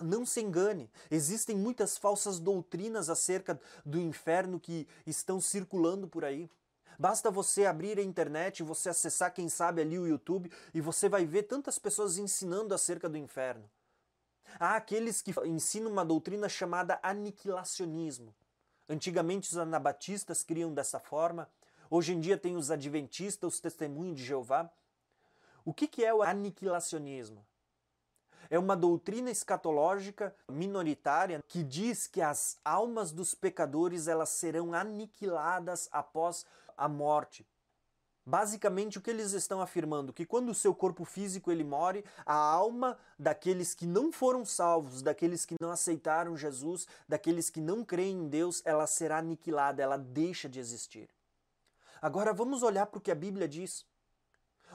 Não 0.00 0.24
se 0.24 0.40
engane, 0.40 0.90
existem 1.10 1.54
muitas 1.54 1.98
falsas 1.98 2.40
doutrinas 2.40 3.10
acerca 3.10 3.60
do 3.84 4.00
inferno 4.00 4.58
que 4.58 4.88
estão 5.06 5.38
circulando 5.38 6.08
por 6.08 6.24
aí. 6.24 6.50
Basta 6.98 7.30
você 7.30 7.66
abrir 7.66 7.98
a 7.98 8.02
internet, 8.02 8.62
você 8.62 8.88
acessar, 8.88 9.34
quem 9.34 9.48
sabe, 9.48 9.82
ali 9.82 9.98
o 9.98 10.06
YouTube 10.06 10.50
e 10.72 10.80
você 10.80 11.08
vai 11.08 11.26
ver 11.26 11.44
tantas 11.44 11.78
pessoas 11.78 12.16
ensinando 12.16 12.74
acerca 12.74 13.08
do 13.08 13.18
inferno. 13.18 13.68
Há 14.58 14.76
aqueles 14.76 15.22
que 15.22 15.32
ensinam 15.46 15.90
uma 15.90 16.04
doutrina 16.04 16.48
chamada 16.48 16.98
aniquilacionismo. 17.02 18.34
Antigamente 18.88 19.50
os 19.50 19.56
anabatistas 19.56 20.42
criam 20.42 20.72
dessa 20.72 20.98
forma, 20.98 21.48
hoje 21.90 22.12
em 22.12 22.20
dia 22.20 22.36
tem 22.36 22.56
os 22.56 22.70
adventistas, 22.70 23.54
os 23.54 23.60
testemunhos 23.60 24.16
de 24.16 24.24
Jeová. 24.24 24.70
O 25.64 25.72
que, 25.72 26.04
é 26.04 26.12
o 26.12 26.22
aniquilacionismo? 26.22 27.44
É 28.50 28.58
uma 28.58 28.76
doutrina 28.76 29.30
escatológica 29.30 30.34
minoritária 30.48 31.42
que 31.48 31.62
diz 31.62 32.06
que 32.06 32.20
as 32.20 32.58
almas 32.64 33.12
dos 33.12 33.34
pecadores 33.34 34.08
elas 34.08 34.28
serão 34.28 34.74
aniquiladas 34.74 35.88
após 35.90 36.44
a 36.76 36.88
morte. 36.88 37.46
Basicamente, 38.24 38.98
o 38.98 39.00
que 39.00 39.10
eles 39.10 39.32
estão 39.32 39.60
afirmando? 39.60 40.12
Que 40.12 40.24
quando 40.24 40.50
o 40.50 40.54
seu 40.54 40.72
corpo 40.72 41.04
físico 41.04 41.50
ele 41.50 41.64
morre, 41.64 42.04
a 42.24 42.34
alma 42.34 42.96
daqueles 43.18 43.74
que 43.74 43.84
não 43.84 44.12
foram 44.12 44.44
salvos, 44.44 45.02
daqueles 45.02 45.44
que 45.44 45.56
não 45.60 45.72
aceitaram 45.72 46.36
Jesus, 46.36 46.86
daqueles 47.08 47.50
que 47.50 47.60
não 47.60 47.84
creem 47.84 48.16
em 48.16 48.28
Deus, 48.28 48.62
ela 48.64 48.86
será 48.86 49.18
aniquilada, 49.18 49.82
ela 49.82 49.96
deixa 49.96 50.48
de 50.48 50.60
existir. 50.60 51.10
Agora 52.00 52.32
vamos 52.32 52.62
olhar 52.62 52.86
para 52.86 52.98
o 52.98 53.00
que 53.00 53.10
a 53.10 53.14
Bíblia 53.14 53.48
diz. 53.48 53.84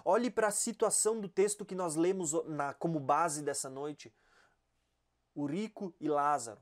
Olhe 0.04 0.30
para 0.30 0.48
a 0.48 0.52
situação 0.52 1.20
do 1.20 1.30
texto 1.30 1.66
que 1.66 1.76
nós 1.76 1.96
lemos 1.96 2.34
na, 2.46 2.74
como 2.74 3.00
base 3.00 3.42
dessa 3.42 3.70
noite. 3.70 4.14
O 5.34 5.46
rico 5.46 5.94
e 6.02 6.10
Lázaro. 6.10 6.60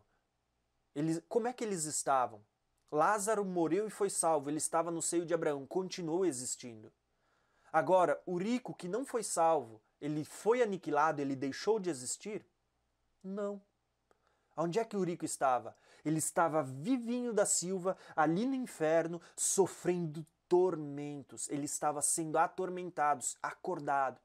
Eles, 0.94 1.22
como 1.28 1.48
é 1.48 1.54
que 1.54 1.64
eles 1.64 1.86
estavam? 1.86 2.42
Lázaro 2.96 3.43
morreu 3.43 3.88
e 3.88 3.89
foi 3.89 4.10
salvo, 4.10 4.50
ele 4.50 4.58
estava 4.58 4.89
no 4.89 5.02
seio 5.02 5.26
de 5.26 5.34
Abraão, 5.34 5.66
continuou 5.66 6.26
existindo. 6.26 6.89
Agora, 7.72 8.22
o 8.26 8.38
rico 8.38 8.74
que 8.74 8.88
não 8.88 9.06
foi 9.06 9.22
salvo, 9.22 9.82
ele 10.00 10.24
foi 10.24 10.64
aniquilado, 10.64 11.22
ele 11.22 11.36
deixou 11.36 11.78
de 11.78 11.89
existir? 11.89 12.46
Não. 13.22 13.62
Onde 14.56 14.80
é 14.80 14.86
que 14.86 14.96
o 14.96 15.04
rico 15.04 15.26
estava? 15.26 15.76
Ele 16.06 16.20
estava 16.20 16.64
vivinho 16.64 17.34
da 17.34 17.46
Silva, 17.46 17.98
ali 18.16 18.46
no 18.46 18.56
inferno, 18.56 19.22
sofrendo 19.36 20.26
tormentos. 20.48 21.50
Ele 21.50 21.66
estava 21.66 22.02
sendo 22.02 22.38
atormentado, 22.38 23.26
acordado. 23.43 24.22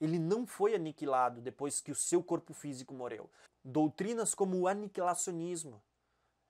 Ele 0.00 0.18
não 0.18 0.44
foi 0.44 0.74
aniquilado 0.74 1.40
depois 1.40 1.80
que 1.80 1.92
o 1.92 1.94
seu 1.94 2.24
corpo 2.24 2.52
físico 2.52 2.92
morreu. 2.92 3.30
Doutrinas 3.62 4.34
como 4.34 4.58
o 4.58 4.66
aniquilacionismo 4.66 5.80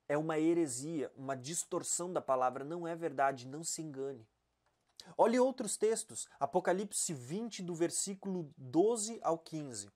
é 0.09 0.17
uma 0.19 0.39
heresia, 0.39 1.13
uma 1.17 1.37
distorção 1.37 2.13
da 2.13 2.21
palavra, 2.21 2.65
não 2.65 2.87
é 2.87 2.95
verdade, 2.95 3.47
não 3.47 3.65
se 3.65 3.83
engane. 3.83 4.27
Olhe 5.17 5.39
outros 5.39 5.77
textos, 5.77 6.29
Apocalipse 6.41 7.13
20, 7.13 7.63
do 7.63 7.75
versículo 7.75 8.53
12 8.57 9.19
ao 9.23 9.39
15. 9.39 9.91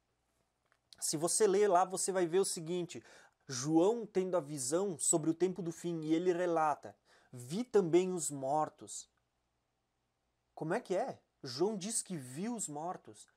Se 1.00 1.16
você 1.16 1.46
ler 1.46 1.68
lá, 1.68 1.84
você 1.84 2.12
vai 2.12 2.26
ver 2.26 2.40
o 2.40 2.44
seguinte: 2.44 3.02
João 3.46 4.04
tendo 4.04 4.36
a 4.36 4.40
visão 4.40 4.98
sobre 4.98 5.30
o 5.30 5.34
tempo 5.34 5.62
do 5.62 5.72
fim, 5.72 6.00
e 6.02 6.14
ele 6.14 6.32
relata: 6.32 6.96
Vi 7.32 7.64
também 7.64 8.12
os 8.12 8.30
mortos. 8.30 9.08
Como 10.54 10.74
é 10.74 10.80
que 10.80 10.94
é? 10.94 11.20
João 11.42 11.76
diz 11.76 12.02
que 12.02 12.16
viu 12.16 12.54
os 12.54 12.68
mortos. 12.68 13.28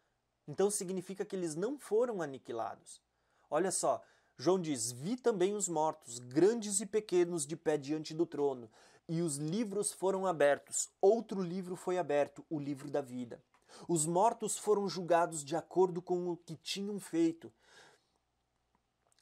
Então 0.48 0.72
significa 0.72 1.24
que 1.24 1.36
eles 1.36 1.56
não 1.56 1.78
foram 1.78 2.22
aniquilados. 2.22 3.02
Olha 3.50 3.72
só, 3.72 4.04
João 4.38 4.60
diz: 4.60 4.92
Vi 4.92 5.16
também 5.16 5.54
os 5.54 5.68
mortos, 5.68 6.20
grandes 6.20 6.82
e 6.82 6.86
pequenos, 6.86 7.46
de 7.46 7.56
pé 7.56 7.78
diante 7.78 8.14
do 8.14 8.26
trono, 8.26 8.70
e 9.08 9.22
os 9.22 9.38
livros 9.38 9.92
foram 9.92 10.26
abertos. 10.26 10.90
Outro 11.02 11.42
livro 11.42 11.76
foi 11.76 11.98
aberto, 11.98 12.46
o 12.50 12.60
livro 12.60 12.90
da 12.90 13.02
vida. 13.02 13.44
Os 13.88 14.06
mortos 14.06 14.58
foram 14.58 14.88
julgados 14.88 15.44
de 15.44 15.56
acordo 15.56 16.02
com 16.02 16.30
o 16.30 16.38
que 16.38 16.56
tinham 16.56 17.00
feito, 17.00 17.52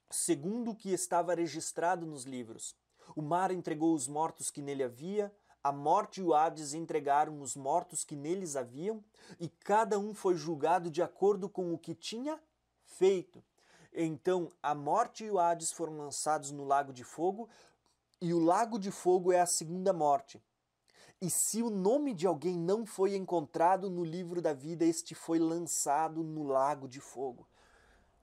segundo 0.09 0.71
o 0.71 0.75
que 0.75 0.91
estava 0.91 1.35
registrado 1.35 2.05
nos 2.05 2.23
livros. 2.23 2.75
O 3.15 3.21
mar 3.21 3.51
entregou 3.51 3.93
os 3.93 4.07
mortos 4.07 4.51
que 4.51 4.61
nele 4.61 4.83
havia, 4.83 5.33
a 5.63 5.71
morte 5.71 6.21
e 6.21 6.23
o 6.23 6.33
Hades 6.33 6.73
entregaram 6.73 7.41
os 7.41 7.55
mortos 7.55 8.03
que 8.03 8.15
neles 8.15 8.55
haviam, 8.55 9.03
e 9.39 9.49
cada 9.49 9.99
um 9.99 10.13
foi 10.13 10.35
julgado 10.35 10.89
de 10.89 11.01
acordo 11.01 11.49
com 11.49 11.73
o 11.73 11.77
que 11.77 11.93
tinha 11.93 12.39
feito. 12.85 13.43
Então 13.93 14.51
a 14.61 14.75
morte 14.75 15.25
e 15.25 15.31
o 15.31 15.39
Hades 15.39 15.71
foram 15.71 15.97
lançados 15.97 16.51
no 16.51 16.63
lago 16.63 16.93
de 16.93 17.03
fogo, 17.03 17.49
e 18.21 18.33
o 18.33 18.39
lago 18.39 18.77
de 18.77 18.91
fogo 18.91 19.31
é 19.31 19.39
a 19.39 19.45
segunda 19.45 19.93
morte. 19.93 20.41
E 21.21 21.29
se 21.29 21.61
o 21.61 21.69
nome 21.69 22.13
de 22.13 22.25
alguém 22.25 22.57
não 22.57 22.85
foi 22.85 23.15
encontrado 23.15 23.89
no 23.89 24.05
livro 24.05 24.41
da 24.41 24.53
vida, 24.53 24.85
este 24.85 25.13
foi 25.13 25.37
lançado 25.37 26.23
no 26.23 26.43
lago 26.43 26.87
de 26.87 27.01
fogo. 27.01 27.47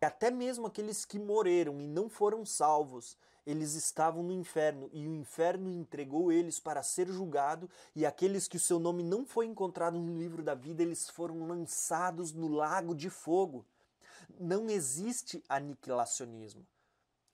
Até 0.00 0.30
mesmo 0.30 0.66
aqueles 0.66 1.04
que 1.04 1.18
morreram 1.18 1.80
e 1.80 1.86
não 1.86 2.08
foram 2.08 2.44
salvos, 2.44 3.16
eles 3.46 3.74
estavam 3.74 4.22
no 4.22 4.32
inferno 4.32 4.88
e 4.92 5.06
o 5.06 5.14
inferno 5.14 5.70
entregou 5.70 6.32
eles 6.32 6.58
para 6.58 6.82
ser 6.82 7.08
julgado, 7.08 7.68
e 7.94 8.06
aqueles 8.06 8.48
que 8.48 8.56
o 8.56 8.60
seu 8.60 8.78
nome 8.78 9.02
não 9.02 9.26
foi 9.26 9.46
encontrado 9.46 9.98
no 9.98 10.16
livro 10.16 10.42
da 10.42 10.54
vida, 10.54 10.82
eles 10.82 11.08
foram 11.08 11.46
lançados 11.46 12.32
no 12.32 12.48
lago 12.48 12.94
de 12.94 13.10
fogo. 13.10 13.64
Não 14.38 14.68
existe 14.68 15.42
aniquilacionismo. 15.48 16.66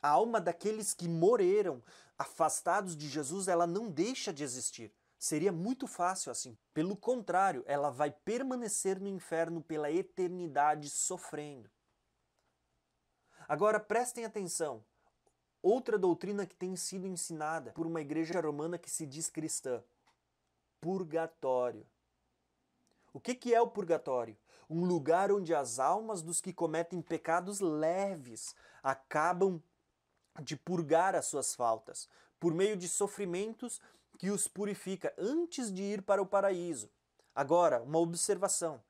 A 0.00 0.08
alma 0.08 0.40
daqueles 0.40 0.92
que 0.92 1.08
morreram 1.08 1.82
afastados 2.18 2.96
de 2.96 3.08
Jesus, 3.08 3.48
ela 3.48 3.66
não 3.66 3.88
deixa 3.88 4.32
de 4.32 4.42
existir. 4.42 4.92
Seria 5.18 5.52
muito 5.52 5.86
fácil 5.86 6.32
assim. 6.32 6.58
Pelo 6.74 6.96
contrário, 6.96 7.62
ela 7.66 7.90
vai 7.90 8.10
permanecer 8.10 9.00
no 9.00 9.06
inferno 9.06 9.62
pela 9.62 9.90
eternidade 9.90 10.90
sofrendo. 10.90 11.70
Agora 13.48 13.78
prestem 13.78 14.24
atenção. 14.24 14.84
Outra 15.62 15.96
doutrina 15.96 16.44
que 16.44 16.56
tem 16.56 16.74
sido 16.74 17.06
ensinada 17.06 17.70
por 17.70 17.86
uma 17.86 18.00
igreja 18.00 18.40
romana 18.40 18.76
que 18.76 18.90
se 18.90 19.06
diz 19.06 19.30
cristã: 19.30 19.80
purgatório. 20.80 21.86
O 23.12 23.20
que, 23.20 23.34
que 23.34 23.54
é 23.54 23.60
o 23.60 23.68
purgatório? 23.68 24.36
Um 24.74 24.86
lugar 24.86 25.30
onde 25.30 25.54
as 25.54 25.78
almas 25.78 26.22
dos 26.22 26.40
que 26.40 26.50
cometem 26.50 27.02
pecados 27.02 27.60
leves 27.60 28.56
acabam 28.82 29.62
de 30.40 30.56
purgar 30.56 31.14
as 31.14 31.26
suas 31.26 31.54
faltas, 31.54 32.08
por 32.40 32.54
meio 32.54 32.74
de 32.74 32.88
sofrimentos 32.88 33.82
que 34.18 34.30
os 34.30 34.48
purifica 34.48 35.12
antes 35.18 35.70
de 35.70 35.82
ir 35.82 36.00
para 36.00 36.22
o 36.22 36.26
paraíso. 36.26 36.90
Agora, 37.34 37.82
uma 37.82 37.98
observação. 37.98 38.82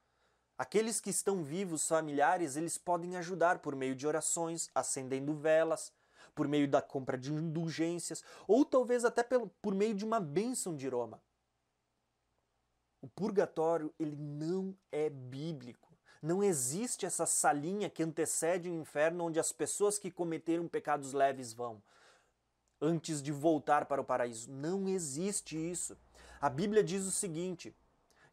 Aqueles 0.56 1.00
que 1.00 1.10
estão 1.10 1.42
vivos, 1.42 1.88
familiares, 1.88 2.54
eles 2.54 2.78
podem 2.78 3.16
ajudar 3.16 3.58
por 3.58 3.74
meio 3.74 3.96
de 3.96 4.06
orações, 4.06 4.70
acendendo 4.72 5.34
velas, 5.34 5.92
por 6.32 6.46
meio 6.46 6.68
da 6.68 6.80
compra 6.80 7.18
de 7.18 7.32
indulgências, 7.32 8.22
ou 8.46 8.64
talvez 8.64 9.04
até 9.04 9.24
por 9.24 9.74
meio 9.74 9.96
de 9.96 10.04
uma 10.04 10.20
bênção 10.20 10.76
de 10.76 10.88
Roma. 10.88 11.20
O 13.02 13.08
purgatório, 13.08 13.92
ele 13.98 14.16
não 14.16 14.74
é 14.90 15.10
bíblico. 15.10 15.92
Não 16.22 16.42
existe 16.42 17.04
essa 17.04 17.26
salinha 17.26 17.90
que 17.90 18.02
antecede 18.02 18.70
o 18.70 18.74
inferno 18.74 19.24
onde 19.24 19.40
as 19.40 19.52
pessoas 19.52 19.98
que 19.98 20.10
cometeram 20.10 20.68
pecados 20.68 21.12
leves 21.12 21.52
vão 21.52 21.82
antes 22.80 23.20
de 23.20 23.32
voltar 23.32 23.86
para 23.86 24.00
o 24.00 24.04
paraíso. 24.04 24.50
Não 24.50 24.88
existe 24.88 25.56
isso. 25.56 25.98
A 26.40 26.48
Bíblia 26.48 26.82
diz 26.82 27.04
o 27.04 27.10
seguinte: 27.10 27.74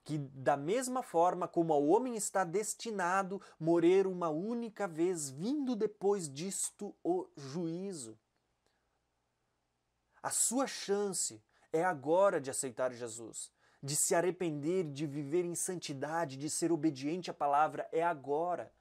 que 0.04 0.18
da 0.18 0.58
mesma 0.58 1.04
forma 1.04 1.48
como 1.48 1.74
o 1.74 1.90
homem 1.90 2.16
está 2.16 2.44
destinado 2.44 3.42
morrer 3.60 4.08
uma 4.08 4.30
única 4.30 4.88
vez, 4.88 5.30
vindo 5.30 5.76
depois 5.76 6.28
disto 6.28 6.96
o 7.04 7.28
juízo. 7.36 8.18
A 10.22 10.32
sua 10.32 10.68
chance 10.68 11.42
é 11.72 11.84
agora 11.84 12.42
de 12.42 12.50
aceitar 12.50 12.92
Jesus, 12.92 13.52
de 13.82 13.96
se 13.96 14.14
arrepender, 14.14 14.84
de 14.92 15.08
viver 15.08 15.46
em 15.46 15.56
santidade, 15.56 16.38
de 16.38 16.50
ser 16.50 16.72
obediente 16.72 17.32
à 17.32 17.34
palavra, 17.34 17.88
é 17.92 18.04
agora. 18.04 18.72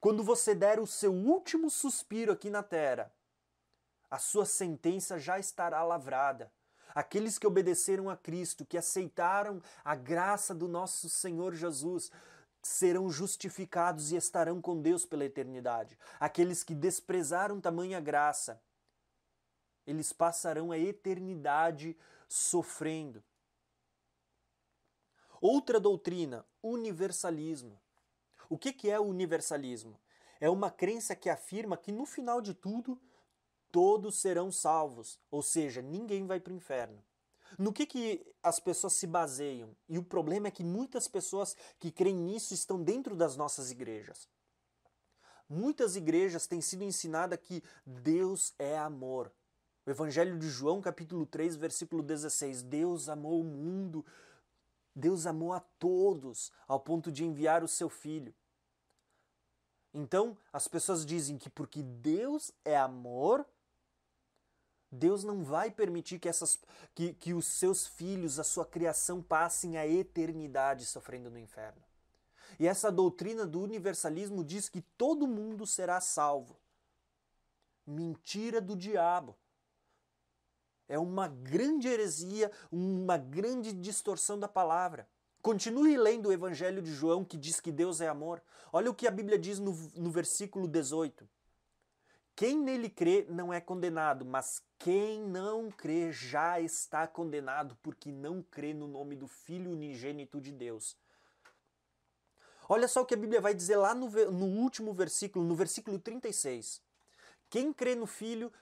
Quando 0.00 0.22
você 0.22 0.54
der 0.54 0.78
o 0.78 0.86
seu 0.86 1.12
último 1.12 1.70
suspiro 1.70 2.32
aqui 2.32 2.50
na 2.50 2.62
terra, 2.62 3.10
a 4.10 4.18
sua 4.18 4.44
sentença 4.44 5.18
já 5.18 5.38
estará 5.38 5.82
lavrada. 5.82 6.52
Aqueles 6.94 7.38
que 7.38 7.46
obedeceram 7.46 8.08
a 8.08 8.16
Cristo, 8.16 8.64
que 8.64 8.78
aceitaram 8.78 9.62
a 9.82 9.94
graça 9.94 10.54
do 10.54 10.68
nosso 10.68 11.08
Senhor 11.08 11.54
Jesus, 11.54 12.12
serão 12.62 13.10
justificados 13.10 14.12
e 14.12 14.16
estarão 14.16 14.60
com 14.60 14.80
Deus 14.80 15.04
pela 15.04 15.24
eternidade. 15.24 15.98
Aqueles 16.20 16.62
que 16.62 16.74
desprezaram 16.74 17.60
tamanha 17.60 18.00
graça, 18.00 18.60
eles 19.86 20.12
passarão 20.12 20.70
a 20.70 20.78
eternidade 20.78 21.96
sofrendo. 22.28 23.22
Outra 25.46 25.78
doutrina, 25.78 26.42
universalismo. 26.62 27.78
O 28.48 28.56
que 28.56 28.88
é 28.88 28.98
o 28.98 29.02
universalismo? 29.02 30.00
É 30.40 30.48
uma 30.48 30.70
crença 30.70 31.14
que 31.14 31.28
afirma 31.28 31.76
que 31.76 31.92
no 31.92 32.06
final 32.06 32.40
de 32.40 32.54
tudo 32.54 32.98
todos 33.70 34.18
serão 34.22 34.50
salvos, 34.50 35.20
ou 35.30 35.42
seja, 35.42 35.82
ninguém 35.82 36.26
vai 36.26 36.40
para 36.40 36.54
o 36.54 36.56
inferno. 36.56 37.04
No 37.58 37.74
que, 37.74 37.84
que 37.84 38.26
as 38.42 38.58
pessoas 38.58 38.94
se 38.94 39.06
baseiam? 39.06 39.76
E 39.86 39.98
o 39.98 40.02
problema 40.02 40.48
é 40.48 40.50
que 40.50 40.64
muitas 40.64 41.06
pessoas 41.06 41.54
que 41.78 41.92
creem 41.92 42.16
nisso 42.16 42.54
estão 42.54 42.82
dentro 42.82 43.14
das 43.14 43.36
nossas 43.36 43.70
igrejas. 43.70 44.26
Muitas 45.46 45.94
igrejas 45.94 46.46
têm 46.46 46.62
sido 46.62 46.84
ensinadas 46.84 47.38
que 47.38 47.62
Deus 47.84 48.54
é 48.58 48.78
amor. 48.78 49.30
O 49.84 49.90
Evangelho 49.90 50.38
de 50.38 50.48
João, 50.48 50.80
capítulo 50.80 51.26
3, 51.26 51.54
versículo 51.56 52.02
16: 52.02 52.62
Deus 52.62 53.10
amou 53.10 53.42
o 53.42 53.44
mundo, 53.44 54.02
Deus 54.94 55.26
amou 55.26 55.52
a 55.52 55.60
todos, 55.60 56.52
ao 56.68 56.78
ponto 56.78 57.10
de 57.10 57.24
enviar 57.24 57.64
o 57.64 57.68
seu 57.68 57.88
filho. 57.88 58.34
Então, 59.92 60.36
as 60.52 60.68
pessoas 60.68 61.04
dizem 61.04 61.38
que 61.38 61.48
porque 61.48 61.82
Deus 61.82 62.52
é 62.64 62.76
amor, 62.76 63.46
Deus 64.90 65.24
não 65.24 65.42
vai 65.42 65.70
permitir 65.70 66.18
que, 66.18 66.28
essas, 66.28 66.58
que, 66.94 67.14
que 67.14 67.32
os 67.32 67.46
seus 67.46 67.86
filhos, 67.86 68.38
a 68.38 68.44
sua 68.44 68.64
criação, 68.64 69.22
passem 69.22 69.76
a 69.76 69.86
eternidade 69.86 70.86
sofrendo 70.86 71.30
no 71.30 71.38
inferno. 71.38 71.82
E 72.58 72.66
essa 72.66 72.90
doutrina 72.90 73.44
do 73.46 73.60
universalismo 73.60 74.44
diz 74.44 74.68
que 74.68 74.80
todo 74.80 75.26
mundo 75.26 75.66
será 75.66 76.00
salvo. 76.00 76.56
Mentira 77.86 78.60
do 78.60 78.76
diabo. 78.76 79.36
É 80.88 80.98
uma 80.98 81.28
grande 81.28 81.88
heresia, 81.88 82.50
uma 82.70 83.16
grande 83.16 83.72
distorção 83.72 84.38
da 84.38 84.48
palavra. 84.48 85.08
Continue 85.40 85.96
lendo 85.96 86.28
o 86.28 86.32
Evangelho 86.32 86.80
de 86.80 86.92
João, 86.92 87.24
que 87.24 87.36
diz 87.36 87.60
que 87.60 87.70
Deus 87.70 88.00
é 88.00 88.08
amor. 88.08 88.42
Olha 88.72 88.90
o 88.90 88.94
que 88.94 89.06
a 89.06 89.10
Bíblia 89.10 89.38
diz 89.38 89.58
no, 89.58 89.72
no 89.94 90.10
versículo 90.10 90.66
18. 90.66 91.28
Quem 92.36 92.58
nele 92.58 92.90
crê 92.90 93.26
não 93.28 93.52
é 93.52 93.60
condenado, 93.60 94.24
mas 94.24 94.60
quem 94.78 95.22
não 95.22 95.70
crê 95.70 96.10
já 96.10 96.60
está 96.60 97.06
condenado, 97.06 97.76
porque 97.82 98.10
não 98.10 98.42
crê 98.42 98.74
no 98.74 98.88
nome 98.88 99.14
do 99.14 99.28
Filho 99.28 99.70
unigênito 99.70 100.40
de 100.40 100.50
Deus. 100.50 100.96
Olha 102.68 102.88
só 102.88 103.02
o 103.02 103.06
que 103.06 103.14
a 103.14 103.18
Bíblia 103.18 103.40
vai 103.40 103.54
dizer 103.54 103.76
lá 103.76 103.94
no, 103.94 104.08
no 104.08 104.46
último 104.46 104.92
versículo, 104.92 105.44
no 105.44 105.54
versículo 105.54 105.98
36. 105.98 106.82
Quem 107.48 107.72
crê 107.72 107.94
no 107.94 108.06
Filho 108.06 108.52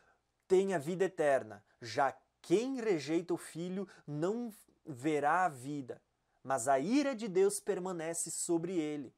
tem 0.52 0.74
a 0.74 0.78
vida 0.78 1.06
eterna. 1.06 1.64
Já 1.80 2.14
quem 2.42 2.78
rejeita 2.78 3.32
o 3.32 3.38
Filho 3.38 3.88
não 4.06 4.52
verá 4.84 5.46
a 5.46 5.48
vida, 5.48 5.98
mas 6.44 6.68
a 6.68 6.78
ira 6.78 7.14
de 7.14 7.26
Deus 7.26 7.58
permanece 7.58 8.30
sobre 8.30 8.76
ele. 8.76 9.14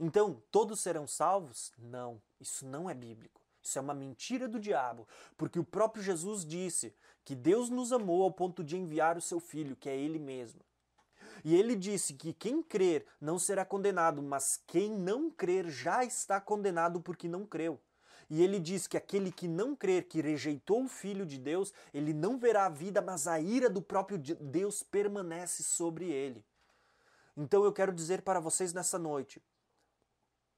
Então, 0.00 0.42
todos 0.50 0.80
serão 0.80 1.06
salvos? 1.06 1.70
Não, 1.76 2.18
isso 2.40 2.64
não 2.64 2.88
é 2.88 2.94
bíblico. 2.94 3.42
Isso 3.62 3.78
é 3.78 3.82
uma 3.82 3.92
mentira 3.92 4.48
do 4.48 4.58
diabo, 4.58 5.06
porque 5.36 5.58
o 5.58 5.64
próprio 5.64 6.02
Jesus 6.02 6.46
disse 6.46 6.94
que 7.22 7.34
Deus 7.34 7.68
nos 7.68 7.92
amou 7.92 8.22
ao 8.22 8.32
ponto 8.32 8.64
de 8.64 8.78
enviar 8.78 9.18
o 9.18 9.20
seu 9.20 9.38
filho, 9.38 9.76
que 9.76 9.90
é 9.90 9.94
ele 9.94 10.18
mesmo. 10.18 10.62
E 11.44 11.54
ele 11.54 11.76
disse 11.76 12.14
que 12.14 12.32
quem 12.32 12.62
crer 12.62 13.06
não 13.20 13.38
será 13.38 13.66
condenado, 13.66 14.22
mas 14.22 14.58
quem 14.66 14.90
não 14.90 15.30
crer 15.30 15.68
já 15.68 16.02
está 16.06 16.40
condenado 16.40 17.02
porque 17.02 17.28
não 17.28 17.44
creu. 17.44 17.78
E 18.32 18.42
ele 18.42 18.58
diz 18.58 18.86
que 18.86 18.96
aquele 18.96 19.30
que 19.30 19.46
não 19.46 19.76
crer, 19.76 20.04
que 20.04 20.22
rejeitou 20.22 20.84
o 20.84 20.88
Filho 20.88 21.26
de 21.26 21.36
Deus, 21.36 21.70
ele 21.92 22.14
não 22.14 22.38
verá 22.38 22.64
a 22.64 22.70
vida, 22.70 23.02
mas 23.02 23.26
a 23.26 23.38
ira 23.38 23.68
do 23.68 23.82
próprio 23.82 24.16
Deus 24.16 24.82
permanece 24.82 25.62
sobre 25.62 26.10
ele. 26.10 26.42
Então 27.36 27.62
eu 27.62 27.70
quero 27.70 27.92
dizer 27.92 28.22
para 28.22 28.40
vocês 28.40 28.72
nessa 28.72 28.98
noite: 28.98 29.44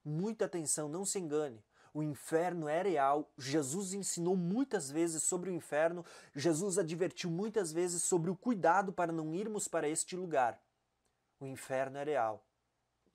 muita 0.04 0.44
atenção, 0.44 0.88
não 0.88 1.04
se 1.04 1.18
engane. 1.18 1.60
O 1.92 2.00
inferno 2.00 2.68
é 2.68 2.80
real. 2.80 3.28
Jesus 3.36 3.92
ensinou 3.92 4.36
muitas 4.36 4.88
vezes 4.88 5.24
sobre 5.24 5.50
o 5.50 5.52
inferno. 5.52 6.06
Jesus 6.32 6.78
advertiu 6.78 7.28
muitas 7.28 7.72
vezes 7.72 8.04
sobre 8.04 8.30
o 8.30 8.36
cuidado 8.36 8.92
para 8.92 9.10
não 9.10 9.34
irmos 9.34 9.66
para 9.66 9.88
este 9.88 10.14
lugar. 10.14 10.62
O 11.40 11.46
inferno 11.46 11.98
é 11.98 12.04
real. 12.04 12.46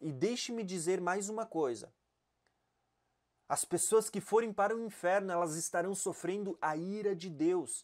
E 0.02 0.12
deixe-me 0.12 0.66
dizer 0.66 1.00
mais 1.00 1.30
uma 1.30 1.46
coisa. 1.46 1.90
As 3.50 3.66
pessoas 3.66 4.12
que 4.12 4.22
forem 4.22 4.54
para 4.54 4.76
o 4.76 4.86
inferno, 4.86 5.32
elas 5.32 5.56
estarão 5.56 5.96
sofrendo 5.96 6.56
a 6.62 6.78
ira 6.78 7.16
de 7.16 7.32
Deus. 7.32 7.84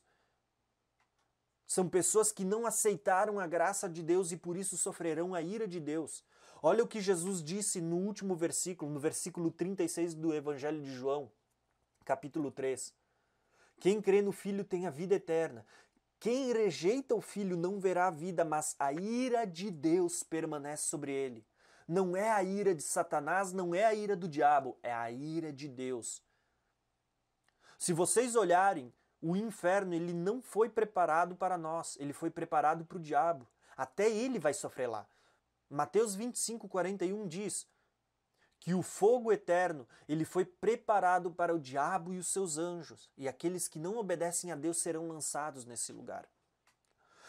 São 1.66 1.90
pessoas 1.90 2.32
que 2.32 2.46
não 2.46 2.68
aceitaram 2.68 3.40
a 3.40 3.48
graça 3.48 3.90
de 3.90 4.04
Deus 4.04 4.32
e 4.32 4.38
por 4.38 4.56
isso 4.56 4.78
sofrerão 4.78 5.34
a 5.34 5.42
ira 5.42 5.68
de 5.68 5.80
Deus. 5.80 6.24
Olha 6.62 6.84
o 6.84 6.88
que 6.88 7.02
Jesus 7.02 7.44
disse 7.44 7.82
no 7.82 7.96
último 7.98 8.36
versículo, 8.36 8.92
no 8.92 9.00
versículo 9.00 9.50
36 9.50 10.14
do 10.14 10.36
Evangelho 10.36 10.80
de 10.84 10.94
João, 10.94 11.32
capítulo 12.06 12.52
3. 12.52 12.94
Quem 13.80 14.00
crê 14.00 14.22
no 14.22 14.32
Filho 14.32 14.64
tem 14.64 14.86
a 14.86 14.92
vida 14.92 15.16
eterna. 15.16 15.66
Quem 16.20 16.54
rejeita 16.54 17.16
o 17.16 17.22
Filho 17.22 17.58
não 17.58 17.80
verá 17.80 18.06
a 18.08 18.12
vida, 18.12 18.46
mas 18.46 18.76
a 18.78 18.94
ira 18.94 19.46
de 19.46 19.72
Deus 19.72 20.22
permanece 20.22 20.84
sobre 20.84 21.12
ele 21.12 21.44
não 21.88 22.16
é 22.16 22.32
a 22.32 22.44
ira 22.44 22.74
de 22.74 22.84
Satanás, 22.84 23.54
não 23.54 23.74
é 23.76 23.86
a 23.86 23.94
ira 23.94 24.16
do 24.16 24.28
diabo, 24.28 24.78
é 24.82 24.94
a 24.94 25.12
ira 25.12 25.54
de 25.54 25.68
Deus. 25.68 26.24
Se 27.78 27.94
vocês 27.94 28.36
olharem, 28.36 28.94
o 29.22 29.36
inferno 29.36 29.94
ele 29.94 30.14
não 30.14 30.42
foi 30.42 30.70
preparado 30.70 31.36
para 31.36 31.58
nós, 31.58 31.98
ele 32.00 32.14
foi 32.14 32.30
preparado 32.30 32.86
para 32.86 32.98
o 32.98 33.02
diabo. 33.02 33.48
Até 33.76 34.10
ele 34.10 34.40
vai 34.40 34.54
sofrer 34.54 34.88
lá. 34.88 35.08
Mateus 35.70 36.16
25, 36.16 36.68
41 36.68 37.28
diz 37.28 37.68
que 38.60 38.74
o 38.74 38.82
fogo 38.82 39.32
eterno 39.32 39.88
ele 40.08 40.26
foi 40.26 40.46
preparado 40.46 41.32
para 41.32 41.54
o 41.54 41.60
diabo 41.60 42.14
e 42.14 42.18
os 42.18 42.28
seus 42.28 42.58
anjos, 42.58 43.12
e 43.18 43.28
aqueles 43.28 43.68
que 43.68 43.78
não 43.78 43.98
obedecem 43.98 44.52
a 44.52 44.56
Deus 44.56 44.78
serão 44.78 45.08
lançados 45.08 45.66
nesse 45.66 45.92
lugar. 45.92 46.28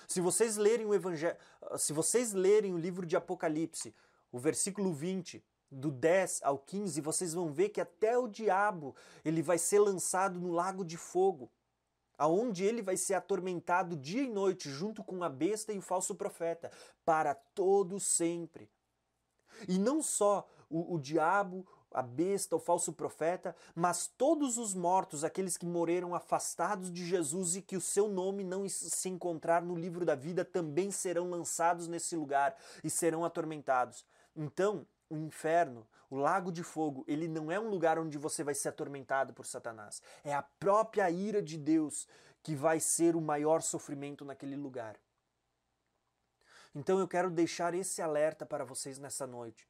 Se 0.08 0.20
vocês 0.20 0.56
lerem 0.56 0.86
o 0.86 0.94
evangelho, 0.94 1.36
se 1.76 1.92
vocês 1.92 2.32
lerem 2.32 2.72
o 2.72 2.78
livro 2.78 3.04
de 3.04 3.16
Apocalipse, 3.16 3.94
o 4.36 4.38
versículo 4.38 4.92
20, 4.92 5.42
do 5.70 5.90
10 5.90 6.40
ao 6.42 6.58
15, 6.58 7.00
vocês 7.00 7.32
vão 7.32 7.50
ver 7.50 7.70
que 7.70 7.80
até 7.80 8.18
o 8.18 8.28
diabo 8.28 8.94
ele 9.24 9.40
vai 9.40 9.56
ser 9.56 9.78
lançado 9.78 10.38
no 10.38 10.52
lago 10.52 10.84
de 10.84 10.98
fogo, 10.98 11.50
aonde 12.18 12.62
ele 12.62 12.82
vai 12.82 12.98
ser 12.98 13.14
atormentado 13.14 13.96
dia 13.96 14.22
e 14.22 14.28
noite 14.28 14.68
junto 14.68 15.02
com 15.02 15.24
a 15.24 15.28
besta 15.30 15.72
e 15.72 15.78
o 15.78 15.82
falso 15.82 16.14
profeta 16.14 16.70
para 17.02 17.34
todo 17.34 17.98
sempre. 17.98 18.70
E 19.66 19.78
não 19.78 20.02
só 20.02 20.46
o, 20.68 20.96
o 20.96 20.98
diabo, 20.98 21.66
a 21.90 22.02
besta, 22.02 22.56
o 22.56 22.60
falso 22.60 22.92
profeta, 22.92 23.56
mas 23.74 24.06
todos 24.06 24.58
os 24.58 24.74
mortos, 24.74 25.24
aqueles 25.24 25.56
que 25.56 25.64
morreram 25.64 26.14
afastados 26.14 26.92
de 26.92 27.06
Jesus 27.06 27.56
e 27.56 27.62
que 27.62 27.74
o 27.74 27.80
seu 27.80 28.06
nome 28.06 28.44
não 28.44 28.68
se 28.68 29.08
encontrar 29.08 29.62
no 29.62 29.74
livro 29.74 30.04
da 30.04 30.14
vida, 30.14 30.44
também 30.44 30.90
serão 30.90 31.30
lançados 31.30 31.88
nesse 31.88 32.14
lugar 32.14 32.54
e 32.84 32.90
serão 32.90 33.24
atormentados. 33.24 34.04
Então, 34.36 34.86
o 35.08 35.16
inferno, 35.16 35.86
o 36.10 36.16
lago 36.16 36.52
de 36.52 36.62
fogo, 36.62 37.04
ele 37.08 37.26
não 37.26 37.50
é 37.50 37.58
um 37.58 37.68
lugar 37.68 37.98
onde 37.98 38.18
você 38.18 38.44
vai 38.44 38.54
ser 38.54 38.68
atormentado 38.68 39.32
por 39.32 39.46
Satanás. 39.46 40.02
É 40.22 40.34
a 40.34 40.42
própria 40.42 41.10
ira 41.10 41.42
de 41.42 41.56
Deus 41.56 42.06
que 42.42 42.54
vai 42.54 42.78
ser 42.78 43.16
o 43.16 43.20
maior 43.20 43.62
sofrimento 43.62 44.24
naquele 44.24 44.54
lugar. 44.54 44.96
Então 46.74 46.98
eu 46.98 47.08
quero 47.08 47.30
deixar 47.30 47.74
esse 47.74 48.02
alerta 48.02 48.44
para 48.44 48.64
vocês 48.64 48.98
nessa 48.98 49.26
noite. 49.26 49.66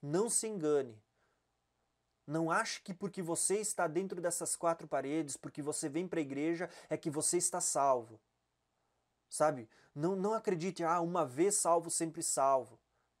Não 0.00 0.30
se 0.30 0.46
engane. 0.46 1.00
Não 2.26 2.50
ache 2.50 2.80
que 2.80 2.92
porque 2.92 3.22
você 3.22 3.58
está 3.58 3.86
dentro 3.86 4.20
dessas 4.20 4.56
quatro 4.56 4.88
paredes, 4.88 5.36
porque 5.36 5.62
você 5.62 5.88
vem 5.88 6.08
para 6.08 6.20
a 6.20 6.22
igreja, 6.22 6.68
é 6.88 6.96
que 6.96 7.10
você 7.10 7.36
está 7.36 7.60
salvo. 7.60 8.20
Sabe? 9.28 9.68
Não, 9.94 10.16
não 10.16 10.34
acredite, 10.34 10.82
ah, 10.84 11.00
uma 11.00 11.24
vez 11.24 11.54
salvo, 11.54 11.90
sempre 11.90 12.22
salvo. 12.22 12.78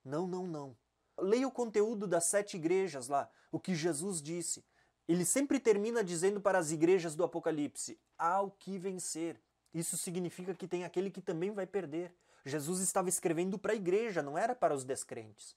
Não, 0.08 0.26
não, 0.26 0.46
não. 0.46 0.76
Leia 1.20 1.46
o 1.46 1.52
conteúdo 1.52 2.06
das 2.06 2.24
sete 2.24 2.56
igrejas 2.56 3.08
lá, 3.08 3.28
o 3.52 3.60
que 3.60 3.74
Jesus 3.74 4.22
disse. 4.22 4.64
Ele 5.06 5.22
sempre 5.22 5.60
termina 5.60 6.02
dizendo 6.02 6.40
para 6.40 6.58
as 6.58 6.70
igrejas 6.70 7.14
do 7.14 7.24
Apocalipse: 7.24 8.00
há 8.16 8.40
o 8.40 8.50
que 8.50 8.78
vencer. 8.78 9.38
Isso 9.74 9.98
significa 9.98 10.54
que 10.54 10.66
tem 10.66 10.84
aquele 10.84 11.10
que 11.10 11.20
também 11.20 11.50
vai 11.50 11.66
perder. 11.66 12.14
Jesus 12.42 12.80
estava 12.80 13.10
escrevendo 13.10 13.58
para 13.58 13.72
a 13.72 13.76
igreja, 13.76 14.22
não 14.22 14.38
era 14.38 14.54
para 14.54 14.74
os 14.74 14.82
descrentes. 14.82 15.54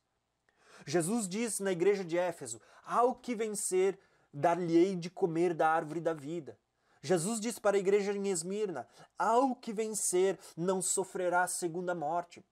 Jesus 0.86 1.30
disse 1.30 1.64
na 1.64 1.72
igreja 1.72 2.04
de 2.04 2.18
Éfeso: 2.18 2.60
há 2.84 3.04
o 3.04 3.16
que 3.16 3.34
vencer, 3.34 3.98
dar-lhe-ei 4.34 4.98
de 4.98 5.10
comer 5.10 5.54
da 5.54 5.70
árvore 5.70 6.02
da 6.02 6.14
vida. 6.14 6.60
Jesus 7.02 7.40
disse 7.40 7.62
para 7.62 7.78
a 7.78 7.80
igreja 7.80 8.12
em 8.12 8.28
Esmirna: 8.28 8.86
ao 9.18 9.56
que 9.56 9.72
vencer, 9.72 10.38
não 10.58 10.82
sofrerá 10.82 11.44
a 11.44 11.48
segunda 11.48 11.96
morte. 11.96 12.44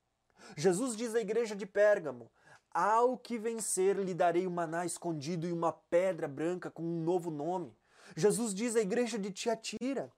Jesus 0.55 0.95
diz 0.95 1.15
à 1.15 1.21
igreja 1.21 1.55
de 1.55 1.65
Pérgamo: 1.65 2.31
Ao 2.73 3.17
que 3.17 3.37
vencer, 3.37 3.97
lhe 3.97 4.13
darei 4.13 4.45
o 4.45 4.49
um 4.49 4.53
maná 4.53 4.85
escondido 4.85 5.47
e 5.47 5.51
uma 5.51 5.71
pedra 5.71 6.27
branca 6.27 6.69
com 6.69 6.83
um 6.83 7.03
novo 7.03 7.29
nome. 7.29 7.75
Jesus 8.15 8.53
diz 8.53 8.75
à 8.75 8.81
igreja 8.81 9.17
de 9.17 9.31
Tiatira: 9.31 10.11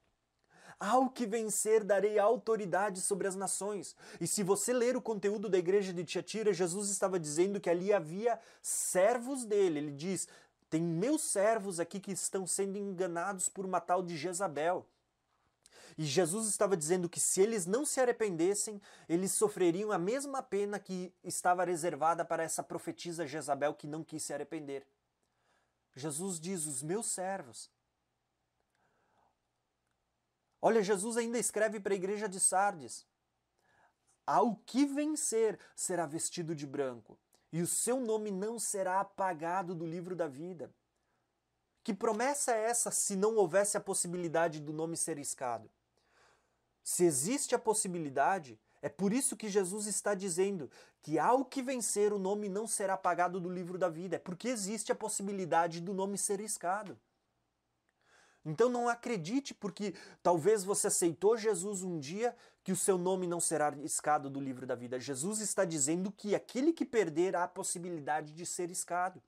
Ao 0.80 1.10
que 1.10 1.26
vencer, 1.26 1.84
darei 1.84 2.18
autoridade 2.20 3.02
sobre 3.02 3.28
as 3.28 3.36
nações. 3.36 3.96
E 4.20 4.28
se 4.28 4.44
você 4.44 4.74
ler 4.74 4.96
o 4.96 5.02
conteúdo 5.02 5.50
da 5.50 5.58
igreja 5.58 5.94
de 5.94 6.04
Tiatira, 6.04 6.54
Jesus 6.54 6.90
estava 6.90 7.20
dizendo 7.20 7.60
que 7.60 7.70
ali 7.70 7.94
havia 7.94 8.40
servos 8.62 9.46
dele. 9.46 9.80
Ele 9.80 9.92
diz: 9.92 10.28
Tem 10.70 10.82
meus 10.82 11.22
servos 11.22 11.80
aqui 11.80 12.00
que 12.00 12.12
estão 12.12 12.48
sendo 12.48 12.78
enganados 12.78 13.50
por 13.50 13.66
uma 13.66 13.80
tal 13.80 14.02
de 14.02 14.18
Jezabel. 14.18 14.86
E 15.98 16.06
Jesus 16.06 16.48
estava 16.48 16.78
dizendo 16.78 17.10
que 17.10 17.20
se 17.20 17.42
eles 17.42 17.66
não 17.66 17.86
se 17.86 18.00
arrependessem, 18.00 18.82
eles 19.08 19.32
sofreriam 19.32 19.92
a 19.92 19.98
mesma 19.98 20.42
pena 20.42 20.80
que 20.80 21.14
estava 21.24 21.64
reservada 21.64 22.24
para 22.24 22.44
essa 22.44 22.64
profetisa 22.64 23.28
Jezabel 23.28 23.74
que 23.74 23.88
não 23.88 24.04
quis 24.04 24.24
se 24.24 24.34
arrepender. 24.34 24.86
Jesus 25.96 26.39
diz: 26.39 26.66
Os 26.66 26.82
meus 26.82 27.08
servos. 27.08 27.70
Olha, 30.62 30.84
Jesus 30.84 31.18
ainda 31.18 31.39
escreve 31.39 31.80
para 31.80 31.94
a 31.94 31.96
igreja 31.96 32.30
de 32.30 32.39
Sardes: 32.39 33.06
Ao 34.26 34.56
que 34.56 34.86
vencer 34.86 35.60
será 35.76 36.06
vestido 36.06 36.56
de 36.56 36.68
branco, 36.68 37.18
e 37.52 37.62
o 37.62 37.68
seu 37.68 38.00
nome 38.00 38.32
não 38.32 38.60
será 38.60 39.00
apagado 39.00 39.76
do 39.76 39.86
livro 39.86 40.16
da 40.16 40.28
vida. 40.28 40.74
Que 41.84 41.94
promessa 41.94 42.54
é 42.56 42.66
essa 42.66 42.92
se 42.92 43.16
não 43.16 43.36
houvesse 43.36 43.76
a 43.76 43.82
possibilidade 43.82 44.60
do 44.60 44.72
nome 44.72 44.96
ser 44.96 45.18
riscado? 45.18 45.70
Se 46.84 47.04
existe 47.06 47.54
a 47.54 47.60
possibilidade, 47.60 48.60
é 48.82 48.90
por 48.90 49.14
isso 49.14 49.38
que 49.38 49.48
Jesus 49.48 49.86
está 49.86 50.16
dizendo 50.16 50.70
que 51.02 51.20
ao 51.20 51.46
que 51.46 51.62
vencer 51.62 52.12
o 52.12 52.20
nome 52.20 52.50
não 52.50 52.66
será 52.66 52.96
apagado 52.96 53.40
do 53.40 53.50
livro 53.50 53.78
da 53.78 53.90
vida, 53.90 54.16
é 54.16 54.20
porque 54.20 54.48
existe 54.48 54.92
a 54.92 54.96
possibilidade 54.96 55.80
do 55.80 55.94
nome 55.94 56.18
ser 56.18 56.40
riscado. 56.40 57.00
Então 58.44 58.70
não 58.70 58.90
acredite 58.90 59.54
porque 59.54 59.94
talvez 60.24 60.64
você 60.64 60.88
aceitou 60.88 61.38
Jesus 61.38 61.84
um 61.84 62.00
dia 62.00 62.36
que 62.64 62.72
o 62.72 62.76
seu 62.76 62.98
nome 62.98 63.28
não 63.28 63.40
será 63.40 63.70
riscado 63.70 64.30
do 64.30 64.40
livro 64.40 64.66
da 64.66 64.74
vida. 64.74 65.00
Jesus 65.00 65.40
está 65.40 65.64
dizendo 65.64 66.12
que 66.12 66.34
aquele 66.34 66.74
que 66.74 66.84
perder 66.84 67.36
há 67.36 67.44
a 67.44 67.48
possibilidade 67.48 68.34
de 68.34 68.46
ser 68.46 68.70
riscado. 68.70 69.22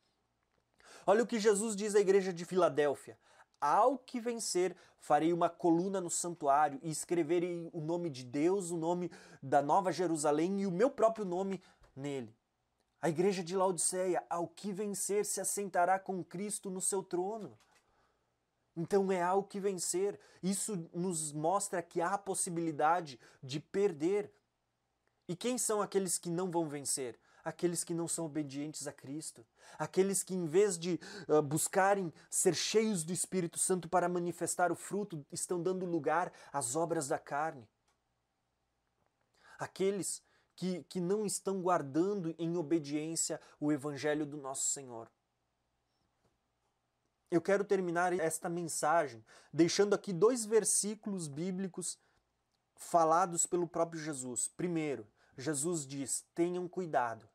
Olha 1.05 1.23
o 1.23 1.27
que 1.27 1.39
Jesus 1.39 1.75
diz 1.75 1.95
à 1.95 1.99
igreja 1.99 2.33
de 2.33 2.43
Filadélfia: 2.43 3.17
Ao 3.65 3.97
que 3.97 4.19
vencer, 4.19 4.75
farei 4.99 5.31
uma 5.31 5.49
coluna 5.49 6.01
no 6.01 6.09
santuário 6.09 6.81
e 6.83 6.91
escreverei 6.91 7.69
o 7.71 7.79
nome 7.79 8.09
de 8.09 8.25
Deus, 8.25 8.71
o 8.71 8.75
nome 8.75 9.09
da 9.41 9.61
Nova 9.61 9.89
Jerusalém 9.89 10.59
e 10.59 10.67
o 10.67 10.71
meu 10.71 10.89
próprio 10.89 11.23
nome 11.23 11.63
nele. 11.95 12.35
A 13.01 13.07
igreja 13.07 13.41
de 13.41 13.55
Laodiceia, 13.55 14.21
ao 14.29 14.49
que 14.49 14.73
vencer, 14.73 15.23
se 15.23 15.39
assentará 15.39 15.97
com 15.97 16.21
Cristo 16.25 16.69
no 16.69 16.81
seu 16.81 17.01
trono. 17.01 17.57
Então 18.75 19.09
é 19.09 19.21
ao 19.21 19.41
que 19.41 19.61
vencer. 19.61 20.19
Isso 20.43 20.89
nos 20.93 21.31
mostra 21.31 21.81
que 21.81 22.01
há 22.01 22.15
a 22.15 22.17
possibilidade 22.17 23.17
de 23.41 23.61
perder. 23.61 24.29
E 25.25 25.37
quem 25.37 25.57
são 25.57 25.81
aqueles 25.81 26.17
que 26.17 26.29
não 26.29 26.51
vão 26.51 26.67
vencer? 26.67 27.17
Aqueles 27.43 27.83
que 27.83 27.93
não 27.93 28.07
são 28.07 28.25
obedientes 28.25 28.87
a 28.87 28.93
Cristo, 28.93 29.45
aqueles 29.77 30.23
que, 30.23 30.33
em 30.33 30.45
vez 30.45 30.77
de 30.77 30.99
uh, 31.27 31.41
buscarem 31.41 32.13
ser 32.29 32.55
cheios 32.55 33.03
do 33.03 33.11
Espírito 33.11 33.59
Santo 33.59 33.89
para 33.89 34.07
manifestar 34.07 34.71
o 34.71 34.75
fruto, 34.75 35.25
estão 35.31 35.61
dando 35.61 35.85
lugar 35.85 36.31
às 36.51 36.75
obras 36.75 37.07
da 37.07 37.19
carne. 37.19 37.67
Aqueles 39.59 40.23
que, 40.55 40.83
que 40.83 41.01
não 41.01 41.25
estão 41.25 41.61
guardando 41.61 42.33
em 42.37 42.55
obediência 42.55 43.39
o 43.59 43.71
Evangelho 43.71 44.25
do 44.25 44.37
nosso 44.37 44.67
Senhor. 44.67 45.09
Eu 47.29 47.41
quero 47.41 47.63
terminar 47.63 48.13
esta 48.13 48.47
mensagem 48.47 49.25
deixando 49.51 49.95
aqui 49.95 50.13
dois 50.13 50.45
versículos 50.45 51.27
bíblicos 51.27 51.97
falados 52.75 53.45
pelo 53.47 53.67
próprio 53.67 53.99
Jesus. 53.99 54.47
Primeiro, 54.47 55.07
Jesus 55.35 55.85
diz: 55.87 56.23
tenham 56.35 56.67
cuidado. 56.67 57.27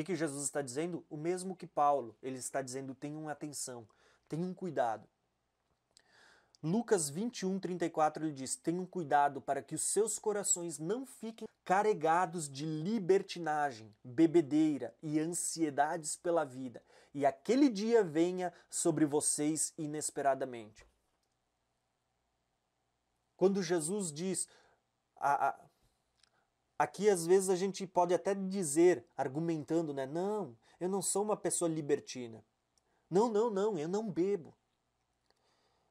Que, 0.00 0.12
que 0.12 0.16
Jesus 0.16 0.44
está 0.44 0.62
dizendo? 0.62 1.04
O 1.10 1.16
mesmo 1.16 1.54
que 1.54 1.66
Paulo. 1.66 2.16
Ele 2.22 2.38
está 2.38 2.62
dizendo: 2.62 2.94
tenham 2.94 3.28
atenção, 3.28 3.86
tenham 4.28 4.52
cuidado. 4.54 5.06
Lucas 6.62 7.10
21, 7.10 7.58
34 7.58 8.24
ele 8.24 8.32
diz: 8.32 8.56
Tenham 8.56 8.86
cuidado 8.86 9.40
para 9.40 9.62
que 9.62 9.74
os 9.74 9.82
seus 9.82 10.18
corações 10.18 10.78
não 10.78 11.04
fiquem 11.04 11.46
carregados 11.64 12.48
de 12.48 12.64
libertinagem, 12.64 13.94
bebedeira 14.02 14.94
e 15.02 15.20
ansiedades 15.20 16.16
pela 16.16 16.44
vida, 16.44 16.82
e 17.14 17.26
aquele 17.26 17.68
dia 17.68 18.02
venha 18.02 18.52
sobre 18.68 19.04
vocês 19.04 19.72
inesperadamente. 19.76 20.84
Quando 23.36 23.62
Jesus 23.62 24.12
diz, 24.12 24.48
a, 25.16 25.48
a, 25.48 25.60
Aqui, 26.80 27.10
às 27.10 27.26
vezes, 27.26 27.50
a 27.50 27.56
gente 27.56 27.86
pode 27.86 28.14
até 28.14 28.34
dizer, 28.34 29.04
argumentando, 29.14 29.92
né? 29.92 30.06
Não, 30.06 30.56
eu 30.80 30.88
não 30.88 31.02
sou 31.02 31.22
uma 31.22 31.36
pessoa 31.36 31.68
libertina. 31.68 32.42
Não, 33.10 33.28
não, 33.28 33.50
não, 33.50 33.78
eu 33.78 33.86
não 33.86 34.10
bebo. 34.10 34.54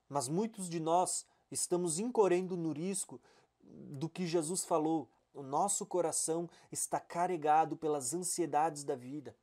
Mas 0.10 0.28
muitos 0.28 0.68
de 0.68 0.80
nós 0.80 1.28
estamos 1.52 2.00
incorrendo 2.00 2.58
no 2.58 2.72
risco 2.72 3.22
do 3.62 4.10
que 4.10 4.26
Jesus 4.26 4.66
falou. 4.66 5.08
O 5.32 5.44
nosso 5.44 5.86
coração 5.86 6.50
está 6.72 7.00
carregado 7.00 7.78
pelas 7.78 8.12
ansiedades 8.16 8.84
da 8.84 8.96
vida, 8.96 9.36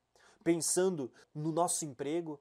pensando 0.43 1.13
no 1.33 1.53
nosso 1.53 1.85
emprego, 1.85 2.41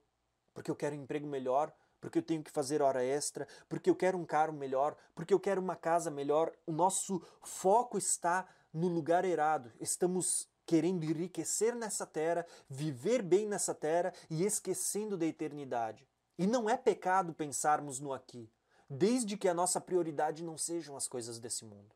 porque 0.51 0.72
eu 0.72 0.76
quero 0.76 0.95
um 0.95 1.03
emprego 1.03 1.28
melhor, 1.28 1.72
porque 2.01 2.18
eu 2.18 2.24
tenho 2.24 2.41
que 2.41 2.49
fazer 2.49 2.82
hora 2.82 3.03
extra, 3.03 3.47
porque 3.70 3.88
eu 3.88 3.95
quero 3.95 4.18
um 4.18 4.26
carro 4.26 4.53
melhor, 4.53 4.97
porque 5.14 5.32
eu 5.32 5.39
quero 5.39 5.62
uma 5.62 5.76
casa 5.76 6.10
melhor. 6.10 6.51
O 6.66 6.72
nosso 6.72 7.22
foco 7.43 7.99
está 7.99 8.47
no 8.76 8.89
lugar 8.89 9.23
errado. 9.23 9.71
Estamos 9.80 10.47
querendo 10.65 11.05
enriquecer 11.05 11.73
nessa 11.73 12.05
terra, 12.05 12.45
viver 12.69 13.21
bem 13.21 13.47
nessa 13.47 13.73
terra 13.73 14.13
e 14.30 14.43
esquecendo 14.43 15.17
da 15.17 15.26
eternidade. 15.26 16.05
E 16.38 16.45
não 16.45 16.69
é 16.69 16.76
pecado 16.76 17.34
pensarmos 17.34 18.01
no 18.01 18.11
aqui, 18.11 18.51
desde 18.89 19.38
que 19.38 19.47
a 19.47 19.53
nossa 19.53 19.80
prioridade 19.80 20.43
não 20.43 20.57
sejam 20.57 20.97
as 20.97 21.07
coisas 21.07 21.39
desse 21.39 21.63
mundo. 21.63 21.95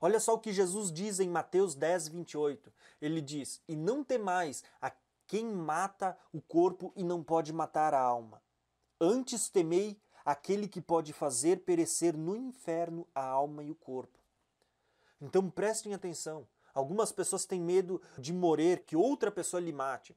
Olha 0.00 0.18
só 0.18 0.34
o 0.34 0.40
que 0.40 0.52
Jesus 0.52 0.90
diz 0.90 1.20
em 1.20 1.28
Mateus 1.28 1.74
10, 1.76 2.08
28. 2.08 2.72
Ele 3.00 3.20
diz: 3.20 3.62
E 3.68 3.76
não 3.76 4.02
temais 4.02 4.64
a 4.82 4.92
quem 5.26 5.46
mata 5.46 6.18
o 6.32 6.40
corpo 6.42 6.92
e 6.96 7.04
não 7.04 7.22
pode 7.22 7.52
matar 7.52 7.94
a 7.94 8.00
alma. 8.00 8.42
Antes 9.00 9.48
temei 9.48 9.98
aquele 10.24 10.66
que 10.66 10.80
pode 10.80 11.12
fazer 11.12 11.60
perecer 11.60 12.16
no 12.16 12.36
inferno 12.36 13.06
a 13.14 13.24
alma 13.24 13.62
e 13.62 13.70
o 13.70 13.74
corpo. 13.74 14.23
Então 15.24 15.50
prestem 15.50 15.94
atenção. 15.94 16.46
Algumas 16.74 17.10
pessoas 17.10 17.46
têm 17.46 17.60
medo 17.60 18.00
de 18.18 18.32
morrer, 18.32 18.84
que 18.84 18.94
outra 18.94 19.30
pessoa 19.30 19.60
lhe 19.60 19.72
mate. 19.72 20.14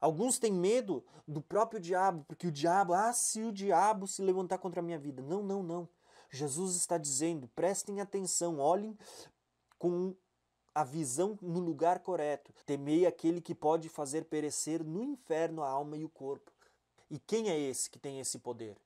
Alguns 0.00 0.38
têm 0.38 0.52
medo 0.52 1.04
do 1.26 1.40
próprio 1.40 1.80
diabo, 1.80 2.24
porque 2.26 2.46
o 2.46 2.52
diabo, 2.52 2.92
ah, 2.92 3.12
se 3.12 3.42
o 3.42 3.52
diabo 3.52 4.06
se 4.06 4.22
levantar 4.22 4.58
contra 4.58 4.80
a 4.80 4.82
minha 4.82 4.98
vida. 4.98 5.22
Não, 5.22 5.42
não, 5.42 5.62
não. 5.62 5.88
Jesus 6.30 6.76
está 6.76 6.98
dizendo: 6.98 7.48
prestem 7.54 8.00
atenção, 8.00 8.58
olhem 8.58 8.96
com 9.78 10.14
a 10.74 10.84
visão 10.84 11.38
no 11.40 11.60
lugar 11.60 12.00
correto. 12.00 12.52
Temei 12.66 13.06
aquele 13.06 13.40
que 13.40 13.54
pode 13.54 13.88
fazer 13.88 14.24
perecer 14.26 14.84
no 14.84 15.02
inferno 15.02 15.62
a 15.62 15.68
alma 15.68 15.96
e 15.96 16.04
o 16.04 16.08
corpo. 16.08 16.50
E 17.10 17.18
quem 17.18 17.48
é 17.48 17.58
esse 17.58 17.90
que 17.90 17.98
tem 17.98 18.20
esse 18.20 18.38
poder? 18.38 18.76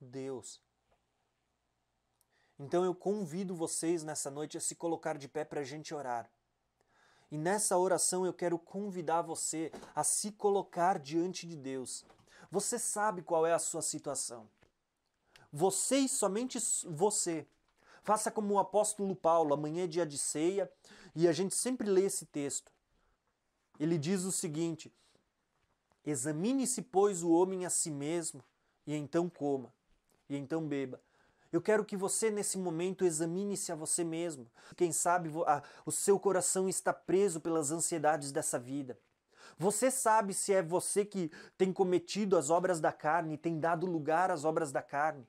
Deus. 0.00 0.60
Então 2.62 2.84
eu 2.84 2.94
convido 2.94 3.54
vocês 3.54 4.04
nessa 4.04 4.30
noite 4.30 4.58
a 4.58 4.60
se 4.60 4.74
colocar 4.74 5.16
de 5.16 5.26
pé 5.26 5.46
para 5.46 5.62
a 5.62 5.64
gente 5.64 5.94
orar. 5.94 6.30
E 7.30 7.38
nessa 7.38 7.78
oração 7.78 8.26
eu 8.26 8.34
quero 8.34 8.58
convidar 8.58 9.22
você 9.22 9.72
a 9.94 10.04
se 10.04 10.30
colocar 10.32 10.98
diante 10.98 11.46
de 11.46 11.56
Deus. 11.56 12.04
Você 12.50 12.78
sabe 12.78 13.22
qual 13.22 13.46
é 13.46 13.54
a 13.54 13.58
sua 13.58 13.80
situação. 13.80 14.46
Você 15.50 16.00
e 16.00 16.08
somente 16.08 16.58
você. 16.86 17.46
Faça 18.02 18.30
como 18.30 18.52
o 18.52 18.58
apóstolo 18.58 19.16
Paulo, 19.16 19.54
amanhã 19.54 19.84
é 19.84 19.86
dia 19.86 20.04
de 20.04 20.18
ceia, 20.18 20.70
e 21.14 21.26
a 21.26 21.32
gente 21.32 21.54
sempre 21.54 21.88
lê 21.88 22.04
esse 22.04 22.26
texto. 22.26 22.70
Ele 23.78 23.96
diz 23.96 24.24
o 24.24 24.32
seguinte: 24.32 24.92
Examine-se, 26.04 26.82
pois, 26.82 27.22
o 27.22 27.30
homem 27.30 27.64
a 27.64 27.70
si 27.70 27.90
mesmo, 27.90 28.44
e 28.86 28.94
então 28.94 29.30
coma, 29.30 29.72
e 30.28 30.36
então 30.36 30.68
beba. 30.68 31.00
Eu 31.52 31.60
quero 31.60 31.84
que 31.84 31.96
você, 31.96 32.30
nesse 32.30 32.56
momento, 32.56 33.04
examine-se 33.04 33.72
a 33.72 33.74
você 33.74 34.04
mesmo. 34.04 34.50
Quem 34.76 34.92
sabe 34.92 35.30
o 35.84 35.90
seu 35.90 36.18
coração 36.18 36.68
está 36.68 36.92
preso 36.92 37.40
pelas 37.40 37.70
ansiedades 37.70 38.30
dessa 38.30 38.58
vida. 38.58 38.98
Você 39.58 39.90
sabe 39.90 40.32
se 40.32 40.52
é 40.52 40.62
você 40.62 41.04
que 41.04 41.30
tem 41.58 41.72
cometido 41.72 42.36
as 42.36 42.50
obras 42.50 42.80
da 42.80 42.92
carne, 42.92 43.36
tem 43.36 43.58
dado 43.58 43.84
lugar 43.84 44.30
às 44.30 44.44
obras 44.44 44.70
da 44.70 44.80
carne. 44.80 45.26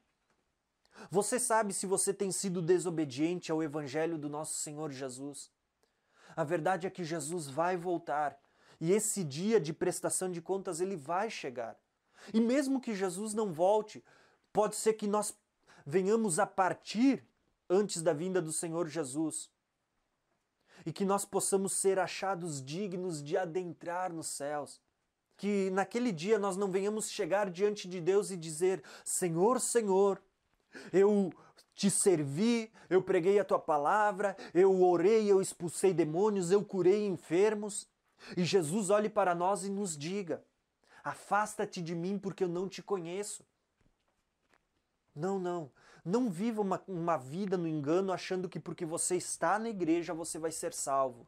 Você 1.09 1.39
sabe 1.39 1.74
se 1.74 1.88
você 1.88 2.13
tem 2.13 2.32
sido 2.32 2.61
desobediente 2.61 3.51
ao 3.51 3.63
Evangelho 3.63 4.17
do 4.17 4.30
nosso 4.30 4.53
Senhor 4.55 4.91
Jesus. 4.91 5.51
A 6.36 6.43
verdade 6.43 6.86
é 6.86 6.89
que 6.89 7.03
Jesus 7.03 7.47
vai 7.47 7.76
voltar 7.76 8.39
e 8.80 8.91
esse 8.91 9.24
dia 9.24 9.59
de 9.59 9.74
prestação 9.74 10.32
de 10.32 10.41
contas 10.41 10.80
ele 10.80 10.95
vai 10.95 11.30
chegar. 11.30 11.78
E 12.34 12.39
mesmo 12.39 12.80
que 12.80 12.95
Jesus 12.95 13.34
não 13.34 13.51
volte, 13.51 14.03
pode 14.53 14.76
ser 14.76 14.93
que 14.93 15.07
nós 15.07 15.36
venhamos 15.86 16.39
a 16.39 16.45
partir 16.45 17.25
antes 17.69 18.01
da 18.01 18.13
vinda 18.13 18.41
do 18.41 18.51
Senhor 18.51 18.88
Jesus 18.88 19.49
e 20.86 20.91
que 20.91 21.05
nós 21.05 21.25
possamos 21.25 21.73
ser 21.73 21.99
achados 21.99 22.63
dignos 22.63 23.21
de 23.23 23.38
adentrar 23.38 24.11
nos 24.11 24.27
céus. 24.27 24.82
Que 25.38 25.69
naquele 25.71 26.11
dia 26.11 26.38
nós 26.38 26.55
não 26.55 26.71
venhamos 26.71 27.09
chegar 27.09 27.49
diante 27.49 27.88
de 27.88 27.99
Deus 27.99 28.29
e 28.32 28.38
dizer: 28.38 28.84
Senhor, 29.03 29.59
Senhor, 29.59 30.21
eu 30.93 31.32
te 31.73 31.89
servi, 31.89 32.71
eu 32.89 33.01
preguei 33.01 33.39
a 33.39 33.45
tua 33.45 33.59
palavra, 33.59 34.36
eu 34.53 34.84
orei, 34.84 35.32
eu 35.32 35.41
expulsei 35.41 35.93
demônios, 35.93 36.51
eu 36.51 36.63
curei 36.63 37.07
enfermos. 37.07 37.88
E 38.38 38.43
Jesus 38.43 38.91
olhe 38.91 39.09
para 39.09 39.34
nós 39.34 39.63
e 39.63 39.69
nos 39.69 39.97
diga: 39.97 40.43
Afasta-te 41.03 41.82
de 41.82 41.95
mim 41.95 42.19
porque 42.19 42.43
eu 42.43 42.49
não 42.49 42.69
te 42.69 42.84
conheço. 42.84 43.43
Não, 45.16 45.39
não. 45.39 45.72
Não 46.03 46.30
viva 46.32 46.62
uma, 46.62 46.82
uma 46.88 47.18
vida 47.18 47.57
no 47.57 47.68
engano 47.68 48.12
achando 48.12 48.49
que 48.49 48.59
porque 48.59 48.86
você 48.86 49.18
está 49.18 49.59
na 49.59 49.70
igreja 49.70 50.14
você 50.14 50.39
vai 50.39 50.51
ser 50.51 50.74
salvo. 50.74 51.28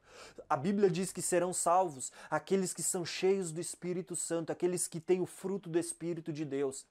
A 0.49 0.57
Bíblia 0.57 0.89
diz 0.89 1.11
que 1.11 1.21
serão 1.21 1.53
salvos 1.53 2.11
aqueles 2.29 2.73
que 2.73 2.81
são 2.81 3.05
cheios 3.05 3.51
do 3.51 3.61
Espírito 3.61 4.15
Santo, 4.15 4.51
aqueles 4.51 4.88
que 4.88 4.99
têm 4.99 5.21
o 5.21 5.27
fruto 5.27 5.69
do 5.69 5.77
Espírito 5.77 6.34
de 6.34 6.43
Deus, 6.43 6.88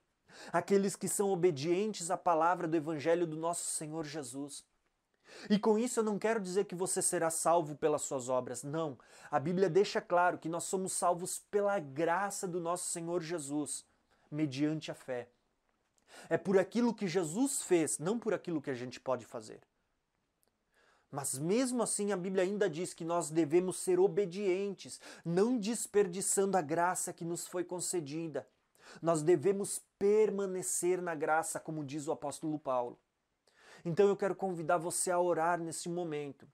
aqueles 0.53 0.95
que 0.95 1.09
são 1.09 1.31
obedientes 1.31 2.11
à 2.11 2.17
palavra 2.17 2.69
do 2.69 2.77
Evangelho 2.77 3.27
do 3.27 3.37
nosso 3.37 3.65
Senhor 3.71 4.05
Jesus. 4.05 4.65
E 5.51 5.59
com 5.59 5.79
isso 5.79 6.01
eu 6.01 6.05
não 6.05 6.19
quero 6.19 6.39
dizer 6.39 6.67
que 6.67 6.75
você 6.75 7.03
será 7.03 7.31
salvo 7.31 7.75
pelas 7.75 8.03
suas 8.03 8.29
obras, 8.29 8.63
não. 8.63 8.97
A 9.31 9.41
Bíblia 9.41 9.69
deixa 9.69 10.01
claro 10.01 10.39
que 10.39 10.49
nós 10.49 10.65
somos 10.65 10.93
salvos 10.93 11.41
pela 11.51 11.79
graça 11.81 12.47
do 12.47 12.61
nosso 12.61 12.91
Senhor 12.91 13.23
Jesus, 13.23 13.85
mediante 14.31 14.91
a 14.91 14.95
fé. 14.95 15.29
É 16.29 16.37
por 16.37 16.59
aquilo 16.59 16.95
que 16.95 17.07
Jesus 17.07 17.63
fez, 17.63 17.99
não 17.99 18.19
por 18.19 18.35
aquilo 18.35 18.61
que 18.61 18.71
a 18.71 18.75
gente 18.75 19.01
pode 19.01 19.25
fazer. 19.25 19.61
Mas 21.11 21.39
mesmo 21.39 21.83
assim, 21.83 22.11
a 22.11 22.17
Bíblia 22.17 22.43
ainda 22.43 22.71
diz 22.71 22.95
que 22.95 23.05
nós 23.05 23.31
devemos 23.31 23.77
ser 23.77 24.01
obedientes, 24.01 24.99
não 25.23 25.59
desperdiçando 25.59 26.57
a 26.57 26.63
graça 26.63 27.13
que 27.13 27.25
nos 27.25 27.47
foi 27.47 27.65
concedida. 27.65 28.49
Nós 29.01 29.23
devemos 29.23 29.81
permanecer 29.99 31.03
na 31.03 31.15
graça, 31.15 31.61
como 31.61 31.85
diz 31.85 32.09
o 32.09 32.13
apóstolo 32.13 32.59
Paulo. 32.59 32.99
Então 33.85 34.09
eu 34.09 34.17
quero 34.17 34.35
convidar 34.35 34.79
você 34.79 35.11
a 35.11 35.21
orar 35.21 35.61
nesse 35.61 35.89
momento. 35.89 36.49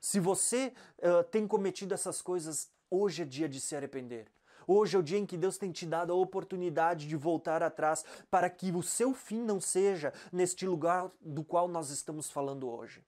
Se 0.00 0.20
você 0.20 0.74
uh, 0.98 1.24
tem 1.24 1.46
cometido 1.46 1.94
essas 1.94 2.20
coisas, 2.20 2.70
hoje 2.90 3.22
é 3.22 3.24
dia 3.24 3.48
de 3.48 3.60
se 3.60 3.74
arrepender. 3.74 4.26
Hoje 4.74 4.96
é 4.96 4.98
o 4.98 5.02
dia 5.02 5.18
em 5.18 5.26
que 5.26 5.36
Deus 5.36 5.58
tem 5.58 5.70
te 5.70 5.84
dado 5.84 6.14
a 6.14 6.16
oportunidade 6.16 7.06
de 7.06 7.14
voltar 7.14 7.62
atrás 7.62 8.06
para 8.30 8.48
que 8.48 8.72
o 8.72 8.82
seu 8.82 9.12
fim 9.12 9.38
não 9.42 9.60
seja 9.60 10.14
neste 10.32 10.66
lugar 10.66 11.10
do 11.20 11.44
qual 11.44 11.68
nós 11.68 11.90
estamos 11.90 12.30
falando 12.30 12.66
hoje. 12.70 13.04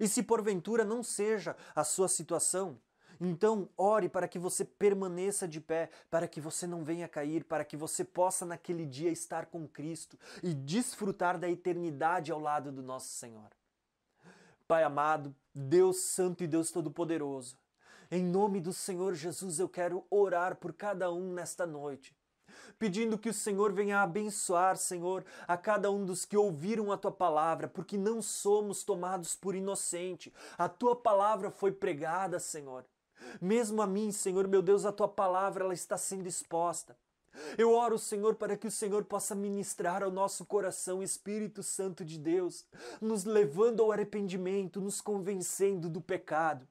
E 0.00 0.08
se 0.08 0.24
porventura 0.24 0.84
não 0.84 1.04
seja 1.04 1.56
a 1.76 1.84
sua 1.84 2.08
situação, 2.08 2.76
então 3.20 3.68
ore 3.76 4.08
para 4.08 4.26
que 4.26 4.36
você 4.36 4.64
permaneça 4.64 5.46
de 5.46 5.60
pé, 5.60 5.90
para 6.10 6.26
que 6.26 6.40
você 6.40 6.66
não 6.66 6.82
venha 6.82 7.06
cair, 7.06 7.44
para 7.44 7.64
que 7.64 7.76
você 7.76 8.04
possa 8.04 8.44
naquele 8.44 8.84
dia 8.84 9.12
estar 9.12 9.46
com 9.46 9.68
Cristo 9.68 10.18
e 10.42 10.54
desfrutar 10.54 11.38
da 11.38 11.48
eternidade 11.48 12.32
ao 12.32 12.40
lado 12.40 12.72
do 12.72 12.82
nosso 12.82 13.10
Senhor. 13.10 13.48
Pai 14.66 14.82
amado, 14.82 15.32
Deus 15.54 15.98
Santo 15.98 16.42
e 16.42 16.48
Deus 16.48 16.72
Todo-Poderoso, 16.72 17.56
em 18.10 18.24
nome 18.24 18.60
do 18.60 18.72
Senhor 18.72 19.14
Jesus, 19.14 19.58
eu 19.58 19.68
quero 19.68 20.04
orar 20.10 20.56
por 20.56 20.72
cada 20.72 21.12
um 21.12 21.32
nesta 21.32 21.66
noite 21.66 22.16
pedindo 22.78 23.18
que 23.18 23.28
o 23.28 23.34
Senhor 23.34 23.72
venha 23.72 24.02
abençoar, 24.02 24.76
Senhor, 24.76 25.24
a 25.46 25.56
cada 25.56 25.90
um 25.90 26.04
dos 26.04 26.24
que 26.24 26.36
ouviram 26.36 26.92
a 26.92 26.96
tua 26.96 27.10
palavra, 27.10 27.66
porque 27.68 27.98
não 27.98 28.22
somos 28.22 28.84
tomados 28.84 29.34
por 29.34 29.54
inocente. 29.54 30.32
A 30.56 30.68
tua 30.68 30.94
palavra 30.94 31.50
foi 31.50 31.72
pregada, 31.72 32.38
Senhor. 32.38 32.84
Mesmo 33.40 33.82
a 33.82 33.86
mim, 33.86 34.12
Senhor, 34.12 34.46
meu 34.46 34.62
Deus, 34.62 34.84
a 34.84 34.92
tua 34.92 35.08
palavra 35.08 35.64
ela 35.64 35.74
está 35.74 35.96
sendo 35.96 36.28
exposta. 36.28 36.96
Eu 37.56 37.72
oro, 37.72 37.98
Senhor, 37.98 38.34
para 38.34 38.56
que 38.56 38.66
o 38.66 38.70
Senhor 38.70 39.04
possa 39.04 39.34
ministrar 39.34 40.02
ao 40.02 40.10
nosso 40.10 40.44
coração, 40.44 41.02
Espírito 41.02 41.62
Santo 41.62 42.04
de 42.04 42.18
Deus, 42.18 42.64
nos 43.00 43.24
levando 43.24 43.82
ao 43.82 43.92
arrependimento, 43.92 44.80
nos 44.80 45.00
convencendo 45.00 45.88
do 45.88 46.00
pecado. 46.00 46.66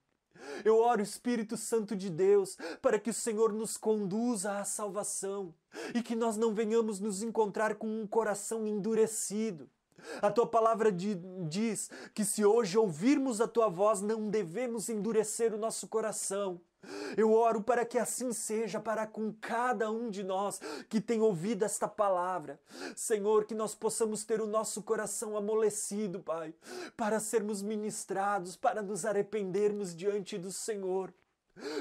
Eu 0.63 0.77
oro, 0.77 1.01
Espírito 1.01 1.55
Santo 1.57 1.95
de 1.95 2.09
Deus, 2.09 2.57
para 2.81 2.99
que 2.99 3.09
o 3.09 3.13
Senhor 3.13 3.53
nos 3.53 3.77
conduza 3.77 4.59
à 4.59 4.65
salvação 4.65 5.53
e 5.93 6.01
que 6.01 6.15
nós 6.15 6.38
não 6.38 6.53
venhamos 6.53 6.99
nos 6.99 7.21
encontrar 7.21 7.75
com 7.75 7.88
um 7.88 8.07
coração 8.07 8.65
endurecido. 8.67 9.69
A 10.21 10.31
tua 10.31 10.47
palavra 10.47 10.91
diz 10.91 11.89
que 12.13 12.23
se 12.23 12.45
hoje 12.45 12.77
ouvirmos 12.77 13.41
a 13.41 13.47
tua 13.47 13.67
voz, 13.67 14.01
não 14.01 14.29
devemos 14.29 14.89
endurecer 14.89 15.53
o 15.53 15.57
nosso 15.57 15.88
coração. 15.88 16.61
Eu 17.17 17.34
oro 17.34 17.61
para 17.61 17.86
que 17.86 17.97
assim 17.97 18.32
seja 18.32 18.80
para 18.80 19.07
com 19.07 19.34
cada 19.34 19.91
um 19.91 20.09
de 20.09 20.23
nós 20.23 20.59
que 20.89 21.01
tem 21.01 21.21
ouvido 21.21 21.63
esta 21.63 21.88
palavra. 21.88 22.59
Senhor, 22.95 23.45
que 23.45 23.55
nós 23.55 23.73
possamos 23.73 24.23
ter 24.23 24.39
o 24.41 24.47
nosso 24.47 24.82
coração 24.84 25.36
amolecido, 25.36 26.19
Pai, 26.19 26.53
para 26.95 27.19
sermos 27.19 27.61
ministrados, 27.61 28.55
para 28.55 28.82
nos 28.82 29.05
arrependermos 29.05 29.95
diante 29.95 30.38
do 30.38 30.51
Senhor. 30.51 31.13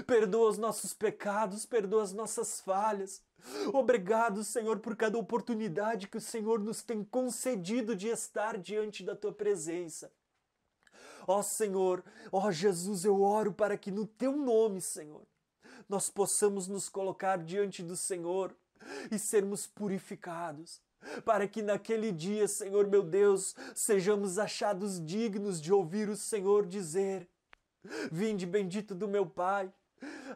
Perdoa 0.06 0.50
os 0.50 0.58
nossos 0.58 0.94
pecados, 0.94 1.66
perdoa 1.66 2.02
as 2.02 2.12
nossas 2.12 2.60
falhas. 2.60 3.22
Obrigado, 3.72 4.42
Senhor, 4.42 4.78
por 4.78 4.96
cada 4.96 5.18
oportunidade 5.18 6.08
que 6.08 6.16
o 6.16 6.20
Senhor 6.20 6.58
nos 6.58 6.82
tem 6.82 7.04
concedido 7.04 7.94
de 7.94 8.08
estar 8.08 8.56
diante 8.58 9.04
da 9.04 9.14
tua 9.14 9.32
presença. 9.32 10.10
Ó 11.26 11.42
Senhor, 11.42 12.04
ó 12.30 12.50
Jesus, 12.50 13.04
eu 13.04 13.22
oro 13.22 13.52
para 13.52 13.76
que 13.76 13.90
no 13.90 14.06
teu 14.06 14.36
nome, 14.36 14.80
Senhor, 14.80 15.26
nós 15.88 16.08
possamos 16.08 16.68
nos 16.68 16.88
colocar 16.88 17.38
diante 17.38 17.82
do 17.82 17.96
Senhor 17.96 18.54
e 19.10 19.18
sermos 19.18 19.66
purificados. 19.66 20.80
Para 21.24 21.46
que 21.46 21.62
naquele 21.62 22.10
dia, 22.10 22.48
Senhor 22.48 22.88
meu 22.88 23.02
Deus, 23.02 23.54
sejamos 23.74 24.38
achados 24.38 25.04
dignos 25.04 25.60
de 25.60 25.72
ouvir 25.72 26.08
o 26.08 26.16
Senhor 26.16 26.66
dizer: 26.66 27.28
Vinde 28.10 28.44
bendito 28.44 28.94
do 28.94 29.06
meu 29.06 29.24
Pai, 29.24 29.72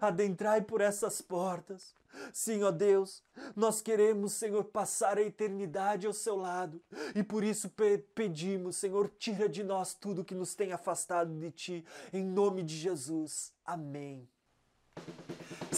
adentrai 0.01 0.63
por 0.63 0.81
essas 0.81 1.21
portas. 1.21 1.95
Ó 2.65 2.71
Deus, 2.71 3.23
nós 3.55 3.81
queremos, 3.81 4.33
Senhor, 4.33 4.65
passar 4.65 5.19
a 5.19 5.23
eternidade 5.23 6.07
ao 6.07 6.13
seu 6.13 6.37
lado 6.37 6.83
e 7.15 7.23
por 7.23 7.43
isso 7.45 7.69
pe 7.69 7.99
pedimos, 8.15 8.77
Senhor, 8.77 9.11
tira 9.19 9.49
de 9.49 9.63
nós 9.63 9.95
tudo 9.95 10.25
que 10.25 10.35
nos 10.35 10.55
tem 10.55 10.73
afastado 10.73 11.33
de 11.39 11.51
ti, 11.51 11.85
em 12.13 12.25
nome 12.25 12.63
de 12.63 12.77
Jesus. 12.77 13.53
Amém. 13.65 14.29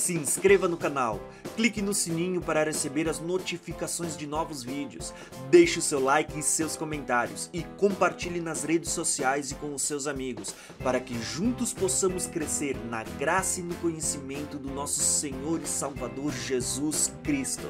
Se 0.02 0.14
inscreva 0.14 0.66
no 0.66 0.76
canal, 0.76 1.20
clique 1.54 1.80
no 1.80 1.94
sininho 1.94 2.40
para 2.40 2.64
receber 2.64 3.08
as 3.08 3.20
notificações 3.20 4.16
de 4.16 4.26
novos 4.26 4.64
vídeos, 4.64 5.14
deixe 5.48 5.78
o 5.78 5.82
seu 5.82 6.02
like 6.02 6.36
e 6.36 6.42
seus 6.42 6.74
comentários 6.74 7.48
e 7.52 7.62
compartilhe 7.78 8.40
nas 8.40 8.64
redes 8.64 8.90
sociais 8.90 9.52
e 9.52 9.54
com 9.54 9.72
os 9.72 9.82
seus 9.82 10.08
amigos, 10.08 10.56
para 10.82 10.98
que 10.98 11.14
juntos 11.22 11.72
possamos 11.72 12.26
crescer 12.26 12.76
na 12.90 13.04
graça 13.04 13.60
e 13.60 13.62
no 13.62 13.76
conhecimento 13.76 14.58
do 14.58 14.72
nosso 14.72 14.98
Senhor 14.98 15.60
e 15.62 15.68
Salvador 15.68 16.32
Jesus 16.32 17.12
Cristo. 17.22 17.68